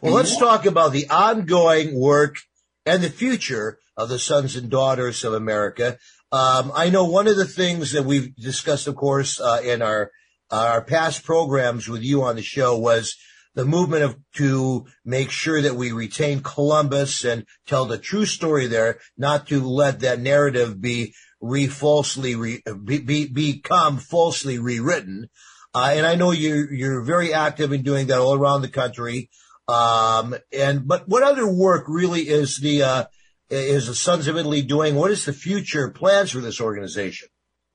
Well, 0.00 0.14
let's 0.14 0.36
talk 0.36 0.66
about 0.66 0.92
the 0.92 1.08
ongoing 1.08 1.98
work 1.98 2.36
and 2.84 3.02
the 3.02 3.10
future 3.10 3.78
of 3.96 4.08
the 4.08 4.18
sons 4.18 4.56
and 4.56 4.70
daughters 4.70 5.24
of 5.24 5.32
America. 5.32 5.98
Um, 6.32 6.72
I 6.74 6.90
know 6.90 7.04
one 7.04 7.28
of 7.28 7.36
the 7.36 7.46
things 7.46 7.92
that 7.92 8.04
we've 8.04 8.34
discussed, 8.36 8.86
of 8.86 8.96
course, 8.96 9.40
uh, 9.40 9.60
in 9.62 9.82
our 9.82 10.10
our 10.50 10.82
past 10.82 11.24
programs 11.24 11.88
with 11.88 12.02
you 12.02 12.22
on 12.22 12.36
the 12.36 12.42
show 12.42 12.78
was 12.78 13.16
the 13.54 13.64
movement 13.64 14.04
of 14.04 14.16
to 14.34 14.86
make 15.04 15.30
sure 15.30 15.60
that 15.60 15.74
we 15.74 15.90
retain 15.90 16.40
Columbus 16.40 17.24
and 17.24 17.44
tell 17.66 17.84
the 17.84 17.98
true 17.98 18.26
story 18.26 18.66
there, 18.66 19.00
not 19.16 19.48
to 19.48 19.60
let 19.60 20.00
that 20.00 20.20
narrative 20.20 20.80
be 20.80 21.14
re 21.40 21.66
falsely 21.66 22.36
re, 22.36 22.62
be, 22.84 22.98
be, 22.98 23.26
become 23.26 23.98
falsely 23.98 24.58
rewritten. 24.58 25.28
Uh, 25.76 25.90
and 25.92 26.06
I 26.06 26.14
know 26.14 26.30
you're 26.30 26.72
you're 26.72 27.02
very 27.02 27.34
active 27.34 27.70
in 27.70 27.82
doing 27.82 28.06
that 28.06 28.18
all 28.18 28.32
around 28.32 28.62
the 28.62 28.68
country. 28.68 29.28
Um, 29.68 30.34
and 30.50 30.88
but 30.88 31.06
what 31.06 31.22
other 31.22 31.46
work 31.46 31.84
really 31.86 32.22
is 32.22 32.56
the 32.56 32.82
uh, 32.82 33.04
is 33.50 33.86
the 33.86 33.94
Sons 33.94 34.26
of 34.26 34.38
Italy 34.38 34.62
doing? 34.62 34.94
What 34.94 35.10
is 35.10 35.26
the 35.26 35.34
future 35.34 35.90
plans 35.90 36.30
for 36.30 36.40
this 36.40 36.62
organization? 36.62 37.28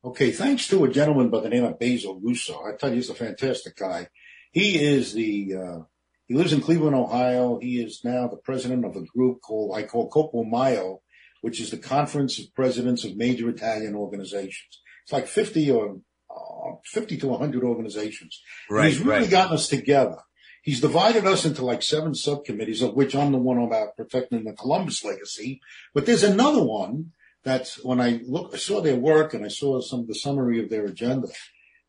Okay, 0.04 0.32
thanks 0.32 0.68
to 0.70 0.84
a 0.84 0.90
gentleman 0.90 1.30
by 1.30 1.42
the 1.42 1.50
name 1.50 1.64
of 1.64 1.78
Basil 1.78 2.20
Russo. 2.20 2.64
I 2.66 2.76
tell 2.76 2.90
you, 2.90 2.96
he's 2.96 3.12
a 3.12 3.14
fantastic 3.14 3.76
guy. 3.78 4.08
He 4.52 4.84
is 4.84 5.14
the, 5.14 5.54
uh, 5.56 5.80
he 6.26 6.34
lives 6.34 6.54
in 6.54 6.62
Cleveland, 6.62 6.96
Ohio. 6.96 7.60
He 7.62 7.80
is 7.80 8.02
now 8.04 8.28
the 8.28 8.38
president 8.38 8.84
of 8.84 8.96
a 8.96 9.06
group 9.06 9.42
called, 9.42 9.78
I 9.78 9.84
call 9.84 10.10
COPOMIO, 10.10 11.02
which 11.42 11.62
is 11.62 11.70
the 11.70 11.78
Conference 11.78 12.40
of 12.40 12.46
Presidents 12.56 13.04
of 13.04 13.16
Major 13.16 13.48
Italian 13.48 13.94
Organizations. 13.94 14.82
It's 15.04 15.14
like 15.14 15.28
50 15.28 15.70
or, 15.70 15.98
uh, 16.32 16.76
50 16.86 17.18
to 17.18 17.28
100 17.28 17.64
organizations. 17.64 18.42
And 18.70 18.78
Right, 18.78 18.88
he's 18.90 19.00
really 19.00 19.22
right. 19.22 19.30
gotten 19.30 19.54
us 19.54 19.68
together. 19.68 20.18
He's 20.64 20.82
divided 20.82 21.26
us 21.26 21.44
into 21.44 21.66
like 21.66 21.82
seven 21.82 22.14
subcommittees, 22.14 22.82
of 22.82 22.94
which 22.94 23.16
I'm 23.16 23.32
the 23.32 23.40
one 23.40 23.58
about 23.58 23.98
protecting 23.98 24.44
the 24.44 24.54
Columbus 24.54 25.04
legacy. 25.04 25.60
But 25.94 26.06
there's 26.06 26.24
another 26.24 26.64
one 26.64 27.14
that's 27.44 27.84
when 27.84 28.00
I 28.00 28.22
look, 28.28 28.52
I 28.54 28.58
saw 28.58 28.82
their 28.82 28.96
work 28.96 29.34
and 29.34 29.44
I 29.44 29.48
saw 29.48 29.82
some 29.82 30.02
of 30.02 30.08
the 30.08 30.16
summary 30.16 30.64
of 30.64 30.70
their 30.70 30.86
agenda. 30.86 31.30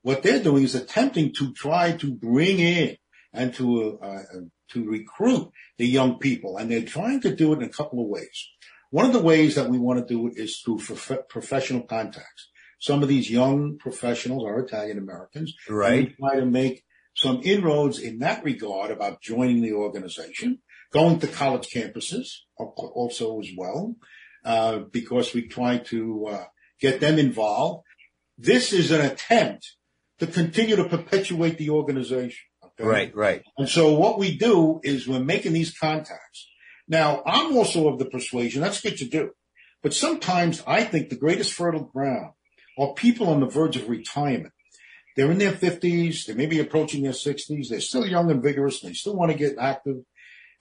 What 0.00 0.22
they're 0.22 0.42
doing 0.42 0.64
is 0.64 0.74
attempting 0.74 1.34
to 1.34 1.52
try 1.52 1.92
to 1.92 2.14
bring 2.14 2.58
in 2.58 2.96
and 3.32 3.54
to 3.54 3.98
uh, 4.02 4.06
uh, 4.06 4.22
to 4.70 4.88
recruit 4.88 5.50
the 5.76 5.86
young 5.86 6.18
people, 6.18 6.56
and 6.56 6.70
they're 6.70 6.82
trying 6.82 7.20
to 7.20 7.34
do 7.34 7.52
it 7.52 7.56
in 7.58 7.64
a 7.64 7.68
couple 7.68 8.02
of 8.02 8.08
ways. 8.08 8.48
One 8.90 9.04
of 9.06 9.12
the 9.12 9.22
ways 9.22 9.54
that 9.54 9.68
we 9.68 9.78
want 9.78 10.00
to 10.00 10.14
do 10.14 10.26
it 10.28 10.34
is 10.36 10.60
through 10.60 10.78
prof- 10.78 11.28
professional 11.28 11.82
contacts. 11.82 12.50
Some 12.82 13.00
of 13.04 13.08
these 13.08 13.30
young 13.30 13.78
professionals 13.78 14.42
are 14.44 14.58
Italian 14.58 14.98
Americans, 14.98 15.54
Right. 15.68 16.08
we 16.08 16.16
try 16.16 16.40
to 16.40 16.44
make 16.44 16.82
some 17.14 17.40
inroads 17.44 18.00
in 18.00 18.18
that 18.18 18.42
regard 18.42 18.90
about 18.90 19.22
joining 19.22 19.62
the 19.62 19.72
organization, 19.72 20.58
going 20.92 21.20
to 21.20 21.28
college 21.28 21.68
campuses 21.72 22.26
also 22.58 23.38
as 23.38 23.50
well, 23.56 23.94
uh, 24.44 24.78
because 24.98 25.32
we 25.32 25.46
try 25.46 25.78
to 25.78 26.26
uh, 26.26 26.44
get 26.80 26.98
them 26.98 27.20
involved. 27.20 27.84
This 28.36 28.72
is 28.72 28.90
an 28.90 29.00
attempt 29.02 29.76
to 30.18 30.26
continue 30.26 30.74
to 30.74 30.88
perpetuate 30.88 31.58
the 31.58 31.70
organization. 31.70 32.44
okay? 32.64 32.84
Right, 32.84 33.14
right. 33.14 33.42
And 33.58 33.68
so 33.68 33.92
what 33.94 34.18
we 34.18 34.36
do 34.36 34.80
is 34.82 35.06
we're 35.06 35.20
making 35.20 35.52
these 35.52 35.72
contacts. 35.72 36.48
Now, 36.88 37.22
I'm 37.24 37.56
also 37.56 37.86
of 37.86 38.00
the 38.00 38.06
persuasion 38.06 38.60
that's 38.60 38.80
good 38.80 38.96
to 38.96 39.04
do, 39.04 39.30
but 39.84 39.94
sometimes 39.94 40.64
I 40.66 40.82
think 40.82 41.10
the 41.10 41.22
greatest 41.24 41.52
fertile 41.52 41.84
ground 41.84 42.32
are 42.78 42.94
people 42.94 43.28
on 43.28 43.40
the 43.40 43.46
verge 43.46 43.76
of 43.76 43.88
retirement. 43.88 44.52
They're 45.16 45.30
in 45.30 45.38
their 45.38 45.52
50s, 45.52 46.26
they 46.26 46.34
may 46.34 46.46
be 46.46 46.60
approaching 46.60 47.02
their 47.02 47.12
60s, 47.12 47.68
they're 47.68 47.80
still 47.80 48.06
young 48.06 48.30
and 48.30 48.42
vigorous, 48.42 48.80
they 48.80 48.94
still 48.94 49.14
want 49.14 49.30
to 49.30 49.36
get 49.36 49.58
active. 49.58 49.96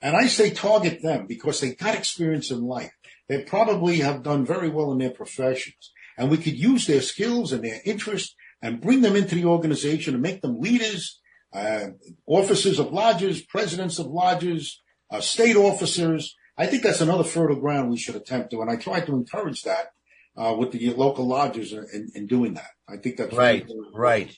And 0.02 0.16
I 0.16 0.26
say 0.26 0.50
target 0.50 1.00
them 1.02 1.26
because 1.26 1.60
they 1.60 1.74
got 1.74 1.94
experience 1.94 2.50
in 2.50 2.62
life. 2.62 2.92
They 3.28 3.44
probably 3.44 3.98
have 3.98 4.22
done 4.22 4.44
very 4.44 4.68
well 4.68 4.92
in 4.92 4.98
their 4.98 5.10
professions. 5.10 5.92
And 6.18 6.30
we 6.30 6.36
could 6.36 6.58
use 6.58 6.86
their 6.86 7.00
skills 7.00 7.52
and 7.52 7.64
their 7.64 7.80
interests 7.84 8.34
and 8.60 8.80
bring 8.80 9.00
them 9.00 9.16
into 9.16 9.34
the 9.34 9.46
organization 9.46 10.14
and 10.14 10.22
make 10.22 10.42
them 10.42 10.60
leaders, 10.60 11.20
uh, 11.54 11.88
officers 12.26 12.78
of 12.78 12.92
lodges, 12.92 13.42
presidents 13.42 13.98
of 13.98 14.06
lodges, 14.06 14.82
uh, 15.10 15.20
state 15.20 15.56
officers. 15.56 16.36
I 16.58 16.66
think 16.66 16.82
that's 16.82 17.00
another 17.00 17.24
fertile 17.24 17.60
ground 17.60 17.90
we 17.90 17.96
should 17.96 18.16
attempt 18.16 18.50
to. 18.50 18.60
And 18.60 18.70
I 18.70 18.76
try 18.76 19.00
to 19.00 19.14
encourage 19.14 19.62
that 19.62 19.92
uh, 20.36 20.54
with 20.58 20.72
the 20.72 20.92
local 20.94 21.26
lodges 21.26 21.72
in, 21.72 22.10
in 22.14 22.26
doing 22.26 22.54
that. 22.54 22.70
I 22.88 22.96
think 22.96 23.16
that's 23.16 23.34
Right, 23.34 23.66
right. 23.94 24.34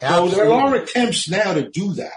So 0.00 0.28
there 0.28 0.50
are 0.50 0.74
attempts 0.76 1.28
now 1.28 1.54
to 1.54 1.68
do 1.68 1.94
that. 1.94 2.12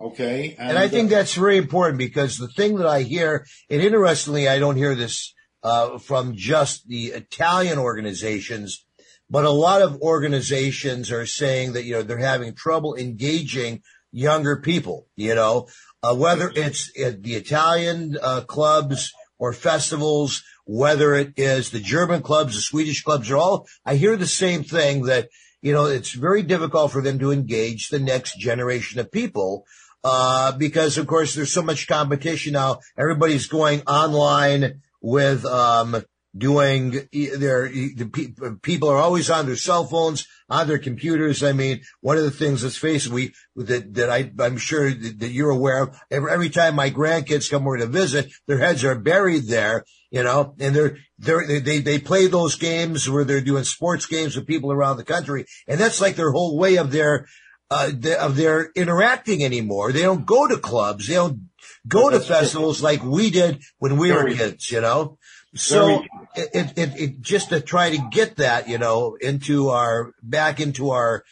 Okay. 0.00 0.56
And 0.58 0.78
I 0.78 0.88
think 0.88 1.12
uh, 1.12 1.16
that's 1.16 1.34
very 1.34 1.58
important 1.58 1.98
because 1.98 2.38
the 2.38 2.48
thing 2.48 2.76
that 2.76 2.86
I 2.86 3.02
hear, 3.02 3.46
and 3.68 3.82
interestingly, 3.82 4.48
I 4.48 4.58
don't 4.58 4.76
hear 4.76 4.94
this 4.94 5.34
uh, 5.62 5.98
from 5.98 6.34
just 6.36 6.88
the 6.88 7.08
Italian 7.08 7.78
organizations, 7.78 8.84
but 9.28 9.44
a 9.44 9.50
lot 9.50 9.82
of 9.82 10.00
organizations 10.00 11.12
are 11.12 11.26
saying 11.26 11.74
that 11.74 11.84
you 11.84 11.92
know 11.92 12.02
they're 12.02 12.18
having 12.18 12.54
trouble 12.54 12.96
engaging 12.96 13.82
younger 14.10 14.56
people. 14.56 15.06
You 15.16 15.34
know, 15.34 15.68
uh, 16.02 16.14
whether 16.14 16.50
it's 16.54 16.90
the 16.94 17.34
Italian 17.34 18.16
uh, 18.20 18.40
clubs 18.40 19.12
or 19.38 19.52
festivals, 19.52 20.42
whether 20.72 21.14
it 21.14 21.32
is 21.36 21.70
the 21.70 21.80
German 21.80 22.22
clubs, 22.22 22.54
the 22.54 22.60
Swedish 22.60 23.02
clubs, 23.02 23.28
are 23.28 23.36
all. 23.36 23.66
I 23.84 23.96
hear 23.96 24.16
the 24.16 24.26
same 24.26 24.62
thing 24.62 25.02
that 25.06 25.28
you 25.62 25.72
know 25.72 25.86
it's 25.86 26.12
very 26.12 26.42
difficult 26.42 26.92
for 26.92 27.02
them 27.02 27.18
to 27.18 27.32
engage 27.32 27.88
the 27.88 27.98
next 27.98 28.38
generation 28.38 29.00
of 29.00 29.10
people 29.10 29.66
uh, 30.04 30.52
because 30.52 30.96
of 30.96 31.08
course 31.08 31.34
there's 31.34 31.52
so 31.52 31.62
much 31.62 31.88
competition 31.88 32.52
now. 32.52 32.78
Everybody's 32.96 33.48
going 33.48 33.82
online 33.82 34.82
with, 35.00 35.44
um, 35.44 36.04
doing 36.36 36.92
their, 37.12 37.68
the 37.68 38.08
pe- 38.12 38.54
people 38.62 38.88
are 38.88 38.98
always 38.98 39.28
on 39.30 39.46
their 39.46 39.56
cell 39.56 39.84
phones, 39.84 40.28
on 40.48 40.68
their 40.68 40.78
computers. 40.78 41.42
I 41.42 41.52
mean, 41.52 41.82
one 42.00 42.18
of 42.18 42.22
the 42.22 42.30
things, 42.30 42.62
let's 42.62 42.76
face 42.76 43.06
it, 43.06 43.12
we, 43.12 43.34
that, 43.56 43.94
that 43.94 44.10
I, 44.10 44.30
I'm 44.38 44.56
sure 44.56 44.90
that, 44.90 45.18
that 45.18 45.30
you're 45.30 45.50
aware 45.50 45.82
of, 45.82 46.00
every, 46.08 46.30
every 46.30 46.48
time 46.48 46.76
my 46.76 46.90
grandkids 46.90 47.50
come 47.50 47.66
over 47.66 47.78
to 47.78 47.86
visit, 47.86 48.32
their 48.46 48.58
heads 48.58 48.84
are 48.84 48.94
buried 48.94 49.48
there, 49.48 49.84
you 50.10 50.24
know, 50.24 50.54
and 50.58 50.74
they're, 50.74 50.96
they're, 51.18 51.46
they, 51.46 51.60
they, 51.60 51.78
they 51.78 51.98
play 51.98 52.26
those 52.26 52.56
games 52.56 53.08
where 53.08 53.24
they're 53.24 53.40
doing 53.40 53.64
sports 53.64 54.06
games 54.06 54.34
with 54.34 54.46
people 54.46 54.72
around 54.72 54.96
the 54.96 55.04
country. 55.04 55.46
And 55.68 55.78
that's 55.78 56.00
like 56.00 56.16
their 56.16 56.32
whole 56.32 56.58
way 56.58 56.76
of 56.76 56.90
their, 56.90 57.26
uh, 57.70 57.90
the, 57.96 58.20
of 58.20 58.36
their 58.36 58.72
interacting 58.74 59.44
anymore. 59.44 59.92
They 59.92 60.02
don't 60.02 60.26
go 60.26 60.48
to 60.48 60.56
clubs. 60.56 61.06
They 61.06 61.14
don't 61.14 61.48
go 61.86 62.10
to 62.10 62.18
festivals 62.18 62.82
like 62.82 63.04
we 63.04 63.30
did 63.30 63.62
when 63.78 63.96
we 63.96 64.10
were 64.10 64.34
kids, 64.34 64.70
you 64.70 64.80
know? 64.80 65.18
So 65.54 66.04
it, 66.34 66.48
it, 66.54 66.78
it, 66.78 67.00
it, 67.00 67.20
just 67.20 67.50
to 67.50 67.60
try 67.60 67.90
to 67.90 68.08
get 68.10 68.36
that, 68.36 68.68
you 68.68 68.78
know, 68.78 69.16
into 69.20 69.70
our, 69.70 70.12
back 70.22 70.60
into 70.60 70.90
our, 70.90 71.24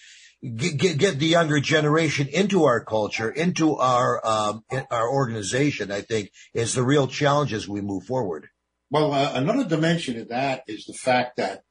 get, 0.42 0.76
get, 0.76 0.98
get 0.98 1.18
the 1.18 1.26
younger 1.26 1.58
generation 1.58 2.28
into 2.28 2.64
our 2.64 2.84
culture, 2.84 3.30
into 3.30 3.76
our, 3.76 4.24
um, 4.24 4.64
our 4.90 5.08
organization, 5.08 5.90
I 5.90 6.00
think 6.02 6.30
is 6.54 6.74
the 6.74 6.84
real 6.84 7.08
challenge 7.08 7.52
as 7.52 7.68
we 7.68 7.80
move 7.80 8.04
forward. 8.04 8.48
Well, 8.90 9.12
uh, 9.12 9.32
another 9.34 9.64
dimension 9.64 10.18
of 10.18 10.28
that 10.28 10.62
is 10.66 10.86
the 10.86 10.94
fact 10.94 11.36
that 11.36 11.62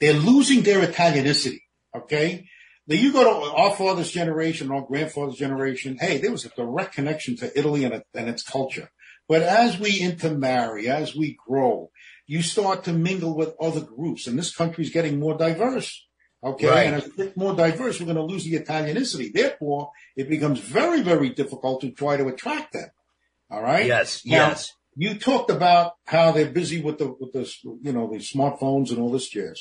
they're 0.00 0.12
losing 0.12 0.62
their 0.62 0.86
Italianicity. 0.86 1.62
Okay. 1.94 2.48
Now 2.86 2.96
you 2.96 3.12
go 3.12 3.24
to 3.24 3.50
our 3.50 3.74
father's 3.74 4.10
generation, 4.10 4.70
our 4.70 4.82
grandfather's 4.82 5.36
generation. 5.36 5.96
Hey, 5.98 6.18
there 6.18 6.30
was 6.30 6.44
a 6.44 6.50
direct 6.50 6.94
connection 6.94 7.36
to 7.38 7.58
Italy 7.58 7.84
and, 7.84 8.02
and 8.14 8.28
its 8.28 8.42
culture. 8.42 8.90
But 9.28 9.42
as 9.42 9.78
we 9.78 9.98
intermarry, 9.98 10.88
as 10.88 11.16
we 11.16 11.36
grow, 11.48 11.90
you 12.26 12.42
start 12.42 12.84
to 12.84 12.92
mingle 12.92 13.36
with 13.36 13.54
other 13.60 13.80
groups 13.80 14.26
and 14.26 14.38
this 14.38 14.54
country 14.54 14.84
is 14.84 14.90
getting 14.90 15.18
more 15.18 15.36
diverse. 15.36 16.06
Okay. 16.44 16.68
Right. 16.68 16.86
And 16.86 16.96
as 16.96 17.06
it 17.06 17.16
gets 17.16 17.36
more 17.36 17.56
diverse, 17.56 17.98
we're 17.98 18.06
going 18.06 18.16
to 18.16 18.22
lose 18.22 18.44
the 18.44 18.54
Italianicity. 18.54 19.32
Therefore, 19.32 19.90
it 20.14 20.28
becomes 20.28 20.60
very, 20.60 21.02
very 21.02 21.30
difficult 21.30 21.80
to 21.80 21.90
try 21.90 22.16
to 22.16 22.28
attract 22.28 22.72
them. 22.72 22.90
All 23.50 23.62
right. 23.62 23.86
Yes, 23.86 24.24
Now, 24.24 24.48
yes. 24.48 24.72
You 24.96 25.18
talked 25.18 25.50
about 25.50 25.92
how 26.06 26.32
they're 26.32 26.50
busy 26.50 26.80
with 26.80 26.98
the 26.98 27.14
with 27.20 27.32
the 27.32 27.52
you 27.82 27.92
know 27.92 28.08
the 28.10 28.18
smartphones 28.18 28.90
and 28.90 28.98
all 28.98 29.10
this 29.10 29.28
jazz. 29.28 29.60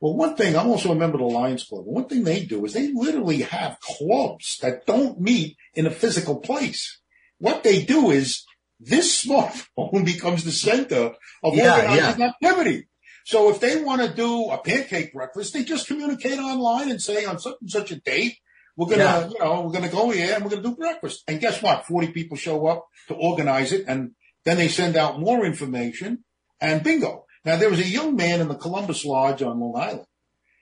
Well, 0.00 0.14
one 0.14 0.36
thing 0.36 0.56
I'm 0.56 0.68
also 0.68 0.92
a 0.92 0.94
member 0.94 1.16
of 1.16 1.28
the 1.30 1.34
Lions 1.34 1.64
Club. 1.64 1.84
One 1.86 2.06
thing 2.06 2.24
they 2.24 2.44
do 2.44 2.64
is 2.64 2.74
they 2.74 2.92
literally 2.92 3.42
have 3.42 3.80
clubs 3.80 4.58
that 4.58 4.84
don't 4.86 5.20
meet 5.20 5.56
in 5.74 5.86
a 5.86 5.90
physical 5.90 6.36
place. 6.40 7.00
What 7.38 7.62
they 7.64 7.82
do 7.82 8.10
is 8.10 8.44
this 8.78 9.24
smartphone 9.24 10.04
becomes 10.14 10.44
the 10.44 10.52
center 10.52 11.12
of 11.42 11.54
Yeah, 11.54 11.76
organizing 11.76 12.22
activity. 12.24 12.88
So 13.24 13.48
if 13.50 13.60
they 13.60 13.82
want 13.82 14.02
to 14.02 14.12
do 14.14 14.50
a 14.50 14.58
pancake 14.58 15.14
breakfast, 15.14 15.54
they 15.54 15.64
just 15.64 15.86
communicate 15.86 16.38
online 16.38 16.90
and 16.90 17.00
say 17.00 17.24
on 17.24 17.38
such 17.38 17.54
and 17.62 17.70
such 17.70 17.90
a 17.90 18.00
date, 18.00 18.36
we're 18.76 18.88
gonna, 18.88 19.04
Yeah. 19.04 19.28
you 19.28 19.38
know, 19.38 19.62
we're 19.62 19.72
gonna 19.72 19.88
go 19.88 20.10
here 20.10 20.34
and 20.34 20.44
we're 20.44 20.50
gonna 20.50 20.62
do 20.62 20.76
breakfast. 20.76 21.22
And 21.26 21.40
guess 21.40 21.62
what? 21.62 21.86
40 21.86 22.08
people 22.08 22.36
show 22.36 22.66
up 22.66 22.86
to 23.08 23.14
organize 23.14 23.72
it 23.72 23.86
and 23.88 24.10
then 24.44 24.56
they 24.56 24.68
send 24.68 24.96
out 24.96 25.20
more 25.20 25.44
information 25.44 26.24
and 26.60 26.82
bingo. 26.82 27.24
Now 27.44 27.56
there 27.56 27.70
was 27.70 27.80
a 27.80 27.84
young 27.88 28.16
man 28.16 28.40
in 28.40 28.48
the 28.48 28.54
Columbus 28.54 29.04
Lodge 29.04 29.42
on 29.42 29.60
Long 29.60 29.76
Island. 29.76 30.06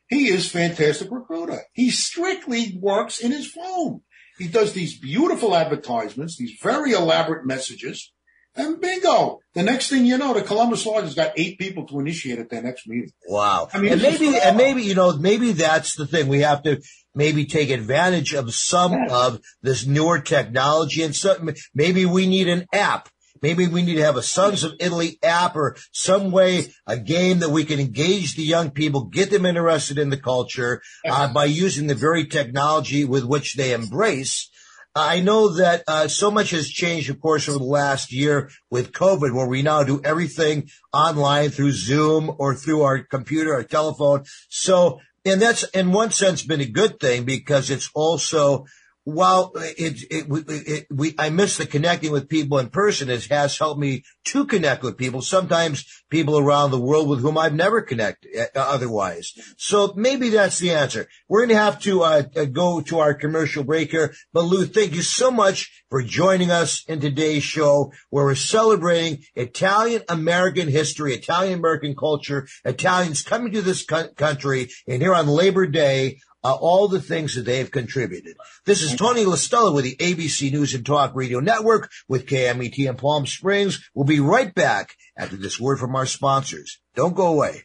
He 0.08 0.28
is 0.28 0.50
fantastic 0.50 1.08
recruiter. 1.10 1.62
He 1.72 1.90
strictly 1.90 2.78
works 2.80 3.20
in 3.20 3.32
his 3.32 3.50
phone. 3.50 4.02
He 4.38 4.48
does 4.48 4.72
these 4.72 4.98
beautiful 4.98 5.54
advertisements, 5.54 6.36
these 6.36 6.58
very 6.62 6.92
elaborate 6.92 7.46
messages, 7.46 8.12
and 8.54 8.80
bingo. 8.80 9.38
The 9.54 9.62
next 9.62 9.88
thing 9.88 10.04
you 10.04 10.18
know, 10.18 10.34
the 10.34 10.42
Columbus 10.42 10.84
Lodge 10.84 11.04
has 11.04 11.14
got 11.14 11.32
eight 11.36 11.58
people 11.58 11.86
to 11.86 12.00
initiate 12.00 12.38
at 12.38 12.50
their 12.50 12.62
next 12.62 12.86
meeting. 12.88 13.12
Wow. 13.26 13.68
I 13.72 13.78
mean, 13.78 13.92
and 13.92 14.02
maybe, 14.02 14.26
just- 14.30 14.44
and 14.46 14.56
maybe, 14.56 14.82
you 14.82 14.94
know, 14.94 15.16
maybe 15.16 15.52
that's 15.52 15.94
the 15.96 16.06
thing. 16.06 16.28
We 16.28 16.40
have 16.40 16.62
to 16.64 16.82
maybe 17.14 17.44
take 17.46 17.70
advantage 17.70 18.34
of 18.34 18.52
some 18.54 18.94
of 19.10 19.40
this 19.62 19.86
newer 19.86 20.18
technology 20.20 21.02
and 21.02 21.14
some, 21.14 21.50
maybe 21.74 22.04
we 22.04 22.26
need 22.26 22.48
an 22.48 22.66
app. 22.74 23.08
Maybe 23.42 23.66
we 23.66 23.82
need 23.82 23.96
to 23.96 24.04
have 24.04 24.16
a 24.16 24.22
Sons 24.22 24.62
of 24.62 24.74
Italy 24.78 25.18
app 25.22 25.56
or 25.56 25.76
some 25.92 26.30
way, 26.30 26.72
a 26.86 26.96
game 26.96 27.40
that 27.40 27.50
we 27.50 27.64
can 27.64 27.80
engage 27.80 28.36
the 28.36 28.42
young 28.42 28.70
people, 28.70 29.04
get 29.04 29.30
them 29.30 29.44
interested 29.44 29.98
in 29.98 30.10
the 30.10 30.16
culture, 30.16 30.80
uh, 31.06 31.32
by 31.32 31.44
using 31.46 31.88
the 31.88 31.94
very 31.94 32.26
technology 32.26 33.04
with 33.04 33.24
which 33.24 33.54
they 33.54 33.72
embrace. 33.72 34.48
I 34.94 35.20
know 35.20 35.48
that 35.54 35.84
uh, 35.88 36.08
so 36.08 36.30
much 36.30 36.50
has 36.50 36.68
changed, 36.68 37.08
of 37.08 37.20
course, 37.20 37.48
over 37.48 37.58
the 37.58 37.64
last 37.64 38.12
year 38.12 38.50
with 38.70 38.92
COVID, 38.92 39.34
where 39.34 39.46
we 39.46 39.62
now 39.62 39.82
do 39.84 40.02
everything 40.04 40.68
online 40.92 41.50
through 41.50 41.72
Zoom 41.72 42.30
or 42.38 42.54
through 42.54 42.82
our 42.82 43.02
computer 43.02 43.54
or 43.54 43.62
telephone. 43.62 44.24
So, 44.50 45.00
and 45.24 45.40
that's 45.40 45.64
in 45.70 45.92
one 45.92 46.10
sense 46.10 46.42
been 46.42 46.60
a 46.60 46.66
good 46.66 47.00
thing 47.00 47.24
because 47.24 47.70
it's 47.70 47.90
also 47.94 48.66
while 49.04 49.52
it, 49.56 50.02
it, 50.10 50.26
it, 50.30 50.86
we 50.90 51.14
I 51.18 51.30
miss 51.30 51.56
the 51.56 51.66
connecting 51.66 52.12
with 52.12 52.28
people 52.28 52.58
in 52.58 52.68
person. 52.68 53.10
It 53.10 53.24
has 53.26 53.58
helped 53.58 53.80
me 53.80 54.04
to 54.26 54.46
connect 54.46 54.82
with 54.82 54.96
people. 54.96 55.22
Sometimes 55.22 55.84
people 56.08 56.38
around 56.38 56.70
the 56.70 56.80
world 56.80 57.08
with 57.08 57.20
whom 57.20 57.36
I've 57.36 57.54
never 57.54 57.82
connected 57.82 58.30
uh, 58.36 58.60
otherwise. 58.60 59.32
So 59.56 59.92
maybe 59.96 60.30
that's 60.30 60.58
the 60.58 60.70
answer. 60.70 61.08
We're 61.28 61.40
going 61.40 61.56
to 61.56 61.56
have 61.56 61.80
to 61.80 62.02
uh, 62.02 62.22
uh, 62.36 62.44
go 62.44 62.80
to 62.82 62.98
our 63.00 63.14
commercial 63.14 63.64
break 63.64 63.90
here. 63.90 64.14
But 64.32 64.44
Lou, 64.44 64.66
thank 64.66 64.94
you 64.94 65.02
so 65.02 65.30
much 65.30 65.84
for 65.90 66.02
joining 66.02 66.50
us 66.50 66.84
in 66.86 67.00
today's 67.00 67.42
show 67.42 67.92
where 68.10 68.24
we're 68.24 68.34
celebrating 68.34 69.24
Italian 69.34 70.02
American 70.08 70.68
history, 70.68 71.14
Italian 71.14 71.58
American 71.58 71.96
culture, 71.96 72.46
Italians 72.64 73.22
coming 73.22 73.52
to 73.52 73.62
this 73.62 73.84
co- 73.84 74.08
country 74.10 74.68
and 74.86 75.02
here 75.02 75.14
on 75.14 75.26
Labor 75.26 75.66
Day 75.66 76.18
uh, 76.44 76.54
all 76.54 76.88
the 76.88 77.00
things 77.00 77.34
that 77.34 77.42
they 77.42 77.58
have 77.58 77.70
contributed. 77.70 78.36
This 78.64 78.82
is 78.82 78.96
Tony 78.96 79.24
LaStella 79.24 79.74
with 79.74 79.84
the 79.84 79.96
ABC 79.96 80.50
News 80.52 80.74
and 80.74 80.84
Talk 80.84 81.14
Radio 81.14 81.40
Network 81.40 81.90
with 82.08 82.26
KMET 82.26 82.78
in 82.78 82.96
Palm 82.96 83.26
Springs. 83.26 83.88
We'll 83.94 84.04
be 84.04 84.20
right 84.20 84.54
back 84.54 84.96
after 85.16 85.36
this 85.36 85.60
word 85.60 85.78
from 85.78 85.94
our 85.94 86.06
sponsors. 86.06 86.80
Don't 86.94 87.14
go 87.14 87.26
away. 87.26 87.64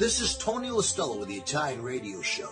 This 0.00 0.20
is 0.22 0.38
Tony 0.38 0.70
LaStella 0.70 1.18
with 1.18 1.28
the 1.28 1.36
Italian 1.36 1.82
Radio 1.82 2.22
Show. 2.22 2.48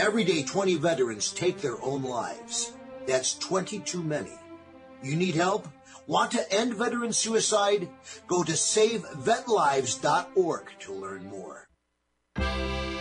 Every 0.00 0.24
day, 0.24 0.42
20 0.42 0.74
veterans 0.74 1.30
take 1.30 1.60
their 1.60 1.80
own 1.80 2.02
lives. 2.02 2.72
That's 3.06 3.38
20 3.38 3.78
too 3.78 4.02
many. 4.02 4.32
You 5.00 5.14
need 5.14 5.36
help? 5.36 5.68
Want 6.08 6.32
to 6.32 6.52
end 6.52 6.74
veteran 6.74 7.12
suicide? 7.12 7.88
Go 8.26 8.42
to 8.42 8.50
SaveVetLives.org 8.50 10.72
to 10.80 10.92
learn 10.92 11.26
more. 11.26 11.65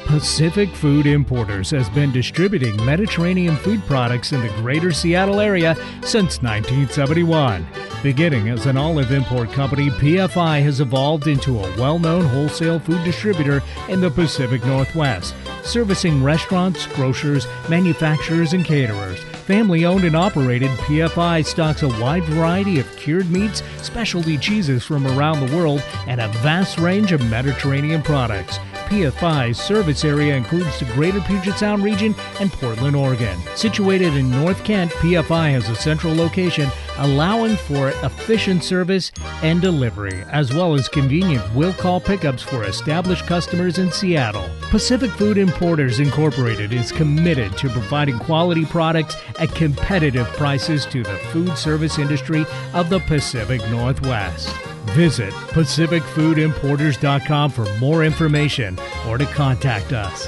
Pacific 0.05 0.69
Food 0.69 1.07
Importers 1.07 1.71
has 1.71 1.89
been 1.89 2.11
distributing 2.11 2.75
Mediterranean 2.85 3.55
food 3.57 3.81
products 3.85 4.31
in 4.31 4.41
the 4.41 4.49
greater 4.61 4.91
Seattle 4.91 5.39
area 5.39 5.75
since 6.03 6.41
1971. 6.41 7.65
Beginning 8.03 8.49
as 8.49 8.67
an 8.67 8.77
olive 8.77 9.11
import 9.11 9.51
company, 9.51 9.89
PFI 9.89 10.61
has 10.61 10.79
evolved 10.79 11.27
into 11.27 11.59
a 11.59 11.77
well 11.77 11.97
known 11.97 12.23
wholesale 12.25 12.79
food 12.79 13.03
distributor 13.03 13.63
in 13.89 13.99
the 13.99 14.11
Pacific 14.11 14.63
Northwest, 14.63 15.33
servicing 15.63 16.23
restaurants, 16.23 16.85
grocers, 16.87 17.47
manufacturers, 17.67 18.53
and 18.53 18.63
caterers. 18.63 19.19
Family 19.45 19.85
owned 19.85 20.03
and 20.03 20.15
operated, 20.15 20.69
PFI 20.81 21.45
stocks 21.45 21.83
a 21.83 21.89
wide 21.99 22.23
variety 22.25 22.79
of 22.79 22.95
cured 22.95 23.29
meats, 23.29 23.63
specialty 23.81 24.37
cheeses 24.37 24.83
from 24.83 25.05
around 25.07 25.45
the 25.45 25.55
world, 25.55 25.83
and 26.07 26.21
a 26.21 26.27
vast 26.39 26.77
range 26.77 27.11
of 27.11 27.27
Mediterranean 27.29 28.03
products. 28.03 28.59
PFI's 28.85 29.57
service 29.57 30.05
area 30.05 30.35
includes 30.35 30.79
the 30.79 30.85
greater 30.93 31.21
Puget 31.21 31.57
Sound 31.57 31.83
region 31.83 32.15
and 32.39 32.51
Portland, 32.51 32.95
Oregon. 32.95 33.37
Situated 33.55 34.15
in 34.15 34.31
North 34.31 34.63
Kent, 34.63 34.91
PFI 34.93 35.51
has 35.51 35.69
a 35.69 35.75
central 35.75 36.13
location 36.15 36.69
allowing 36.97 37.55
for 37.55 37.89
efficient 37.89 38.63
service 38.63 39.11
and 39.43 39.61
delivery, 39.61 40.23
as 40.31 40.51
well 40.53 40.73
as 40.73 40.87
convenient 40.87 41.43
will 41.53 41.73
call 41.73 41.99
pickups 41.99 42.41
for 42.43 42.63
established 42.63 43.27
customers 43.27 43.77
in 43.77 43.91
Seattle. 43.91 44.49
Pacific 44.69 45.11
Food 45.11 45.37
Importers 45.37 45.99
Incorporated 45.99 46.71
is 46.73 46.91
committed 46.91 47.55
to 47.57 47.69
providing 47.69 48.17
quality 48.19 48.65
products 48.65 49.15
at 49.39 49.53
competitive 49.55 50.27
prices 50.33 50.85
to 50.87 51.03
the 51.03 51.17
food 51.31 51.55
service 51.57 51.99
industry 51.99 52.45
of 52.73 52.89
the 52.89 52.99
Pacific 53.01 53.61
Northwest. 53.69 54.49
Visit 54.91 55.33
PacificFoodImporters.com 55.33 57.51
for 57.51 57.65
more 57.79 58.03
information 58.03 58.77
or 59.07 59.17
to 59.17 59.25
contact 59.25 59.93
us. 59.93 60.27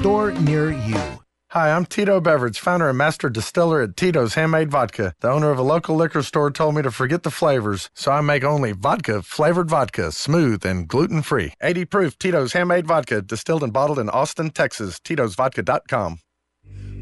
store 0.00 0.32
near 0.32 0.70
you. 0.70 1.00
Hi, 1.50 1.70
I'm 1.70 1.86
Tito 1.86 2.20
Beveridge, 2.20 2.58
founder 2.58 2.88
and 2.88 2.98
master 2.98 3.30
distiller 3.30 3.80
at 3.80 3.96
Tito's 3.96 4.34
Handmade 4.34 4.70
Vodka. 4.70 5.14
The 5.20 5.30
owner 5.30 5.50
of 5.50 5.58
a 5.58 5.62
local 5.62 5.96
liquor 5.96 6.22
store 6.22 6.50
told 6.50 6.74
me 6.74 6.82
to 6.82 6.90
forget 6.90 7.22
the 7.22 7.30
flavors, 7.30 7.88
so 7.94 8.10
I 8.12 8.20
make 8.20 8.44
only 8.44 8.72
vodka 8.72 9.22
flavored 9.22 9.70
vodka, 9.70 10.12
smooth 10.12 10.66
and 10.66 10.88
gluten 10.88 11.22
free. 11.22 11.52
80 11.62 11.84
proof 11.86 12.18
Tito's 12.18 12.52
Handmade 12.52 12.86
Vodka, 12.86 13.22
distilled 13.22 13.62
and 13.62 13.72
bottled 13.72 13.98
in 13.98 14.10
Austin, 14.10 14.50
Texas. 14.50 14.98
Tito'sVodka.com. 15.00 16.18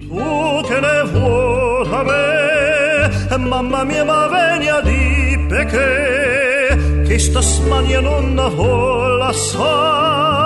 Tu 0.00 0.62
che 0.68 0.80
ne 0.80 1.02
vuoi 1.04 1.88
da 1.88 2.02
me, 2.04 3.38
mamma 3.38 3.84
mia 3.84 4.04
ma 4.04 4.28
venia 4.28 4.80
di 4.82 5.46
perché, 5.48 7.04
che 7.06 7.18
sta 7.18 7.40
smania 7.40 8.00
non 8.00 8.36
la 8.36 9.32
sa. 9.32 10.43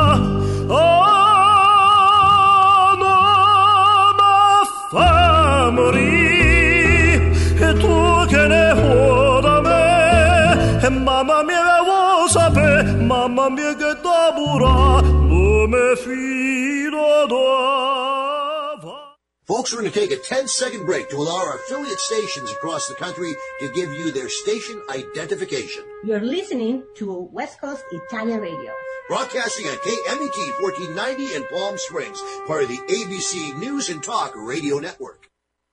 Folks, 19.47 19.72
we're 19.72 19.80
going 19.80 19.91
to 19.91 19.99
take 19.99 20.11
a 20.11 20.16
10 20.16 20.47
second 20.47 20.84
break 20.84 21.09
to 21.09 21.16
allow 21.16 21.39
our 21.39 21.57
affiliate 21.57 21.99
stations 21.99 22.53
across 22.53 22.86
the 22.86 22.95
country 22.95 23.32
to 23.61 23.72
give 23.72 23.91
you 23.95 24.12
their 24.12 24.28
station 24.28 24.82
identification. 24.91 25.84
You're 26.05 26.20
listening 26.20 26.84
to 26.97 27.30
West 27.32 27.59
Coast 27.59 27.84
Italian 27.91 28.41
Radio. 28.41 28.70
Broadcasting 29.09 29.66
on 29.66 29.76
KMET 29.76 30.61
1490 30.61 31.34
in 31.34 31.47
Palm 31.47 31.78
Springs, 31.78 32.20
part 32.47 32.64
of 32.64 32.68
the 32.68 32.76
ABC 32.76 33.59
News 33.59 33.89
and 33.89 34.03
Talk 34.03 34.34
Radio 34.36 34.78
Network. 34.80 35.30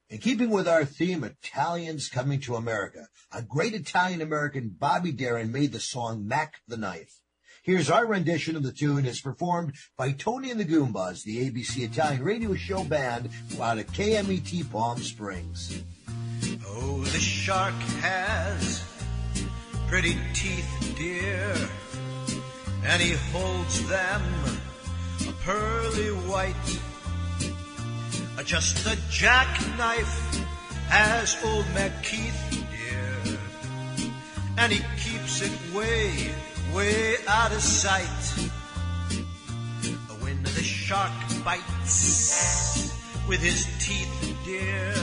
In 0.10 0.20
keeping 0.20 0.52
with 0.52 0.70
our 0.70 0.86
theme, 0.86 1.26
Italians 1.26 2.08
coming 2.08 2.40
to 2.42 2.56
America, 2.56 3.10
a 3.34 3.42
great 3.42 3.74
Italian 3.74 4.22
American, 4.22 4.70
Bobby 4.80 5.12
Darin, 5.12 5.52
made 5.52 5.74
the 5.74 5.82
song 5.82 6.26
Mack 6.26 6.62
the 6.66 6.78
Knife. 6.78 7.20
Here's 7.66 7.90
our 7.90 8.06
rendition 8.06 8.56
of 8.56 8.62
the 8.62 8.72
tune 8.72 9.08
as 9.08 9.20
performed 9.20 9.74
by 9.98 10.12
Tony 10.12 10.52
and 10.52 10.60
the 10.60 10.66
Goombas, 10.66 11.24
the 11.24 11.50
ABC 11.50 11.80
Italian 11.84 12.24
radio 12.24 12.54
show 12.54 12.84
band 12.84 13.30
out 13.60 13.80
of 13.80 13.88
KMET 13.88 14.72
Palm 14.72 15.00
Springs. 15.00 15.82
Oh, 16.68 17.02
the 17.02 17.18
shark 17.18 17.74
has 18.02 18.84
pretty 19.88 20.16
teeth, 20.36 20.94
dear, 20.96 21.56
and 22.84 23.02
he 23.02 23.14
holds 23.34 23.90
them 23.90 24.22
a 25.28 25.32
pearly 25.44 26.10
white. 26.30 26.80
Uh, 28.38 28.44
Just 28.44 28.86
a 28.86 28.96
jackknife 29.10 30.46
has 30.90 31.36
old 31.44 31.66
Macheath, 31.74 32.52
dear, 32.52 33.40
and 34.60 34.72
he 34.72 34.82
keeps 35.00 35.42
it 35.42 35.52
way, 35.74 36.32
way 36.76 37.16
out 37.28 37.54
of 37.54 37.62
sight. 37.62 38.50
When 40.20 40.44
the 40.44 40.62
shark 40.62 41.12
bites 41.44 42.92
with 43.30 43.40
his 43.40 43.66
teeth, 43.80 44.38
dear, 44.44 44.94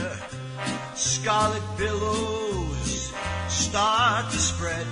scarlet 0.93 1.63
billows 1.77 3.13
start 3.47 4.29
to 4.31 4.37
spread. 4.37 4.87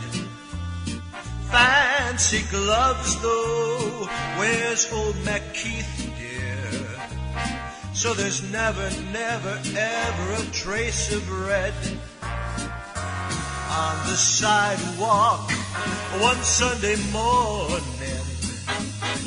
Fancy 1.52 2.42
gloves, 2.50 3.22
though, 3.22 4.08
where's 4.40 4.92
old 4.92 5.16
Macheath, 5.24 6.10
dear? 6.18 7.94
So 7.94 8.14
there's 8.14 8.42
never, 8.52 8.90
never, 9.12 9.62
ever 9.78 10.34
a 10.34 10.46
trace 10.52 11.14
of 11.14 11.30
red 11.48 11.74
on 13.72 13.96
the 14.06 14.18
sidewalk 14.18 15.50
one 16.20 16.44
Sunday 16.44 16.98
morning 17.14 18.26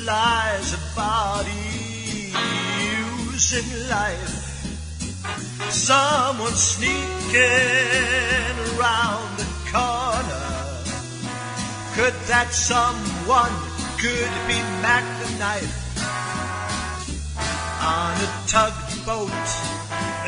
lies 0.05 0.75
a 0.75 0.81
body 0.95 2.31
using 3.33 3.65
life. 3.89 4.37
Someone 5.71 6.53
sneaking 6.53 7.01
around 8.77 9.39
the 9.41 9.49
corner. 9.73 10.47
Could 11.97 12.17
that 12.29 12.53
someone 12.53 13.55
could 13.97 14.35
be 14.47 14.61
Mack 14.85 15.05
the 15.23 15.31
Knife 15.39 15.75
on 17.81 18.13
a 18.21 18.31
tugboat 18.47 19.49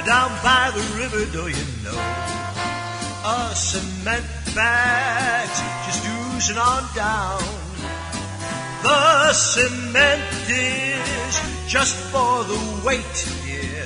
down 0.06 0.30
by 0.42 0.72
the 0.74 0.84
river? 0.96 1.30
Do 1.32 1.48
you 1.48 1.66
know? 1.84 2.35
A 3.28 3.56
cement 3.56 4.24
bags 4.54 5.58
just 5.84 6.06
oozing 6.06 6.58
on 6.58 6.84
down. 6.94 7.42
The 8.84 9.32
cement 9.32 10.22
is 10.48 11.40
just 11.66 11.96
for 12.12 12.44
the 12.44 12.82
weight, 12.86 13.02
dear. 13.42 13.82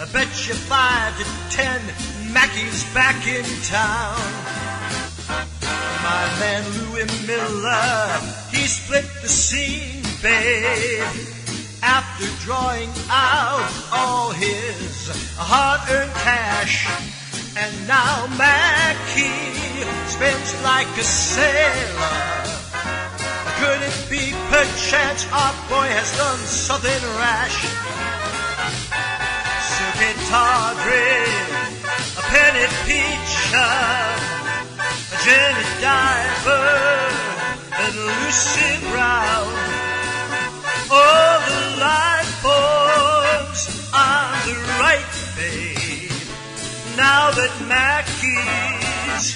I 0.00 0.08
bet 0.12 0.26
you 0.48 0.54
five 0.54 1.16
to 1.16 1.24
ten 1.54 1.80
Mackey's 2.32 2.82
back 2.92 3.24
in 3.24 3.44
town. 3.62 4.18
My 6.02 6.26
man 6.40 6.64
Louis 6.90 7.06
Miller, 7.28 8.18
he 8.50 8.66
split 8.66 9.06
the 9.22 9.28
scene, 9.28 10.02
babe. 10.20 11.04
After 11.84 12.26
drawing 12.44 12.90
out 13.08 13.70
all 13.92 14.32
his 14.32 15.08
hard-earned 15.38 16.10
cash, 16.14 16.88
and 17.56 17.88
now 17.88 18.26
Mackey 18.36 19.30
spends 20.10 20.50
like 20.62 20.88
a 20.98 21.04
sailor. 21.04 22.34
Could 23.58 23.80
it 23.82 24.06
be 24.10 24.32
perchance 24.50 25.26
our 25.30 25.54
boy 25.70 25.86
has 25.86 26.10
done 26.16 26.38
something 26.38 27.02
rash? 27.22 27.58
Sukey 29.70 30.14
Tawdry, 30.30 31.22
a 32.18 32.22
penny 32.34 32.66
peach, 32.86 33.34
a 33.54 33.70
Jenny 35.22 35.68
Diver, 35.80 36.74
and 37.82 37.94
Lucy 37.94 38.72
Brown. 38.90 39.52
All 40.90 41.38
the 41.48 41.60
light 41.80 42.30
bulbs 42.42 43.62
on 43.94 44.34
the 44.46 44.54
right, 44.80 45.12
babe. 45.36 45.73
Now 46.96 47.30
that 47.32 47.50
Mackey's 47.66 49.34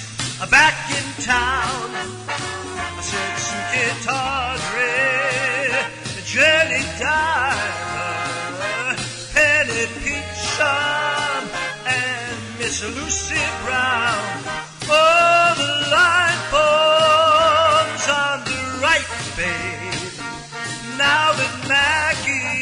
back 0.49 0.89
in 0.95 1.03
town, 1.21 1.91
I 1.91 3.01
said, 3.03 3.35
Sukey 3.35 3.91
Tawdry, 4.07 5.75
Jenny 6.23 6.83
Diver, 6.97 8.95
Penny 9.33 9.85
Peachum, 9.99 11.43
and 11.85 12.37
Miss 12.59 12.79
Lucy 12.95 13.43
Brown. 13.65 14.39
All 14.89 15.55
the 15.55 15.71
light 15.91 16.39
bulbs 16.51 18.07
on 18.07 18.39
the 18.47 18.59
right, 18.79 19.11
babe. 19.35 20.15
Now 20.97 21.33
that 21.33 21.53
Maggie's 21.67 22.59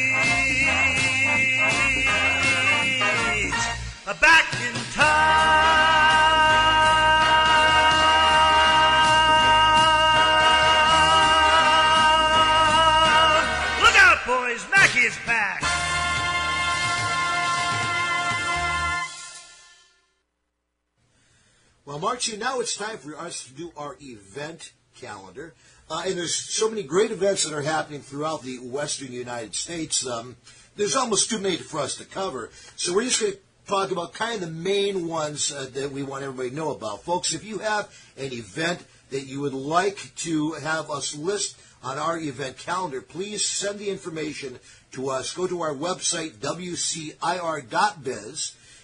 back 4.22 4.48
in 4.62 4.77
town. 4.98 5.38
Look 13.82 13.96
out, 13.96 14.26
boys, 14.26 14.66
Mackie 14.72 15.00
is 15.00 15.18
back. 15.26 15.62
Well, 21.86 22.00
Marcy, 22.00 22.36
now 22.38 22.60
it's 22.60 22.76
time 22.76 22.98
for 22.98 23.18
us 23.18 23.46
to 23.46 23.54
do 23.54 23.72
our 23.78 23.96
event 24.02 24.74
calendar. 25.00 25.54
Uh, 25.90 26.04
and 26.06 26.18
there's 26.18 26.36
so 26.36 26.70
many 26.70 26.84
great 26.84 27.12
events 27.12 27.46
that 27.46 27.54
are 27.54 27.62
happening 27.62 28.02
throughout 28.02 28.44
the 28.44 28.58
western 28.58 29.14
United 29.14 29.56
States. 29.56 30.06
Um, 30.06 30.36
there's 30.76 30.98
almost 30.98 31.30
too 31.30 31.40
many 31.40 31.56
for 31.56 31.80
us 31.80 31.96
to 31.96 32.06
cover. 32.06 32.50
So 32.76 32.94
we're 32.94 33.06
just 33.06 33.22
going 33.22 33.34
to 33.34 33.40
talk 33.68 33.92
about 33.92 34.14
kind 34.14 34.36
of 34.36 34.42
the 34.42 34.48
main 34.48 35.08
ones 35.08 35.52
uh, 35.52 35.68
that 35.74 35.92
we 35.92 36.02
want 36.02 36.24
everybody 36.24 36.50
to 36.50 36.56
know 36.56 36.72
about. 36.72 37.04
Folks, 37.04 37.34
if 37.34 37.44
you 37.44 37.58
have 37.60 37.94
an 38.18 38.32
event 38.32 38.84
that 39.10 39.28
you 39.28 39.42
would 39.42 39.54
like 39.54 40.16
to 40.16 40.54
have 40.54 40.90
us 40.90 41.14
list 41.16 41.60
on 41.84 41.98
our 41.98 42.18
event 42.18 42.58
calendar, 42.58 43.02
please 43.02 43.46
send 43.46 43.78
the 43.80 43.90
information 43.90 44.60
to 44.92 45.10
us. 45.10 45.34
Go 45.34 45.48
to 45.48 45.62
our 45.62 45.74
website, 45.74 46.38
wcir.biz, 46.38 47.16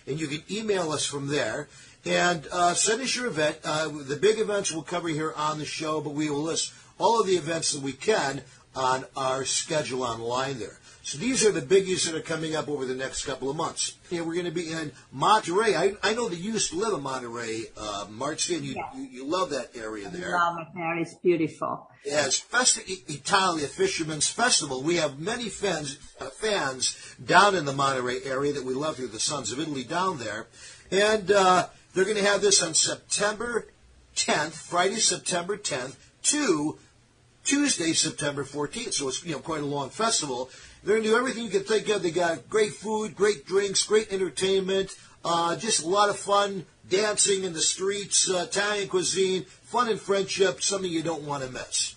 and 0.05 0.19
you 0.19 0.27
can 0.27 0.43
email 0.51 0.91
us 0.91 1.05
from 1.05 1.27
there. 1.27 1.69
And 2.05 2.45
uh, 2.51 2.73
send 2.73 3.01
us 3.01 3.15
your 3.15 3.27
event. 3.27 3.59
Uh, 3.63 3.88
the 3.88 4.17
big 4.17 4.38
events 4.38 4.73
we'll 4.73 4.84
cover 4.84 5.07
here 5.07 5.34
on 5.38 5.59
the 5.59 5.65
show, 5.65 6.01
but 6.01 6.13
we 6.13 6.29
will 6.29 6.43
list 6.43 6.73
all 6.99 7.21
of 7.21 7.27
the 7.27 7.38
events 7.38 7.71
that 7.71 7.81
we 7.81 7.93
can 7.93 8.41
on 8.75 9.05
our 9.15 9.45
schedule 9.45 10.03
online 10.03 10.59
there. 10.59 10.79
So 11.06 11.18
these 11.18 11.45
are 11.45 11.51
the 11.51 11.62
biggies 11.62 12.06
that 12.06 12.16
are 12.16 12.22
coming 12.22 12.56
up 12.56 12.70
over 12.70 12.86
the 12.86 12.95
next 12.95 13.26
couple 13.26 13.49
of 13.49 13.58
months. 13.58 13.97
Yeah, 14.10 14.22
we're 14.22 14.36
going 14.36 14.45
to 14.45 14.51
be 14.51 14.72
in 14.72 14.93
Monterey. 15.12 15.76
I, 15.76 15.95
I 16.01 16.14
know 16.14 16.30
that 16.30 16.38
you 16.38 16.54
used 16.54 16.72
to 16.72 16.78
live 16.78 16.93
in 16.93 17.04
Monterey, 17.04 17.66
uh, 17.76 18.06
and 18.08 18.49
you, 18.49 18.74
Yes. 18.74 18.86
you, 18.95 19.04
you 19.12 19.26
love 19.26 19.49
that 19.49 19.76
area 19.76 20.08
there. 20.08 20.32
Wow, 20.32 20.66
my 20.74 20.82
hair 20.82 20.97
is 20.97 21.14
beautiful. 21.16 21.89
As 22.10 22.39
Festa 22.39 22.82
Italia 22.88 23.68
Fisherman's 23.68 24.30
Festival, 24.30 24.82
we 24.82 24.95
have 24.95 25.20
many 25.20 25.49
fans, 25.49 25.97
uh, 26.22 26.28
fans 26.28 26.95
down 27.24 27.54
in 27.54 27.66
the 27.66 27.74
Monterey 27.74 28.24
area 28.24 28.54
that 28.54 28.64
we 28.64 28.74
love 28.74 28.97
here, 28.97 29.08
the 29.08 29.20
Sons 29.20 29.51
of 29.51 29.60
Italy 29.60 29.84
down 29.84 30.20
there. 30.20 30.47
And 30.89 31.30
uh, 31.32 31.68
they're 31.93 32.06
going 32.06 32.16
to 32.16 32.24
have 32.24 32.39
this 32.39 32.64
on 32.64 32.74
September 32.74 33.68
10th, 34.16 34.54
Friday, 34.54 34.95
September 34.95 35.58
10th, 35.58 35.97
to 36.24 36.78
Tuesday, 37.43 37.91
September 37.91 38.45
14th. 38.45 38.93
So 38.93 39.10
it's 39.10 39.26
you 39.26 39.34
know 39.34 39.39
quite 39.39 39.62
a 39.62 39.66
long 39.66 39.89
festival. 39.89 40.49
They're 40.84 40.95
going 40.95 41.03
to 41.03 41.09
do 41.11 41.17
everything 41.17 41.45
you 41.45 41.49
can 41.49 41.63
think 41.63 41.88
of. 41.89 42.03
They 42.03 42.11
got 42.11 42.49
great 42.49 42.73
food, 42.73 43.15
great 43.15 43.45
drinks, 43.45 43.84
great 43.84 44.11
entertainment, 44.11 44.95
uh, 45.23 45.55
just 45.55 45.84
a 45.84 45.88
lot 45.88 46.09
of 46.09 46.17
fun, 46.17 46.65
dancing 46.89 47.45
in 47.45 47.53
the 47.53 47.61
streets, 47.61 48.29
uh, 48.29 48.45
Italian 48.49 48.89
cuisine, 48.89 49.45
fun 49.45 49.88
and 49.88 49.99
friendship, 49.99 50.61
something 50.61 50.91
you 50.91 51.01
don't 51.01 51.23
want 51.23 51.43
to 51.43 51.49
miss. 51.49 51.95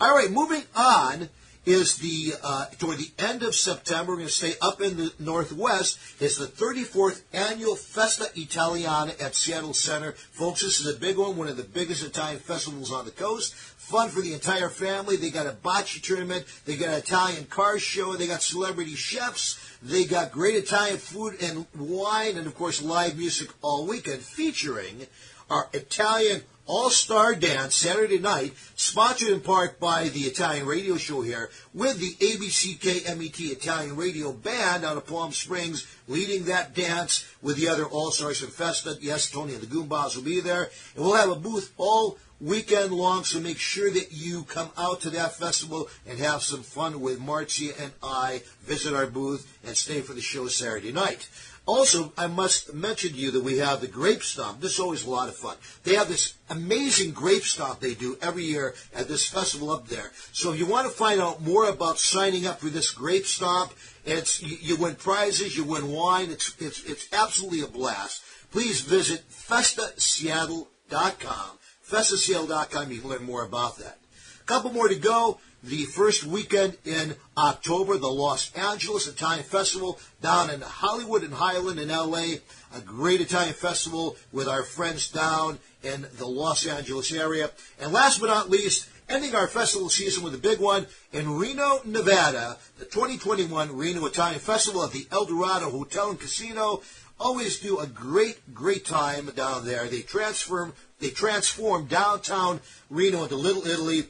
All 0.00 0.14
right, 0.14 0.30
moving 0.30 0.62
on 0.74 1.28
is 1.68 1.98
the 1.98 2.32
uh, 2.42 2.64
toward 2.78 2.96
the 2.96 3.10
end 3.18 3.42
of 3.42 3.54
September. 3.54 4.12
We're 4.12 4.18
going 4.18 4.28
to 4.28 4.32
stay 4.32 4.54
up 4.62 4.80
in 4.80 4.96
the 4.96 5.12
Northwest. 5.18 5.98
Is 6.18 6.38
the 6.38 6.46
34th 6.46 7.22
annual 7.34 7.76
Festa 7.76 8.30
Italiana 8.34 9.12
at 9.20 9.34
Seattle 9.34 9.74
Center, 9.74 10.12
folks. 10.12 10.62
This 10.62 10.80
is 10.80 10.96
a 10.96 10.98
big 10.98 11.18
one, 11.18 11.36
one 11.36 11.46
of 11.46 11.58
the 11.58 11.64
biggest 11.64 12.02
Italian 12.02 12.40
festivals 12.40 12.90
on 12.90 13.04
the 13.04 13.10
coast. 13.10 13.54
Fun 13.54 14.08
for 14.08 14.22
the 14.22 14.32
entire 14.32 14.70
family. 14.70 15.16
They 15.16 15.28
got 15.28 15.46
a 15.46 15.52
bocce 15.52 16.00
tournament. 16.02 16.46
They 16.64 16.76
got 16.76 16.88
an 16.88 16.94
Italian 16.94 17.44
car 17.44 17.78
show. 17.78 18.16
They 18.16 18.26
got 18.26 18.42
celebrity 18.42 18.94
chefs. 18.94 19.76
They 19.82 20.06
got 20.06 20.32
great 20.32 20.54
Italian 20.54 20.96
food 20.96 21.36
and 21.42 21.66
wine, 21.76 22.38
and 22.38 22.46
of 22.46 22.54
course 22.54 22.80
live 22.80 23.18
music 23.18 23.50
all 23.60 23.86
weekend, 23.86 24.22
featuring 24.22 25.06
our 25.50 25.68
Italian 25.74 26.42
all-Star 26.68 27.34
Dance 27.34 27.74
Saturday 27.74 28.18
night, 28.18 28.52
sponsored 28.76 29.30
in 29.30 29.40
part 29.40 29.80
by 29.80 30.08
the 30.10 30.20
Italian 30.20 30.66
radio 30.66 30.96
show 30.96 31.22
here, 31.22 31.50
with 31.74 31.98
the 31.98 32.14
ABCKMET 32.24 33.40
E 33.40 33.46
Italian 33.46 33.96
Radio 33.96 34.32
Band 34.32 34.84
out 34.84 34.96
of 34.96 35.06
Palm 35.06 35.32
Springs, 35.32 35.86
leading 36.06 36.44
that 36.44 36.74
dance 36.74 37.26
with 37.42 37.56
the 37.56 37.68
other 37.68 37.86
All-Stars 37.86 38.40
from 38.40 38.50
Festa. 38.50 38.98
Yes, 39.00 39.30
Tony 39.30 39.54
and 39.54 39.62
the 39.62 39.66
Goombas 39.66 40.14
will 40.14 40.22
be 40.22 40.40
there. 40.40 40.70
And 40.94 41.04
we'll 41.04 41.14
have 41.14 41.30
a 41.30 41.34
booth 41.34 41.72
all 41.76 42.18
weekend 42.40 42.92
long, 42.92 43.24
so 43.24 43.40
make 43.40 43.58
sure 43.58 43.90
that 43.90 44.12
you 44.12 44.44
come 44.44 44.70
out 44.78 45.00
to 45.00 45.10
that 45.10 45.36
festival 45.36 45.88
and 46.06 46.18
have 46.18 46.42
some 46.42 46.62
fun 46.62 47.00
with 47.00 47.18
Marcia 47.18 47.72
and 47.80 47.90
I, 48.02 48.42
visit 48.62 48.94
our 48.94 49.06
booth, 49.06 49.58
and 49.66 49.76
stay 49.76 50.02
for 50.02 50.12
the 50.12 50.20
show 50.20 50.46
Saturday 50.46 50.92
night. 50.92 51.28
Also, 51.68 52.12
I 52.16 52.26
must 52.28 52.72
mention 52.72 53.12
to 53.12 53.18
you 53.18 53.30
that 53.32 53.44
we 53.44 53.58
have 53.58 53.82
the 53.82 53.88
Grape 53.88 54.22
Stomp. 54.22 54.62
This 54.62 54.72
is 54.72 54.80
always 54.80 55.04
a 55.04 55.10
lot 55.10 55.28
of 55.28 55.36
fun. 55.36 55.58
They 55.84 55.96
have 55.96 56.08
this 56.08 56.32
amazing 56.48 57.10
Grape 57.10 57.42
Stomp 57.42 57.80
they 57.80 57.92
do 57.92 58.16
every 58.22 58.44
year 58.44 58.74
at 58.94 59.06
this 59.06 59.28
festival 59.28 59.70
up 59.70 59.86
there. 59.86 60.10
So 60.32 60.54
if 60.54 60.58
you 60.58 60.64
want 60.64 60.88
to 60.88 60.92
find 60.92 61.20
out 61.20 61.42
more 61.42 61.68
about 61.68 61.98
signing 61.98 62.46
up 62.46 62.60
for 62.60 62.70
this 62.70 62.90
Grape 62.90 63.26
Stomp, 63.26 63.74
it's 64.06 64.42
you, 64.42 64.56
you 64.62 64.76
win 64.76 64.94
prizes, 64.94 65.58
you 65.58 65.64
win 65.64 65.92
wine. 65.92 66.30
It's 66.30 66.56
it's 66.58 66.82
it's 66.84 67.06
absolutely 67.12 67.60
a 67.60 67.66
blast. 67.66 68.22
Please 68.50 68.80
visit 68.80 69.28
festaseattle.com. 69.28 71.58
Festaseattle.com. 71.86 72.90
You 72.90 73.00
can 73.02 73.10
learn 73.10 73.24
more 73.24 73.44
about 73.44 73.76
that. 73.76 73.98
A 74.40 74.44
couple 74.44 74.72
more 74.72 74.88
to 74.88 74.96
go. 74.96 75.38
The 75.64 75.86
first 75.86 76.22
weekend 76.22 76.78
in 76.84 77.16
October, 77.36 77.98
the 77.98 78.06
Los 78.06 78.54
Angeles 78.54 79.08
Italian 79.08 79.42
Festival 79.42 79.98
down 80.22 80.50
in 80.50 80.60
Hollywood 80.60 81.24
and 81.24 81.34
Highland 81.34 81.80
in 81.80 81.88
LA. 81.88 82.36
A 82.72 82.80
great 82.84 83.20
Italian 83.20 83.54
festival 83.54 84.16
with 84.30 84.46
our 84.46 84.62
friends 84.62 85.10
down 85.10 85.58
in 85.82 86.06
the 86.16 86.28
Los 86.28 86.64
Angeles 86.64 87.12
area. 87.12 87.50
And 87.80 87.92
last 87.92 88.20
but 88.20 88.28
not 88.28 88.48
least, 88.48 88.88
ending 89.08 89.34
our 89.34 89.48
festival 89.48 89.88
season 89.88 90.22
with 90.22 90.34
a 90.34 90.38
big 90.38 90.60
one 90.60 90.86
in 91.12 91.36
Reno, 91.36 91.80
Nevada, 91.84 92.58
the 92.78 92.84
2021 92.84 93.76
Reno 93.76 94.06
Italian 94.06 94.38
Festival 94.38 94.84
at 94.84 94.92
the 94.92 95.08
El 95.10 95.24
Dorado 95.24 95.70
Hotel 95.70 96.10
and 96.10 96.20
Casino. 96.20 96.82
Always 97.18 97.58
do 97.58 97.80
a 97.80 97.86
great, 97.88 98.54
great 98.54 98.84
time 98.84 99.26
down 99.34 99.66
there. 99.66 99.88
They 99.88 100.02
transform, 100.02 100.72
they 101.00 101.10
transform 101.10 101.86
downtown 101.86 102.60
Reno 102.90 103.24
into 103.24 103.34
Little 103.34 103.66
Italy 103.66 104.06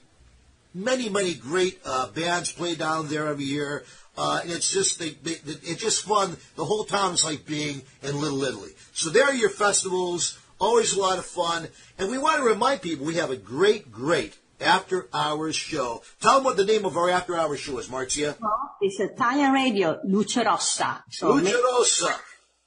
many, 0.78 1.08
many 1.08 1.34
great 1.34 1.80
uh, 1.84 2.08
bands 2.08 2.52
play 2.52 2.74
down 2.74 3.08
there 3.08 3.26
every 3.26 3.44
year. 3.44 3.84
Uh, 4.16 4.40
and 4.42 4.50
it's 4.50 4.70
just 4.70 4.98
they, 4.98 5.10
they, 5.10 5.36
it's 5.44 5.80
just 5.82 6.02
fun. 6.02 6.36
The 6.56 6.64
whole 6.64 6.84
town 6.84 7.14
is 7.14 7.24
like 7.24 7.46
being 7.46 7.82
in 8.02 8.20
Little 8.20 8.42
Italy. 8.42 8.72
So 8.92 9.10
there 9.10 9.24
are 9.24 9.34
your 9.34 9.50
festivals. 9.50 10.38
Always 10.60 10.96
a 10.96 11.00
lot 11.00 11.18
of 11.18 11.24
fun. 11.24 11.68
And 11.98 12.10
we 12.10 12.18
want 12.18 12.38
to 12.38 12.44
remind 12.44 12.82
people 12.82 13.06
we 13.06 13.14
have 13.14 13.30
a 13.30 13.36
great, 13.36 13.92
great 13.92 14.36
After 14.60 15.06
Hours 15.14 15.54
Show. 15.54 16.02
Tell 16.20 16.34
them 16.36 16.44
what 16.44 16.56
the 16.56 16.64
name 16.64 16.84
of 16.84 16.96
our 16.96 17.08
After 17.10 17.36
Hours 17.36 17.60
Show 17.60 17.78
is, 17.78 17.88
Marcia. 17.88 18.36
It's 18.80 18.98
Italian 18.98 19.52
radio, 19.52 20.00
Luce 20.04 20.36
Rossa. 20.38 21.04
So 21.10 21.34
Luce 21.34 21.54
Rossa, 21.54 22.16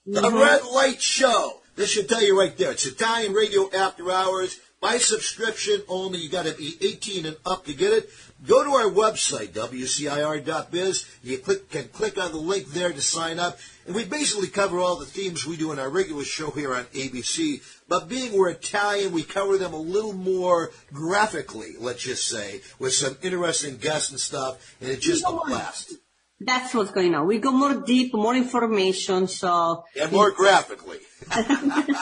the 0.05 0.21
Mhm. 0.21 0.41
Red 0.41 0.63
Light 0.71 1.01
Show. 1.01 1.57
This 1.75 1.89
should 1.89 2.07
tell 2.07 2.23
you 2.23 2.37
right 2.39 2.55
there. 2.57 2.71
It's 2.71 2.85
Italian 2.85 3.33
Radio 3.33 3.69
After 3.73 4.09
Hours. 4.09 4.57
By 4.81 4.97
subscription 4.97 5.83
only. 5.87 6.17
You 6.17 6.29
got 6.29 6.47
to 6.47 6.53
be 6.53 6.75
18 6.81 7.27
and 7.27 7.37
up 7.45 7.65
to 7.65 7.73
get 7.73 7.93
it. 7.93 8.09
Go 8.47 8.63
to 8.63 8.71
our 8.71 8.89
website, 8.91 9.49
wcir.biz. 9.49 11.05
You 11.21 11.37
click, 11.37 11.69
can 11.69 11.87
click 11.89 12.17
on 12.17 12.31
the 12.31 12.39
link 12.39 12.65
there 12.69 12.91
to 12.91 12.99
sign 12.99 13.37
up. 13.37 13.59
And 13.85 13.95
we 13.95 14.05
basically 14.05 14.47
cover 14.47 14.79
all 14.79 14.95
the 14.95 15.05
themes 15.05 15.45
we 15.45 15.55
do 15.55 15.71
in 15.71 15.77
our 15.77 15.89
regular 15.89 16.23
show 16.23 16.49
here 16.49 16.73
on 16.73 16.85
ABC. 16.85 17.61
But 17.87 18.09
being 18.09 18.33
we're 18.33 18.49
Italian, 18.49 19.11
we 19.11 19.21
cover 19.21 19.59
them 19.59 19.73
a 19.73 19.79
little 19.79 20.13
more 20.13 20.71
graphically, 20.91 21.73
let's 21.79 22.01
just 22.01 22.27
say, 22.27 22.61
with 22.79 22.93
some 22.93 23.17
interesting 23.21 23.77
guests 23.77 24.09
and 24.09 24.19
stuff. 24.19 24.75
And 24.81 24.89
it's 24.89 25.05
just 25.05 25.23
a 25.27 25.31
blast. 25.31 25.93
That's 26.39 26.73
what's 26.73 26.89
going 26.89 27.13
on. 27.13 27.27
We 27.27 27.37
go 27.37 27.51
more 27.51 27.75
deep, 27.75 28.15
more 28.15 28.35
information. 28.35 29.27
So 29.27 29.83
and 29.99 30.11
more 30.11 30.31
graphically. 30.35 30.97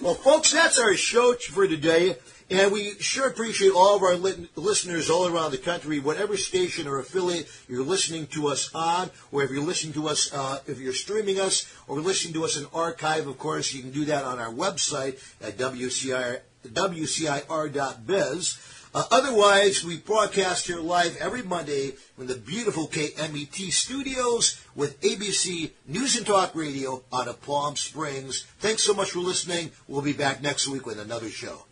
well, 0.00 0.14
folks, 0.14 0.52
that's 0.52 0.78
our 0.78 0.94
show 0.94 1.34
for 1.34 1.66
today. 1.68 2.16
And 2.50 2.72
we 2.72 2.90
sure 3.00 3.26
appreciate 3.26 3.72
all 3.72 3.96
of 3.96 4.02
our 4.02 4.16
listeners 4.16 5.08
all 5.08 5.26
around 5.26 5.52
the 5.52 5.58
country, 5.58 5.98
whatever 5.98 6.36
station 6.36 6.86
or 6.86 6.98
affiliate 6.98 7.48
you're 7.68 7.82
listening 7.82 8.26
to 8.28 8.48
us 8.48 8.70
on, 8.74 9.10
or 9.32 9.42
if 9.42 9.50
you're 9.50 9.62
listening 9.62 9.94
to 9.94 10.08
us, 10.08 10.30
uh, 10.32 10.60
if 10.66 10.78
you're 10.78 10.92
streaming 10.92 11.40
us, 11.40 11.72
or 11.88 12.00
listening 12.00 12.34
to 12.34 12.44
us 12.44 12.58
in 12.58 12.66
archive, 12.74 13.26
of 13.26 13.38
course, 13.38 13.72
you 13.72 13.80
can 13.80 13.92
do 13.92 14.04
that 14.04 14.24
on 14.24 14.38
our 14.38 14.52
website 14.52 15.18
at 15.40 15.56
WCIR, 15.56 16.40
WCIR.biz. 16.66 18.58
Uh, 18.94 19.02
otherwise, 19.10 19.84
we 19.84 19.96
broadcast 19.96 20.68
here 20.68 20.78
live 20.78 21.16
every 21.16 21.42
Monday 21.42 21.90
from 22.16 22.28
the 22.28 22.36
beautiful 22.36 22.86
KMET 22.86 23.72
studios 23.72 24.60
with 24.76 25.00
ABC 25.00 25.72
News 25.88 26.16
and 26.16 26.24
Talk 26.24 26.54
Radio 26.54 27.02
out 27.12 27.26
of 27.26 27.42
Palm 27.42 27.74
Springs. 27.74 28.46
Thanks 28.60 28.84
so 28.84 28.94
much 28.94 29.10
for 29.10 29.18
listening. 29.18 29.72
We'll 29.88 30.02
be 30.02 30.12
back 30.12 30.42
next 30.42 30.68
week 30.68 30.86
with 30.86 31.00
another 31.00 31.28
show. 31.28 31.64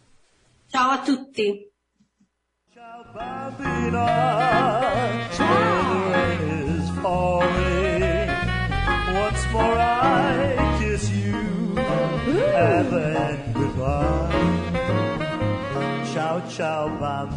ciao 0.73 1.01
a 1.01 1.07
tutti. 1.07 1.69
Bambina, 3.15 4.09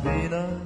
Ciao, 0.06 0.65